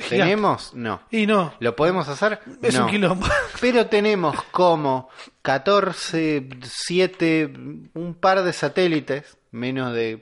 ¿Tenemos? 0.08 0.72
No. 0.72 1.02
Y 1.10 1.26
no, 1.26 1.54
¿Lo 1.60 1.76
podemos 1.76 2.08
hacer? 2.08 2.40
es 2.62 2.74
No. 2.74 2.84
un 2.86 2.90
quilombo. 2.90 3.26
Pero 3.60 3.86
tenemos 3.88 4.42
como 4.44 5.10
14, 5.42 6.48
7, 6.62 7.52
un 7.94 8.14
par 8.18 8.42
de 8.42 8.52
satélites, 8.54 9.36
menos 9.50 9.92
de... 9.92 10.20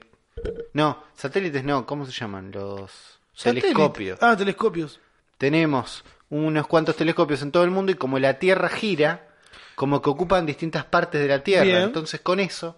No, 0.73 1.01
satélites 1.15 1.63
no, 1.63 1.85
¿cómo 1.85 2.05
se 2.05 2.11
llaman? 2.11 2.51
Los 2.51 3.20
Satélite. 3.41 4.17
Ah, 4.21 4.35
telescopios. 4.37 4.99
Tenemos 5.37 6.03
unos 6.29 6.67
cuantos 6.67 6.95
telescopios 6.95 7.41
en 7.41 7.51
todo 7.51 7.63
el 7.63 7.71
mundo 7.71 7.91
y 7.91 7.95
como 7.95 8.19
la 8.19 8.39
Tierra 8.39 8.69
gira, 8.69 9.27
como 9.75 10.01
que 10.01 10.09
ocupan 10.09 10.45
distintas 10.45 10.85
partes 10.85 11.21
de 11.21 11.27
la 11.27 11.43
Tierra. 11.43 11.65
Bien. 11.65 11.81
Entonces 11.83 12.21
con 12.21 12.39
eso 12.39 12.77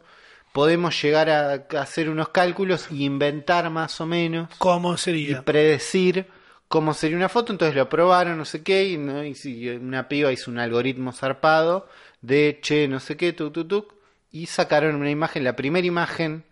podemos 0.54 1.02
llegar 1.02 1.30
a 1.30 1.66
hacer 1.80 2.10
unos 2.10 2.30
cálculos 2.30 2.88
y 2.92 3.04
inventar 3.04 3.70
más 3.70 4.00
o 4.00 4.06
menos 4.06 4.50
¿Cómo 4.60 4.94
y 4.94 4.98
sería? 4.98 5.42
predecir 5.42 6.28
cómo 6.68 6.94
sería 6.94 7.18
una 7.18 7.30
foto, 7.30 7.52
entonces 7.52 7.76
lo 7.76 7.88
probaron, 7.88 8.38
no 8.38 8.46
sé 8.46 8.64
qué, 8.64 8.86
y, 8.86 8.98
¿no? 8.98 9.24
y 9.24 9.36
si 9.36 9.70
una 9.70 10.08
piba 10.08 10.32
hizo 10.32 10.50
un 10.50 10.58
algoritmo 10.58 11.12
zarpado 11.12 11.88
de 12.22 12.60
che, 12.64 12.88
no 12.88 13.00
sé 13.00 13.16
qué, 13.16 13.34
tuk, 13.34 13.54
tuk, 13.54 13.68
tuk, 13.68 13.94
y 14.32 14.48
sacaron 14.48 14.96
una 14.96 15.12
imagen, 15.12 15.44
la 15.44 15.56
primera 15.56 15.86
imagen 15.86 16.46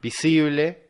visible, 0.00 0.83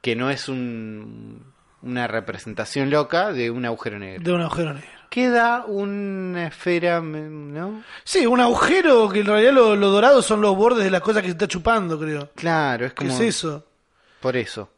que 0.00 0.16
no 0.16 0.30
es 0.30 0.48
un, 0.48 1.44
una 1.82 2.06
representación 2.06 2.90
loca 2.90 3.32
de 3.32 3.50
un 3.50 3.64
agujero 3.64 3.98
negro. 3.98 4.22
De 4.24 4.32
un 4.32 4.40
agujero 4.42 4.74
negro. 4.74 4.88
Queda 5.10 5.64
una 5.66 6.48
esfera, 6.48 7.00
¿no? 7.00 7.82
Sí, 8.04 8.26
un 8.26 8.40
agujero 8.40 9.08
que 9.08 9.20
en 9.20 9.26
realidad 9.26 9.52
lo, 9.52 9.74
lo 9.74 9.88
dorado 9.88 10.20
son 10.22 10.40
los 10.42 10.54
bordes 10.54 10.84
de 10.84 10.90
las 10.90 11.00
cosas 11.00 11.22
que 11.22 11.28
se 11.28 11.32
está 11.32 11.48
chupando, 11.48 11.98
creo. 11.98 12.30
Claro, 12.34 12.86
es 12.86 12.92
¿Qué 12.92 13.06
como... 13.06 13.14
es 13.14 13.20
eso? 13.20 13.64
Por 14.20 14.36
eso. 14.36 14.70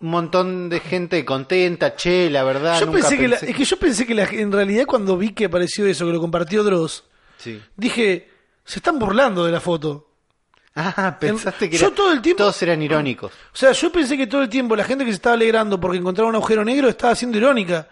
un 0.00 0.10
montón 0.10 0.68
de 0.70 0.80
gente 0.80 1.24
contenta, 1.24 1.94
che, 1.96 2.30
la 2.30 2.44
verdad. 2.44 2.78
Yo 2.80 2.86
nunca 2.86 3.00
pensé, 3.00 3.18
que 3.18 3.28
la- 3.28 3.36
es 3.36 3.54
que 3.56 3.64
yo 3.64 3.76
pensé 3.78 4.06
que 4.06 4.14
la- 4.14 4.24
en 4.24 4.50
realidad 4.52 4.86
cuando 4.86 5.16
vi 5.18 5.32
que 5.34 5.46
apareció 5.46 5.86
eso, 5.86 6.06
que 6.06 6.12
lo 6.12 6.20
compartió 6.20 6.62
Dross, 6.62 7.04
Sí. 7.36 7.60
dije, 7.76 8.30
se 8.64 8.78
están 8.78 8.98
burlando 8.98 9.44
de 9.44 9.52
la 9.52 9.60
foto. 9.60 10.07
Ah, 10.74 11.16
pensaste 11.18 11.68
que 11.68 11.76
Yo 11.76 11.88
era- 11.88 11.96
todo 11.96 12.12
el 12.12 12.20
tiempo- 12.22 12.38
todos 12.44 12.62
eran 12.62 12.80
irónicos. 12.82 13.32
O 13.32 13.56
sea, 13.56 13.72
yo 13.72 13.90
pensé 13.90 14.16
que 14.16 14.26
todo 14.26 14.42
el 14.42 14.48
tiempo 14.48 14.76
la 14.76 14.84
gente 14.84 15.04
que 15.04 15.10
se 15.10 15.16
estaba 15.16 15.34
alegrando 15.34 15.80
porque 15.80 15.98
encontraba 15.98 16.28
un 16.30 16.36
agujero 16.36 16.64
negro 16.64 16.88
estaba 16.88 17.14
siendo 17.14 17.36
irónica. 17.38 17.88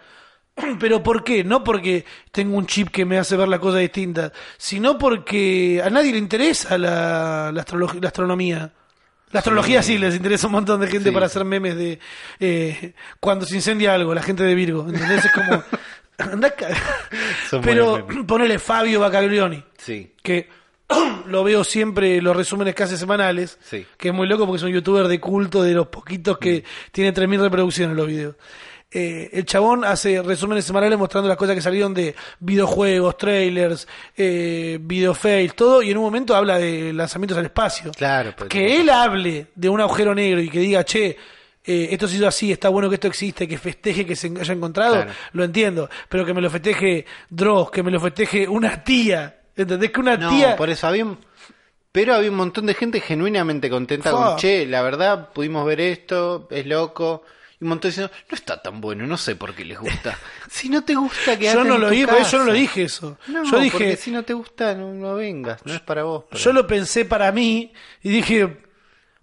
Pero 0.79 1.03
¿por 1.03 1.23
qué? 1.23 1.43
No 1.43 1.63
porque 1.63 2.05
tengo 2.31 2.57
un 2.57 2.65
chip 2.65 2.89
que 2.89 3.03
me 3.05 3.17
hace 3.17 3.35
ver 3.35 3.47
la 3.47 3.59
cosa 3.59 3.77
distinta, 3.79 4.31
sino 4.57 4.97
porque 4.97 5.81
a 5.83 5.89
nadie 5.89 6.11
le 6.13 6.17
interesa 6.17 6.77
la, 6.77 7.51
la, 7.53 7.65
la 8.01 8.07
astronomía. 8.07 8.71
La 9.31 9.39
astrología 9.39 9.83
sí. 9.83 9.97
les 9.97 10.15
interesa 10.15 10.47
un 10.47 10.53
montón 10.53 10.79
de 10.79 10.87
gente 10.87 11.09
Sí. 11.09 11.13
para 11.13 11.25
hacer 11.25 11.43
memes 11.43 11.75
de 11.75 11.99
eh, 12.39 12.93
cuando 13.19 13.45
se 13.45 13.55
incendia 13.55 13.93
algo, 13.93 14.15
la 14.15 14.21
gente 14.23 14.43
de 14.43 14.55
Virgo. 14.55 14.87
¿Entendés? 14.87 15.25
Es 15.25 15.31
como... 15.33 15.61
anda 16.17 16.53
Pero 17.61 18.07
ponele 18.25 18.57
Fabio 18.57 18.99
Bacaglioni 19.01 19.63
Sí. 19.77 20.13
que 20.23 20.49
lo 21.27 21.43
veo 21.43 21.63
siempre 21.63 22.21
los 22.21 22.35
resúmenes 22.35 22.73
casi 22.75 22.97
semanales, 22.97 23.57
Sí. 23.61 23.85
que 23.97 24.09
es 24.09 24.13
muy 24.13 24.27
loco 24.27 24.45
porque 24.45 24.57
es 24.57 24.63
un 24.63 24.71
youtuber 24.71 25.07
de 25.07 25.19
culto 25.19 25.61
de 25.63 25.73
los 25.73 25.87
poquitos 25.87 26.37
Mm. 26.37 26.39
que 26.39 26.63
tiene 26.91 27.11
3.000 27.13 27.39
reproducciones 27.41 27.95
los 27.95 28.07
videos. 28.07 28.35
Eh, 28.89 29.29
el 29.33 29.45
chabón 29.45 29.83
hace 29.83 30.21
resúmenes 30.23 30.63
semanales 30.63 30.97
mostrando 30.97 31.27
las 31.27 31.37
cosas 31.37 31.55
que 31.55 31.61
salieron 31.61 31.93
de 31.93 32.15
videojuegos, 32.39 33.17
trailers, 33.17 33.85
eh, 34.15 34.77
videofails, 34.81 35.55
todo, 35.55 35.81
y 35.83 35.91
en 35.91 35.97
un 35.97 36.03
momento 36.05 36.33
habla 36.33 36.57
de 36.57 36.93
lanzamientos 36.93 37.37
al 37.37 37.45
espacio. 37.45 37.91
Claro, 37.91 38.33
pues, 38.37 38.49
Que 38.49 38.79
él 38.79 38.89
hable 38.89 39.47
de 39.55 39.67
un 39.67 39.81
agujero 39.81 40.15
negro 40.15 40.39
y 40.41 40.49
que 40.49 40.59
diga, 40.59 40.85
che, 40.85 41.17
eh, 41.65 41.89
esto 41.91 42.05
ha 42.05 42.09
sido 42.09 42.29
así, 42.29 42.49
está 42.53 42.69
bueno 42.69 42.87
que 42.87 42.95
esto 42.95 43.09
existe, 43.09 43.45
que 43.45 43.57
festeje 43.57 44.05
que 44.05 44.15
se 44.15 44.27
haya 44.39 44.53
encontrado, 44.53 44.93
Claro. 44.95 45.11
lo 45.33 45.43
entiendo. 45.43 45.89
Pero 46.07 46.25
que 46.25 46.33
me 46.33 46.39
lo 46.39 46.49
festeje 46.49 47.05
Dross, 47.29 47.69
que 47.71 47.83
me 47.83 47.91
lo 47.91 47.99
festeje 47.99 48.47
una 48.47 48.81
tía. 48.85 49.33
¿Entendés? 49.57 49.91
Que 49.91 49.99
una 49.99 50.15
No, 50.17 50.29
tía. 50.29 50.55
por 50.55 50.69
eso 50.69 50.87
había 50.87 51.03
un... 51.05 51.17
Pero 51.91 52.13
había 52.13 52.29
un 52.29 52.37
montón 52.37 52.65
de 52.67 52.75
gente 52.75 52.99
genuinamente 53.01 53.69
contenta 53.69 54.11
con, 54.11 54.37
che, 54.37 54.65
la 54.67 54.81
verdad, 54.83 55.29
pudimos 55.33 55.65
ver 55.65 55.81
esto, 55.81 56.47
es 56.51 56.65
loco. 56.67 57.23
Y 57.59 57.63
un 57.63 57.69
montón 57.69 57.89
diciendo, 57.89 58.13
no 58.29 58.35
está 58.35 58.61
tan 58.61 58.79
bueno, 58.81 59.07
no 59.07 59.17
sé 59.17 59.35
por 59.35 59.55
qué 59.55 59.65
les 59.65 59.79
gusta. 59.79 60.15
si 60.49 60.69
no 60.69 60.83
te 60.83 60.93
gusta, 60.93 61.39
quedate 61.39 61.57
Yo 61.57 61.63
no 61.63 61.75
en 61.75 61.81
lo 61.81 61.87
tu 61.87 61.93
dije, 61.93 62.05
casa. 62.05 62.31
yo 62.31 62.37
no 62.39 62.43
lo 62.45 62.53
dije 62.53 62.83
eso. 62.83 63.17
No, 63.27 63.43
yo 63.45 63.49
porque 63.49 63.63
dije, 63.63 63.95
si 63.97 64.11
no 64.11 64.21
te 64.23 64.33
gusta, 64.33 64.75
no, 64.75 64.93
no 64.93 65.15
vengas, 65.15 65.65
no 65.65 65.73
es 65.73 65.79
para 65.81 66.03
vos. 66.03 66.25
pero- 66.29 66.39
yo 66.43 66.53
lo 66.53 66.67
pensé 66.67 67.05
para 67.05 67.31
mí 67.31 67.73
y 68.03 68.09
dije, 68.09 68.59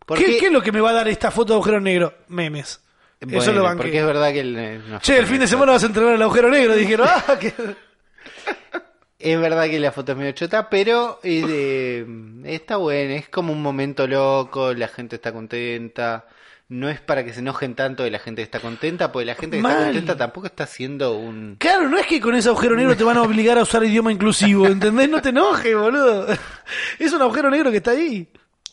¿Por 0.05 0.19
¿qué, 0.19 0.37
es 0.39 0.51
lo 0.53 0.61
que 0.61 0.73
me 0.73 0.81
va 0.81 0.91
a 0.91 0.95
dar 0.95 1.07
esta 1.07 1.31
foto 1.31 1.53
de 1.53 1.57
agujero 1.59 1.81
negro? 1.81 2.13
Memes. 2.27 2.81
eso 3.21 3.53
lo 3.53 3.63
banqué. 3.63 3.83
Porque 3.85 4.01
es 4.01 4.07
verdad 4.07 4.33
que... 4.33 4.41
el- 4.41 4.57
eh, 4.59 4.81
no 4.89 4.99
Che, 4.99 5.17
el 5.17 5.27
fin 5.29 5.39
de 5.39 5.47
semana 5.47 5.71
vas 5.73 5.85
a 5.85 5.87
entrenar 5.87 6.15
el 6.15 6.23
agujero 6.23 6.51
negro. 6.51 6.75
Dijeron, 6.75 7.07
ah, 7.29 7.39
que... 7.39 7.53
Es 9.19 9.41
verdad 9.41 9.67
que 9.67 9.79
la 9.79 9.93
foto 9.93 10.13
es 10.13 10.19
medio 10.19 10.33
chota, 10.33 10.69
pero 10.69 11.21
eh, 11.23 12.05
está 12.45 12.77
buena, 12.77 13.15
es 13.15 13.29
como 13.29 13.53
un 13.53 13.63
momento 13.63 14.07
loco, 14.07 14.75
la 14.75 14.89
gente 14.89 15.17
está 15.17 15.33
contenta. 15.33 16.27
No 16.69 16.89
es 16.89 17.01
para 17.01 17.25
que 17.25 17.33
se 17.33 17.41
enojen 17.41 17.75
tanto 17.75 18.03
de 18.03 18.11
la 18.11 18.19
gente 18.19 18.41
que 18.41 18.45
está 18.45 18.59
contenta, 18.59 19.13
porque 19.13 19.27
la 19.27 19.35
gente 19.35 19.61
que 19.61 19.67
está 19.67 19.85
contenta 19.85 20.17
tampoco 20.17 20.47
está 20.47 20.65
haciendo 20.65 21.17
un... 21.17 21.57
Claro, 21.59 21.89
no 21.89 21.99
es 21.99 22.07
que 22.07 22.21
con 22.21 22.35
ese 22.35 22.49
agujero 22.49 22.75
negro 22.75 22.97
te 22.97 23.05
van 23.05 23.19
a 23.19 23.23
obligar 23.23 23.59
a 23.59 23.63
usar 23.63 23.85
idioma 23.85 24.11
inclusivo, 24.11 24.67
¿entendés? 24.67 25.09
No 25.09 25.21
te 25.21 25.29
enojes, 25.29 25.77
boludo. 25.77 26.27
Es 26.99 27.13
un 27.13 27.21
agujero 27.21 27.51
negro 27.51 27.71
que 27.71 27.77
está 27.77 27.93
ahí. 27.93 28.29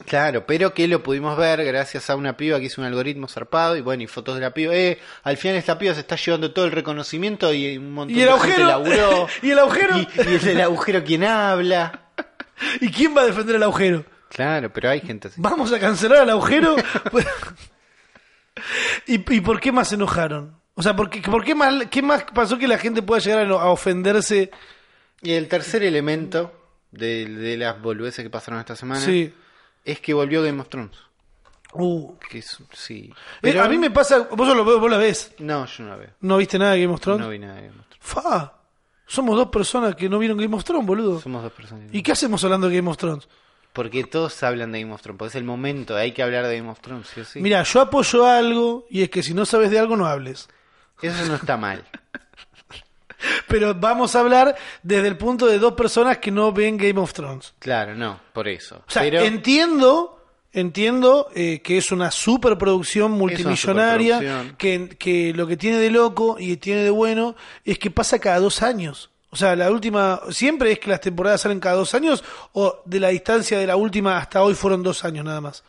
Claro, 0.05 0.45
pero 0.45 0.73
que 0.73 0.87
lo 0.87 1.03
pudimos 1.03 1.37
ver 1.37 1.63
gracias 1.63 2.09
a 2.09 2.15
una 2.15 2.35
piba 2.37 2.59
que 2.59 2.65
hizo 2.65 2.81
un 2.81 2.87
algoritmo 2.87 3.27
zarpado 3.27 3.75
y 3.77 3.81
bueno, 3.81 4.03
y 4.03 4.07
fotos 4.07 4.35
de 4.35 4.41
la 4.41 4.53
piba. 4.53 4.73
Eh, 4.75 4.99
al 5.23 5.37
final 5.37 5.57
esta 5.57 5.77
piba 5.77 5.93
se 5.93 6.01
está 6.01 6.15
llevando 6.15 6.51
todo 6.51 6.65
el 6.65 6.71
reconocimiento 6.71 7.53
y 7.53 7.77
un 7.77 7.93
montón 7.93 8.17
Y 8.17 8.21
el 8.21 8.27
de 8.27 8.39
gente 8.39 8.61
agujero. 8.63 8.67
laburó. 8.67 9.27
y 9.41 9.51
el 9.51 9.59
agujero. 9.59 9.97
Y, 9.97 10.07
y 10.31 10.35
es 10.35 10.45
el 10.45 10.61
agujero 10.61 11.03
quien 11.03 11.23
habla. 11.23 12.09
¿Y 12.81 12.91
quién 12.91 13.15
va 13.15 13.21
a 13.21 13.25
defender 13.25 13.55
el 13.55 13.63
agujero? 13.63 14.05
Claro, 14.29 14.71
pero 14.71 14.89
hay 14.89 15.01
gente 15.01 15.27
así. 15.27 15.35
¿Vamos 15.41 15.71
a 15.73 15.79
cancelar 15.79 16.23
el 16.23 16.29
agujero? 16.29 16.75
¿Y, 19.07 19.35
¿Y 19.35 19.41
por 19.41 19.59
qué 19.59 19.71
más 19.71 19.89
se 19.89 19.95
enojaron? 19.95 20.55
O 20.75 20.83
sea, 20.83 20.95
¿por 20.95 21.09
qué, 21.09 21.21
por 21.21 21.43
qué 21.43 21.55
más, 21.55 21.85
qué 21.89 22.01
más 22.01 22.23
pasó 22.33 22.57
que 22.57 22.67
la 22.67 22.77
gente 22.77 23.01
pueda 23.01 23.21
llegar 23.21 23.45
a 23.47 23.65
ofenderse? 23.67 24.51
Y 25.21 25.33
el 25.33 25.47
tercer 25.47 25.83
elemento 25.83 26.53
de, 26.91 27.25
de 27.25 27.57
las 27.57 27.81
boludeces 27.81 28.23
que 28.23 28.29
pasaron 28.29 28.59
esta 28.59 28.75
semana 28.75 29.01
Sí. 29.01 29.33
Es 29.85 29.99
que 29.99 30.13
volvió 30.13 30.43
Game 30.43 30.61
of 30.61 30.69
Thrones. 30.69 30.97
Uh. 31.73 32.15
Que 32.29 32.39
es, 32.39 32.57
sí. 32.73 33.13
Eh, 33.41 33.59
a 33.59 33.67
mí 33.67 33.77
me 33.77 33.91
pasa, 33.91 34.27
vos, 34.31 34.55
lo, 34.55 34.63
vos 34.63 34.91
la 34.91 34.97
ves. 34.97 35.33
No, 35.39 35.65
yo 35.65 35.83
no 35.83 35.89
la 35.91 35.95
veo. 35.95 36.09
¿No 36.21 36.37
viste 36.37 36.59
nada 36.59 36.73
de 36.73 36.81
Game 36.81 36.93
of 36.93 36.99
Thrones? 37.01 37.21
No 37.21 37.29
vi 37.29 37.39
nada 37.39 37.55
de 37.55 37.61
Game 37.67 37.79
of 37.79 37.87
Thrones. 37.87 37.99
Fa. 37.99 38.53
Somos 39.07 39.35
dos 39.35 39.49
personas 39.49 39.95
que 39.95 40.07
no 40.09 40.19
vieron 40.19 40.37
Game 40.37 40.55
of 40.55 40.63
Thrones, 40.63 40.85
boludo. 40.85 41.19
Somos 41.19 41.43
dos 41.43 41.51
personas. 41.51 41.89
¿Y 41.93 42.01
qué 42.03 42.11
hacemos 42.11 42.43
hablando 42.43 42.69
de 42.69 42.75
Game 42.75 42.89
of 42.89 42.97
Thrones? 42.97 43.27
Porque 43.73 44.03
todos 44.03 44.43
hablan 44.43 44.71
de 44.71 44.81
Game 44.81 44.93
of 44.93 45.01
Thrones. 45.01 45.17
Porque 45.17 45.29
es 45.29 45.35
el 45.35 45.43
momento, 45.43 45.95
hay 45.95 46.11
que 46.11 46.23
hablar 46.23 46.47
de 46.47 46.57
Game 46.57 46.69
of 46.69 46.79
Thrones, 46.81 47.07
sí 47.07 47.21
o 47.21 47.25
sí. 47.25 47.39
Mira, 47.41 47.63
yo 47.63 47.81
apoyo 47.81 48.25
algo 48.25 48.85
y 48.89 49.01
es 49.01 49.09
que 49.09 49.23
si 49.23 49.33
no 49.33 49.45
sabes 49.45 49.71
de 49.71 49.79
algo 49.79 49.95
no 49.95 50.05
hables. 50.05 50.49
Eso 51.01 51.25
no 51.25 51.35
está 51.35 51.57
mal. 51.57 51.83
Pero 53.47 53.73
vamos 53.75 54.15
a 54.15 54.19
hablar 54.19 54.55
desde 54.83 55.07
el 55.07 55.17
punto 55.17 55.45
de 55.47 55.59
dos 55.59 55.73
personas 55.73 56.17
que 56.17 56.31
no 56.31 56.51
ven 56.51 56.77
Game 56.77 56.99
of 56.99 57.13
Thrones. 57.13 57.53
Claro, 57.59 57.95
no, 57.95 58.19
por 58.33 58.47
eso. 58.47 58.83
O 58.87 58.91
sea, 58.91 59.01
Pero 59.01 59.21
entiendo, 59.21 60.19
entiendo 60.53 61.29
eh, 61.35 61.61
que 61.63 61.77
es 61.77 61.91
una 61.91 62.11
superproducción 62.11 63.11
multimillonaria, 63.11 64.15
superproducción. 64.15 64.55
que, 64.57 64.89
que 64.97 65.33
lo 65.33 65.47
que 65.47 65.57
tiene 65.57 65.77
de 65.77 65.91
loco 65.91 66.37
y 66.39 66.57
tiene 66.57 66.83
de 66.83 66.89
bueno 66.89 67.35
es 67.65 67.79
que 67.79 67.91
pasa 67.91 68.19
cada 68.19 68.39
dos 68.39 68.61
años. 68.61 69.09
O 69.33 69.37
sea, 69.37 69.55
la 69.55 69.71
última, 69.71 70.19
siempre 70.29 70.73
es 70.73 70.79
que 70.79 70.89
las 70.89 70.99
temporadas 70.99 71.39
salen 71.41 71.61
cada 71.61 71.75
dos 71.77 71.93
años 71.95 72.21
o 72.51 72.81
de 72.83 72.99
la 72.99 73.09
distancia 73.09 73.57
de 73.57 73.65
la 73.65 73.77
última 73.77 74.17
hasta 74.17 74.43
hoy 74.43 74.55
fueron 74.55 74.83
dos 74.83 75.05
años 75.05 75.23
nada 75.23 75.39
más. 75.39 75.63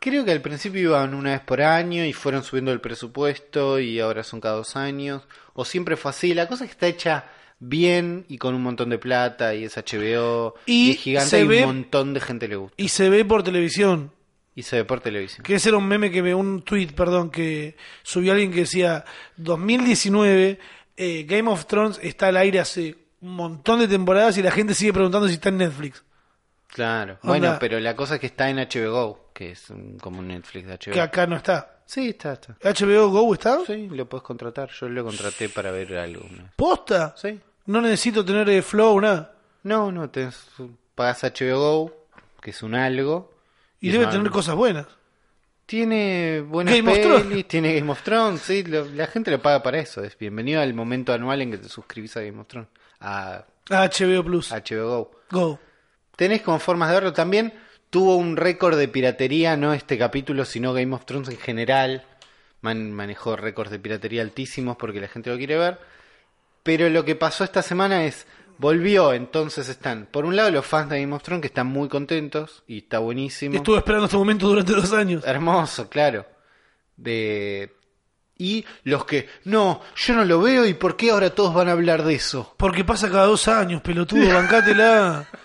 Creo 0.00 0.24
que 0.24 0.32
al 0.32 0.40
principio 0.42 0.80
iban 0.80 1.14
una 1.14 1.32
vez 1.32 1.40
por 1.40 1.62
año 1.62 2.04
y 2.04 2.12
fueron 2.12 2.42
subiendo 2.42 2.72
el 2.72 2.80
presupuesto 2.80 3.78
y 3.78 4.00
ahora 4.00 4.22
son 4.22 4.40
cada 4.40 4.56
dos 4.56 4.76
años. 4.76 5.22
O 5.54 5.64
siempre 5.64 5.96
fue 5.96 6.10
así. 6.10 6.34
La 6.34 6.46
cosa 6.48 6.64
es 6.64 6.70
que 6.70 6.74
está 6.74 6.86
hecha 6.86 7.24
bien 7.60 8.24
y 8.28 8.36
con 8.38 8.54
un 8.54 8.62
montón 8.62 8.90
de 8.90 8.98
plata 8.98 9.54
y 9.54 9.64
es 9.64 9.76
HBO 9.76 10.54
Y 10.66 10.90
es 10.90 10.98
gigante 10.98 11.40
y 11.40 11.46
ve- 11.46 11.60
un 11.60 11.66
montón 11.66 12.12
de 12.14 12.20
gente 12.20 12.48
le 12.48 12.56
gusta. 12.56 12.74
Y 12.76 12.88
se 12.88 13.08
ve 13.08 13.24
por 13.24 13.42
televisión. 13.42 14.12
Y 14.56 14.62
se 14.62 14.76
ve 14.76 14.84
por 14.84 15.00
televisión. 15.00 15.42
Que 15.44 15.54
ese 15.56 15.70
era 15.70 15.78
un 15.78 15.86
meme 15.88 16.10
que 16.12 16.22
me, 16.22 16.34
un 16.34 16.62
tweet, 16.62 16.88
perdón, 16.94 17.30
que 17.30 17.76
subió 18.04 18.32
alguien 18.32 18.52
que 18.52 18.60
decía 18.60 19.04
2019, 19.36 20.58
eh, 20.96 21.24
Game 21.28 21.50
of 21.50 21.66
Thrones 21.66 21.98
está 22.02 22.28
al 22.28 22.36
aire 22.36 22.60
hace 22.60 22.96
un 23.20 23.34
montón 23.34 23.80
de 23.80 23.88
temporadas 23.88 24.36
y 24.38 24.42
la 24.42 24.50
gente 24.50 24.74
sigue 24.74 24.92
preguntando 24.92 25.26
si 25.28 25.34
está 25.34 25.48
en 25.48 25.58
Netflix. 25.58 26.04
Claro. 26.74 27.14
Onda. 27.22 27.28
Bueno, 27.28 27.56
pero 27.60 27.78
la 27.80 27.94
cosa 27.96 28.14
es 28.16 28.20
que 28.20 28.26
está 28.26 28.50
en 28.50 28.58
HBO 28.58 28.90
Go, 28.92 29.30
que 29.32 29.52
es 29.52 29.70
un- 29.70 29.96
como 29.98 30.18
un 30.18 30.28
Netflix 30.28 30.66
de 30.66 30.72
HBO. 30.74 30.92
Que 30.92 31.00
acá 31.00 31.26
no 31.26 31.36
está. 31.36 31.70
Sí, 31.86 32.08
está, 32.10 32.32
está. 32.32 32.56
HBO 32.62 33.08
Go 33.10 33.32
está. 33.32 33.60
Sí, 33.66 33.88
lo 33.90 34.08
puedes 34.08 34.24
contratar. 34.24 34.70
Yo 34.70 34.88
lo 34.88 35.04
contraté 35.04 35.48
para 35.48 35.70
ver 35.70 35.96
algo. 35.96 36.22
¿Posta? 36.56 37.14
Sí. 37.16 37.40
No 37.66 37.80
necesito 37.80 38.24
tener 38.24 38.48
eh, 38.50 38.60
Flow, 38.62 39.00
nada. 39.00 39.34
No, 39.62 39.90
no, 39.92 40.10
tenés, 40.10 40.46
pagas 40.94 41.22
HBO 41.24 41.58
Go, 41.58 42.06
que 42.42 42.50
es 42.50 42.62
un 42.62 42.74
algo. 42.74 43.32
Y, 43.80 43.90
debe 43.90 44.06
tener 44.08 44.30
cosas 44.30 44.54
buenas. 44.56 44.86
Tiene 45.66 46.42
buenas 46.42 46.74
Game 46.74 46.90
of 46.90 46.98
pelis, 46.98 47.08
Thrones. 47.22 47.48
tiene 47.48 47.74
Game 47.78 47.90
of 47.90 48.02
Thrones, 48.02 48.40
sí, 48.42 48.64
lo- 48.64 48.84
la 48.84 49.06
gente 49.06 49.30
lo 49.30 49.40
paga 49.40 49.62
para 49.62 49.78
eso. 49.78 50.04
Es 50.04 50.18
bienvenido 50.18 50.60
al 50.60 50.74
momento 50.74 51.12
anual 51.14 51.40
en 51.40 51.52
que 51.52 51.58
te 51.58 51.68
suscribís 51.70 52.14
a 52.18 52.20
Game 52.20 52.38
of 52.40 52.46
Thrones, 52.48 52.68
a 53.00 53.44
HBO 53.70 54.22
Plus. 54.24 54.52
HBO 54.52 54.86
Go. 54.88 55.10
Go. 55.30 55.58
Tenés 56.16 56.42
como 56.42 56.58
formas 56.58 56.88
de 56.88 56.94
verlo 56.94 57.12
también. 57.12 57.52
Tuvo 57.90 58.16
un 58.16 58.36
récord 58.36 58.76
de 58.78 58.88
piratería, 58.88 59.56
no 59.56 59.72
este 59.72 59.96
capítulo, 59.98 60.44
sino 60.44 60.72
Game 60.72 60.94
of 60.94 61.04
Thrones 61.06 61.28
en 61.28 61.38
general. 61.38 62.04
Man- 62.60 62.92
manejó 62.92 63.36
récords 63.36 63.70
de 63.70 63.78
piratería 63.78 64.22
altísimos 64.22 64.76
porque 64.76 65.00
la 65.00 65.08
gente 65.08 65.30
lo 65.30 65.36
quiere 65.36 65.56
ver. 65.58 65.78
Pero 66.62 66.88
lo 66.88 67.04
que 67.04 67.14
pasó 67.14 67.44
esta 67.44 67.60
semana 67.62 68.04
es, 68.04 68.26
volvió, 68.58 69.12
entonces 69.12 69.68
están, 69.68 70.06
por 70.10 70.24
un 70.24 70.34
lado 70.34 70.50
los 70.50 70.64
fans 70.66 70.88
de 70.88 71.00
Game 71.00 71.14
of 71.14 71.22
Thrones 71.22 71.42
que 71.42 71.48
están 71.48 71.66
muy 71.66 71.88
contentos 71.88 72.62
y 72.66 72.78
está 72.78 73.00
buenísimo. 73.00 73.54
Estuve 73.54 73.78
esperando 73.78 74.06
este 74.06 74.16
momento 74.16 74.48
durante 74.48 74.72
dos 74.72 74.92
años. 74.92 75.22
Hermoso, 75.26 75.88
claro. 75.88 76.24
De... 76.96 77.74
Y 78.36 78.64
los 78.82 79.04
que, 79.04 79.28
no, 79.44 79.80
yo 79.94 80.14
no 80.14 80.24
lo 80.24 80.40
veo 80.40 80.66
y 80.66 80.74
por 80.74 80.96
qué 80.96 81.10
ahora 81.10 81.30
todos 81.30 81.54
van 81.54 81.68
a 81.68 81.72
hablar 81.72 82.02
de 82.02 82.14
eso. 82.14 82.54
Porque 82.56 82.82
pasa 82.82 83.08
cada 83.10 83.26
dos 83.26 83.46
años, 83.46 83.80
pelotudo, 83.82 84.26
bancátela. 84.32 85.26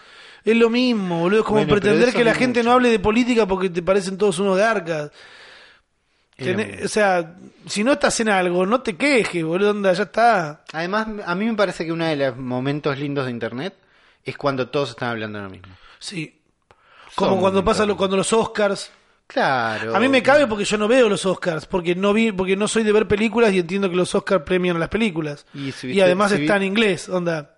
Es 0.43 0.55
lo 0.55 0.69
mismo, 0.69 1.19
boludo. 1.19 1.39
Es 1.41 1.45
como 1.45 1.57
Bueno, 1.59 1.69
pero 1.69 1.81
pretender 1.81 2.09
eso 2.09 2.17
que 2.17 2.23
la 2.23 2.31
es 2.31 2.37
gente 2.37 2.59
mucho. 2.61 2.69
no 2.69 2.75
hable 2.75 2.89
de 2.89 2.99
política 2.99 3.45
porque 3.45 3.69
te 3.69 3.81
parecen 3.83 4.17
todos 4.17 4.39
unos 4.39 4.57
garcas. 4.57 5.11
Tené- 6.37 6.75
muy- 6.77 6.85
o 6.85 6.87
sea, 6.87 7.35
si 7.65 7.83
no 7.83 7.91
estás 7.93 8.17
en 8.21 8.29
algo, 8.29 8.65
no 8.65 8.81
te 8.81 8.95
quejes, 8.95 9.43
boludo, 9.43 9.71
onda, 9.71 9.91
ya 9.93 10.03
está. 10.03 10.63
Además, 10.71 11.07
a 11.25 11.35
mí 11.35 11.45
me 11.45 11.53
parece 11.55 11.85
que 11.85 11.91
uno 11.91 12.05
de 12.05 12.15
los 12.15 12.37
momentos 12.37 12.97
lindos 12.97 13.25
de 13.25 13.31
Internet 13.31 13.75
es 14.23 14.37
cuando 14.37 14.69
todos 14.69 14.91
están 14.91 15.09
hablando 15.09 15.39
de 15.39 15.43
lo 15.45 15.49
mismo. 15.51 15.67
Sí. 15.99 16.39
Como 17.15 17.31
Son 17.31 17.39
cuando 17.41 17.65
pasa 17.65 17.85
lo, 17.85 17.97
cuando 17.97 18.15
los 18.17 18.31
Oscars, 18.33 18.91
Claro. 19.27 19.95
A 19.95 19.99
mí 19.99 20.07
me 20.07 20.23
cabe 20.23 20.47
porque 20.47 20.65
yo 20.65 20.75
no 20.79 20.87
veo 20.87 21.07
los 21.07 21.23
Oscars, 21.23 21.67
porque 21.67 21.93
no 21.93 22.13
vi, 22.13 22.31
porque 22.31 22.55
no 22.55 22.67
soy 22.67 22.81
de 22.83 22.91
ver 22.91 23.07
películas 23.07 23.53
y 23.53 23.59
entiendo 23.59 23.87
que 23.87 23.95
los 23.95 24.15
Oscars 24.15 24.43
premian 24.43 24.77
a 24.77 24.79
las 24.79 24.89
películas. 24.89 25.45
Y 25.53 25.71
si 25.71 25.85
Y, 25.85 25.89
viste- 25.91 26.03
además 26.03 26.31
si 26.31 26.37
vi- 26.37 26.43
está 26.45 26.55
en 26.57 26.63
inglés, 26.63 27.07
onda. 27.09 27.55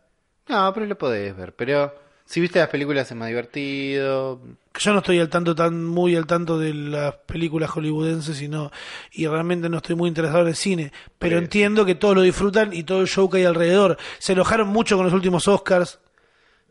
No, 0.50 0.74
pero 0.74 0.86
lo 0.86 0.98
podés 0.98 1.34
ver. 1.34 1.54
Pero 1.56 1.96
si 2.26 2.40
viste 2.42 2.60
las 2.60 2.70
películas 2.70 3.10
es 3.12 3.18
más 3.18 3.28
divertido. 3.28 4.42
Yo 4.80 4.94
no 4.94 5.00
estoy 5.00 5.20
al 5.20 5.30
tanto 5.30 5.54
tan 5.54 5.84
muy 5.86 6.16
al 6.16 6.26
tanto 6.26 6.58
de 6.58 6.74
las 6.74 7.14
películas 7.26 7.70
hollywoodenses 7.72 8.42
y 8.42 8.48
no 8.48 8.72
y 9.12 9.28
realmente 9.28 9.68
no 9.68 9.78
estoy 9.78 9.96
muy 9.96 10.08
interesado 10.08 10.42
en 10.44 10.48
el 10.48 10.56
cine, 10.56 10.94
pero 11.20 11.38
entiendo 11.38 11.86
que 11.86 11.96
todos 11.96 12.16
lo 12.16 12.22
disfrutan 12.22 12.74
y 12.74 12.84
todo 12.84 13.02
el 13.02 13.08
show 13.08 13.30
que 13.30 13.40
hay 13.40 13.44
alrededor. 13.46 13.98
Se 14.20 14.32
enojaron 14.34 14.70
mucho 14.70 14.96
con 14.96 15.06
los 15.06 15.14
últimos 15.14 15.48
Oscars. 15.48 16.00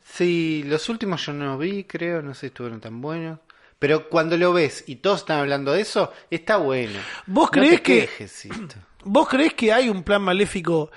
Sí, 0.03 0.63
los 0.67 0.89
últimos 0.89 1.25
yo 1.27 1.33
no 1.33 1.57
vi, 1.59 1.85
creo, 1.85 2.23
no 2.23 2.35
sé 2.35 2.41
si 2.41 2.47
estuvieron 2.47 2.81
tan 2.81 3.01
buenos. 3.01 3.39
Pero 3.79 4.09
cuando 4.09 4.37
lo 4.37 4.53
ves 4.53 4.85
y 4.87 4.97
todos 4.97 5.21
están 5.21 5.39
hablando 5.41 5.73
de 5.73 5.81
eso, 5.83 6.13
está 6.31 6.57
bueno. 6.59 6.99
¿Vos 7.27 7.51
No 7.55 7.63
te 7.63 7.69
que- 7.83 8.01
quejes. 8.09 8.49
¿Vos 9.05 9.29
creés 9.29 9.55
que 9.55 9.73
hay 9.73 9.89
un 9.89 10.03
plan 10.03 10.21
maléfico 10.21 10.91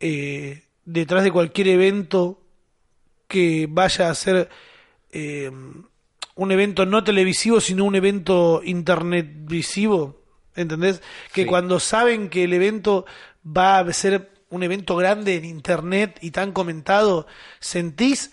eh, 0.00 0.64
detrás 0.84 1.24
de 1.24 1.32
cualquier 1.32 1.68
evento 1.68 2.42
que 3.28 3.66
vaya 3.70 4.08
a 4.10 4.14
ser 4.14 4.48
eh, 5.10 5.50
un 6.34 6.52
evento 6.52 6.86
no 6.86 7.02
televisivo, 7.04 7.60
sino 7.60 7.84
un 7.84 7.94
evento 7.94 8.60
internet 8.64 9.26
visivo? 9.40 10.22
¿Entendés? 10.54 11.02
Que 11.32 11.42
Sí. 11.42 11.46
cuando 11.46 11.80
saben 11.80 12.28
que 12.30 12.44
el 12.44 12.52
evento 12.52 13.04
va 13.46 13.78
a 13.78 13.92
ser 13.92 14.30
un 14.48 14.62
evento 14.62 14.96
grande 14.96 15.34
en 15.36 15.44
internet 15.44 16.18
y 16.22 16.30
tan 16.30 16.52
comentado, 16.52 17.26
¿sentís 17.60 18.32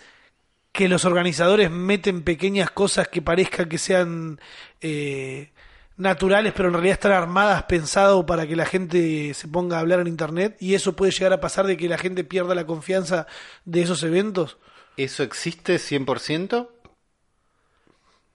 que 0.72 0.88
los 0.88 1.04
organizadores 1.04 1.70
meten 1.70 2.22
pequeñas 2.22 2.70
cosas 2.70 3.08
que 3.08 3.22
parezcan 3.22 3.68
que 3.68 3.78
sean 3.78 4.40
eh, 4.80 5.52
naturales, 5.96 6.52
pero 6.56 6.68
en 6.68 6.74
realidad 6.74 6.94
están 6.94 7.12
armadas 7.12 7.62
pensado 7.64 8.26
para 8.26 8.46
que 8.46 8.56
la 8.56 8.66
gente 8.66 9.32
se 9.34 9.48
ponga 9.48 9.76
a 9.76 9.80
hablar 9.80 10.00
en 10.00 10.08
internet 10.08 10.56
y 10.58 10.74
eso 10.74 10.96
puede 10.96 11.12
llegar 11.12 11.32
a 11.32 11.40
pasar 11.40 11.66
de 11.66 11.76
que 11.76 11.88
la 11.88 11.98
gente 11.98 12.24
pierda 12.24 12.54
la 12.54 12.66
confianza 12.66 13.26
de 13.64 13.82
esos 13.82 14.02
eventos. 14.02 14.58
¿Eso 14.96 15.22
existe 15.22 15.78
100%? 15.78 16.68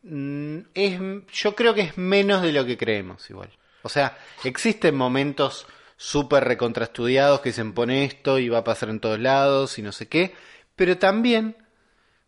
Mm, 0.03 0.59
Es, 0.73 0.99
yo 1.33 1.55
creo 1.55 1.73
que 1.73 1.81
es 1.81 1.97
menos 1.97 2.41
de 2.41 2.51
lo 2.53 2.65
que 2.65 2.77
creemos 2.77 3.29
igual. 3.29 3.49
O 3.81 3.89
sea, 3.89 4.17
existen 4.43 4.95
momentos 4.95 5.67
súper 5.97 6.45
recontraestudiados 6.45 7.41
que 7.41 7.51
se 7.53 7.63
pone 7.65 8.05
esto 8.05 8.39
y 8.39 8.49
va 8.49 8.59
a 8.59 8.63
pasar 8.63 8.89
en 8.89 8.99
todos 8.99 9.19
lados 9.19 9.77
y 9.79 9.81
no 9.81 9.91
sé 9.91 10.07
qué, 10.07 10.33
pero 10.75 10.97
también 10.97 11.57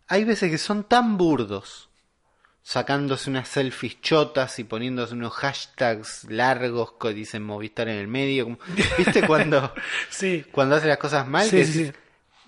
hay 0.08 0.26
veces 0.26 0.52
que 0.52 0.58
son 0.58 0.84
tan 0.84 1.18
burdos, 1.18 1.90
sacándose 2.64 3.30
unas 3.30 3.48
selfies 3.48 4.02
chotas 4.02 4.60
y 4.60 4.66
poniéndose 4.66 5.14
unos 5.14 5.34
hashtags 5.34 6.26
largos 6.30 6.94
que 7.00 7.14
dicen 7.14 7.44
Movistar 7.44 7.88
en 7.88 7.98
el 7.98 8.08
medio, 8.08 8.44
como- 8.46 8.60
¿viste 8.98 9.26
cuando, 9.26 9.74
Sí, 10.10 10.46
cuando 10.52 10.76
hace 10.76 10.88
las 10.88 10.98
cosas 10.98 11.26
mal? 11.28 11.50
Sí, 11.50 11.58
que 11.58 11.66
sí, 11.66 11.72
decís, 11.80 11.94
sí. 11.96 12.00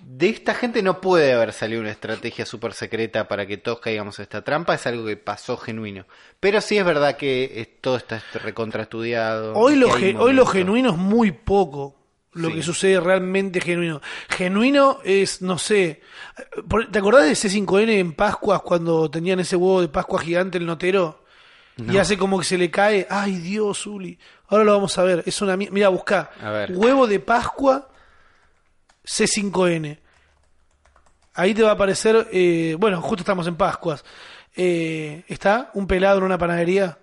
De 0.06 0.30
esta 0.30 0.54
gente 0.54 0.82
no 0.84 1.02
puede 1.02 1.34
haber 1.34 1.54
salido 1.54 1.82
una 1.82 1.92
estrategia 1.92 2.46
súper 2.46 2.74
secreta 2.74 3.28
para 3.28 3.46
que 3.48 3.58
todos 3.58 3.80
caigamos 3.80 4.20
en 4.20 4.24
esta 4.24 4.44
trampa, 4.44 4.76
es 4.76 4.86
algo 4.88 5.06
que 5.06 5.18
pasó 5.18 5.58
genuino. 5.58 6.06
Pero 6.40 6.62
sí 6.62 6.78
es 6.78 6.86
verdad 6.86 7.16
que 7.18 7.52
es- 7.62 7.82
todo 7.82 7.98
está 7.98 8.22
recontraestudiado. 8.78 9.54
hoy 9.56 9.76
lo, 9.76 9.90
ge- 9.92 10.16
hoy 10.18 10.34
lo 10.34 10.46
genuino 10.46 10.92
es 10.92 10.98
muy 10.98 11.32
poco. 11.32 11.96
Lo 12.34 12.50
Sí. 12.50 12.56
que 12.56 12.64
sucede 12.64 13.00
realmente 13.00 13.62
genuino. 13.62 14.02
Genuino 14.28 15.00
es, 15.04 15.44
no 15.44 15.60
sé. 15.60 16.02
¿Te 16.92 16.98
acordás 17.00 17.26
de 17.26 17.36
C5N 17.36 18.00
en 18.00 18.14
Pascuas 18.14 18.62
cuando 18.62 19.10
tenían 19.12 19.40
ese 19.40 19.56
huevo 19.56 19.82
de 19.82 19.88
Pascua 19.88 20.20
gigante 20.20 20.58
el 20.58 20.66
notero? 20.66 21.24
Y 21.78 21.98
hace 21.98 22.18
como 22.18 22.40
que 22.40 22.46
se 22.46 22.58
le 22.58 22.72
cae. 22.72 23.06
Ay, 23.10 23.36
Dios, 23.38 23.86
Uli. 23.86 24.18
Ahora 24.48 24.64
lo 24.64 24.74
vamos 24.74 24.98
a 24.98 25.04
ver. 25.04 25.24
Es 25.28 25.42
una 25.44 25.56
mi- 25.58 25.70
Mira, 25.70 25.90
buscá. 25.90 26.32
A 26.42 26.50
ver. 26.50 26.72
Huevo 26.76 27.06
de 27.06 27.20
Pascua 27.20 27.90
C5N. 29.06 30.00
Ahí 31.36 31.54
te 31.54 31.64
va 31.64 31.70
a 31.70 31.74
aparecer. 31.74 32.28
eh, 32.32 32.76
bueno, 32.80 33.02
justo 33.02 33.22
estamos 33.22 33.48
en 33.48 33.56
Pascuas. 33.56 34.04
Eh, 34.56 35.24
¿Está 35.28 35.72
un 35.74 35.88
pelado 35.88 36.20
en 36.20 36.24
una 36.26 36.38
panadería? 36.38 36.98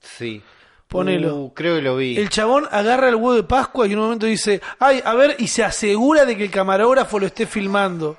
Sí. 0.00 0.42
Ponelo. 0.88 1.36
Uh, 1.36 1.54
creo 1.54 1.76
que 1.76 1.82
lo 1.82 1.96
vi. 1.96 2.18
El 2.18 2.28
chabón 2.28 2.66
agarra 2.70 3.08
el 3.08 3.14
huevo 3.14 3.34
de 3.34 3.44
Pascua 3.44 3.86
y 3.86 3.92
en 3.92 3.98
un 3.98 4.04
momento 4.04 4.26
dice, 4.26 4.60
ay, 4.78 5.00
a 5.04 5.14
ver, 5.14 5.36
y 5.38 5.48
se 5.48 5.64
asegura 5.64 6.24
de 6.26 6.36
que 6.36 6.44
el 6.44 6.50
camarógrafo 6.50 7.18
lo 7.18 7.26
esté 7.26 7.46
filmando. 7.46 8.18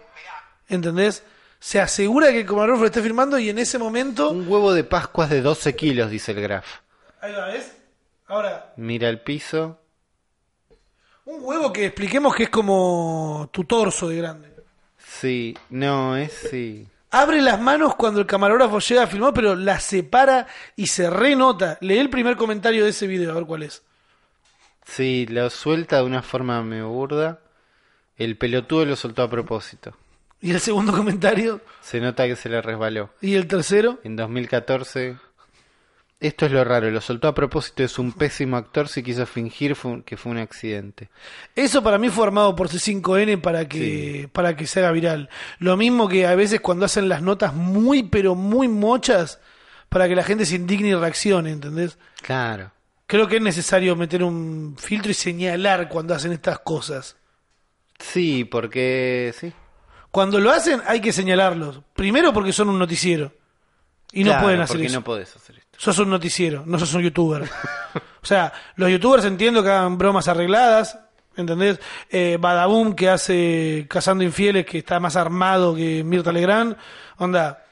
¿Entendés? 0.67 1.23
Se 1.59 1.79
asegura 1.79 2.27
de 2.27 2.33
que 2.33 2.39
el 2.41 2.45
camarógrafo 2.47 2.81
lo 2.81 2.87
esté 2.87 3.03
filmando 3.03 3.37
y 3.37 3.49
en 3.49 3.59
ese 3.59 3.77
momento... 3.77 4.31
Un 4.31 4.47
huevo 4.47 4.73
de 4.73 4.83
Pascuas 4.83 5.29
de 5.29 5.41
12 5.41 5.75
kilos, 5.75 6.09
dice 6.09 6.31
el 6.31 6.41
graf. 6.41 6.65
Ahí 7.21 7.31
va, 7.33 7.47
¿ves? 7.47 7.75
Ahora, 8.27 8.73
Mira 8.77 9.07
el 9.09 9.21
piso. 9.21 9.79
Un 11.25 11.39
huevo 11.41 11.71
que 11.71 11.85
expliquemos 11.85 12.35
que 12.35 12.43
es 12.43 12.49
como 12.49 13.49
tu 13.51 13.63
torso 13.63 14.07
de 14.09 14.17
grande. 14.17 14.53
Sí, 14.97 15.57
no, 15.69 16.17
es 16.17 16.31
sí. 16.49 16.87
Abre 17.11 17.41
las 17.41 17.61
manos 17.61 17.95
cuando 17.95 18.19
el 18.19 18.25
camarógrafo 18.25 18.79
llega 18.79 19.03
a 19.03 19.07
filmar, 19.07 19.33
pero 19.33 19.55
las 19.55 19.83
separa 19.83 20.47
y 20.75 20.87
se 20.87 21.09
renota. 21.09 21.77
Lee 21.81 21.99
el 21.99 22.09
primer 22.09 22.35
comentario 22.35 22.83
de 22.83 22.89
ese 22.89 23.05
video, 23.05 23.31
a 23.31 23.35
ver 23.35 23.45
cuál 23.45 23.63
es. 23.63 23.83
Sí, 24.85 25.27
lo 25.29 25.49
suelta 25.49 25.97
de 25.97 26.03
una 26.03 26.23
forma 26.23 26.61
medio 26.63 26.89
burda. 26.89 27.39
El 28.17 28.37
pelotudo 28.37 28.85
lo 28.85 28.95
soltó 28.95 29.21
a 29.21 29.29
propósito. 29.29 29.95
Y 30.41 30.51
el 30.51 30.59
segundo 30.59 30.91
comentario. 30.91 31.61
Se 31.81 32.01
nota 32.01 32.25
que 32.25 32.35
se 32.35 32.49
le 32.49 32.61
resbaló. 32.61 33.11
Y 33.21 33.35
el 33.35 33.47
tercero. 33.47 33.99
En 34.03 34.15
2014. 34.15 35.17
Esto 36.23 36.45
es 36.45 36.53
lo 36.53 36.63
raro, 36.63 36.89
lo 36.89 37.01
soltó 37.01 37.27
a 37.27 37.35
propósito, 37.35 37.83
es 37.83 37.99
un 37.99 38.13
pésimo 38.13 38.55
actor 38.55 38.87
si 38.87 39.03
quiso 39.03 39.25
fingir 39.25 39.75
que 40.05 40.15
fue 40.15 40.31
un 40.31 40.37
accidente. 40.37 41.09
Eso 41.53 41.83
para 41.83 41.97
mí 41.97 42.07
fue 42.07 42.25
armado 42.25 42.55
por 42.55 42.69
C5N 42.69 43.41
para 43.41 43.67
que, 43.67 44.29
para 44.31 44.55
que 44.55 44.65
se 44.65 44.79
haga 44.79 44.93
viral. 44.93 45.29
Lo 45.59 45.75
mismo 45.75 46.07
que 46.07 46.25
a 46.25 46.33
veces 46.33 46.61
cuando 46.61 46.85
hacen 46.85 47.09
las 47.09 47.21
notas 47.21 47.53
muy, 47.53 48.03
pero 48.03 48.35
muy 48.35 48.69
mochas, 48.69 49.41
para 49.89 50.07
que 50.07 50.15
la 50.15 50.23
gente 50.23 50.45
se 50.45 50.55
indigne 50.55 50.87
y 50.87 50.95
reaccione, 50.95 51.51
¿entendés? 51.51 51.97
Claro. 52.21 52.71
Creo 53.05 53.27
que 53.27 53.35
es 53.35 53.41
necesario 53.41 53.97
meter 53.97 54.23
un 54.23 54.77
filtro 54.79 55.11
y 55.11 55.15
señalar 55.15 55.89
cuando 55.89 56.15
hacen 56.15 56.31
estas 56.31 56.59
cosas. 56.59 57.17
Sí, 57.99 58.45
porque 58.45 59.35
sí. 59.37 59.51
Cuando 60.09 60.39
lo 60.39 60.51
hacen 60.51 60.81
hay 60.87 61.01
que 61.01 61.11
señalarlos. 61.11 61.81
Primero 61.93 62.31
porque 62.31 62.53
son 62.53 62.69
un 62.69 62.79
noticiero. 62.79 63.33
Y 64.13 64.23
no 64.23 64.39
pueden 64.39 64.61
hacer 64.61 64.77
porque 64.77 64.87
eso. 64.87 64.99
no 64.99 65.03
podés 65.03 65.35
hacer 65.35 65.57
esto. 65.57 65.62
Sos 65.83 65.99
un 65.99 66.09
noticiero, 66.11 66.63
no 66.65 66.79
sos 66.79 66.93
un 66.93 67.01
youtuber. 67.01 67.43
o 67.43 68.25
sea, 68.25 68.53
los 68.77 68.89
youtubers 68.89 69.25
entiendo 69.25 69.61
que 69.61 69.67
hagan 69.69 69.97
bromas 69.97 70.29
arregladas, 70.29 70.97
¿entendés? 71.35 71.77
Eh, 72.09 72.37
Badaboom 72.39 72.95
que 72.95 73.09
hace 73.09 73.85
Cazando 73.89 74.23
Infieles, 74.23 74.65
que 74.65 74.77
está 74.77 75.01
más 75.01 75.17
armado 75.17 75.75
que 75.75 76.01
Mirta 76.05 76.31
Legrand. 76.31 76.77
Onda, 77.17 77.65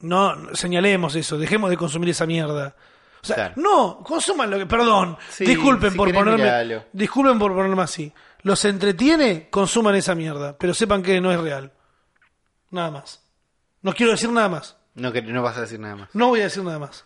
no 0.00 0.54
señalemos 0.54 1.14
eso, 1.16 1.38
dejemos 1.38 1.70
de 1.70 1.78
consumir 1.78 2.10
esa 2.10 2.26
mierda. 2.26 2.76
O 3.22 3.26
sea, 3.26 3.36
Claro. 3.36 3.54
no, 3.56 4.00
consuman 4.04 4.50
lo 4.50 4.58
que, 4.58 4.66
perdón, 4.66 5.16
Sí, 5.30 5.46
disculpen 5.46 5.92
si 5.92 5.96
por 5.96 6.12
ponerme, 6.12 6.42
miralo. 6.44 6.84
disculpen 6.92 7.38
por 7.38 7.54
ponerme 7.54 7.82
así. 7.82 8.12
Los 8.42 8.62
entretiene, 8.66 9.48
consuman 9.48 9.94
esa 9.94 10.14
mierda, 10.14 10.54
pero 10.58 10.74
sepan 10.74 11.02
que 11.02 11.18
no 11.22 11.32
es 11.32 11.40
real. 11.40 11.72
Nada 12.72 12.90
más. 12.90 13.22
No 13.80 13.94
quiero 13.94 14.12
decir 14.12 14.28
nada 14.28 14.50
más. 14.50 14.76
No, 14.94 15.12
que 15.12 15.22
no 15.22 15.42
vas 15.42 15.56
a 15.56 15.62
decir 15.62 15.80
nada 15.80 15.96
más. 15.96 16.08
No 16.14 16.28
voy 16.28 16.40
a 16.40 16.44
decir 16.44 16.62
nada 16.62 16.78
más. 16.78 17.04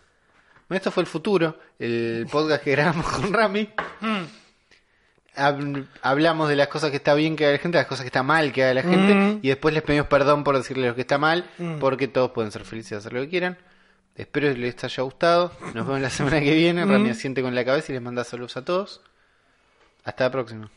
Esto 0.69 0.91
fue 0.91 1.01
el 1.01 1.07
futuro, 1.07 1.57
el 1.79 2.27
podcast 2.31 2.63
que 2.63 2.71
grabamos 2.71 3.05
con 3.07 3.33
Rami. 3.33 3.69
Mm. 4.01 4.23
Hab- 5.35 5.87
hablamos 6.01 6.49
de 6.49 6.55
las 6.55 6.67
cosas 6.67 6.91
que 6.91 6.97
está 6.97 7.13
bien 7.13 7.35
que 7.35 7.45
haga 7.45 7.53
la 7.53 7.59
gente, 7.59 7.77
las 7.77 7.87
cosas 7.87 8.03
que 8.03 8.07
está 8.09 8.23
mal 8.23 8.51
que 8.51 8.63
haga 8.63 8.73
la 8.75 8.81
gente, 8.83 9.13
Mm. 9.15 9.39
y 9.41 9.47
después 9.47 9.73
les 9.73 9.83
pedimos 9.83 10.07
perdón 10.07 10.43
por 10.43 10.55
decirles 10.57 10.87
lo 10.89 10.95
que 10.95 11.01
está 11.01 11.17
mal, 11.17 11.49
porque 11.79 12.07
todos 12.07 12.31
pueden 12.31 12.51
ser 12.51 12.65
felices 12.65 12.91
y 12.91 12.95
hacer 12.95 13.13
lo 13.13 13.21
que 13.21 13.29
quieran. 13.29 13.57
Espero 14.15 14.49
que 14.53 14.59
les 14.59 14.83
haya 14.83 15.03
gustado. 15.03 15.53
Nos 15.73 15.87
vemos 15.87 16.01
la 16.01 16.09
semana 16.09 16.41
que 16.41 16.53
viene. 16.53 16.85
Mm. 16.85 16.91
Rami 16.91 17.09
asiente 17.11 17.41
con 17.41 17.55
la 17.55 17.63
cabeza 17.65 17.91
y 17.91 17.93
les 17.93 18.01
manda 18.01 18.23
saludos 18.23 18.57
a 18.57 18.65
todos. 18.65 19.01
Hasta 20.03 20.25
la 20.25 20.31
próxima. 20.31 20.69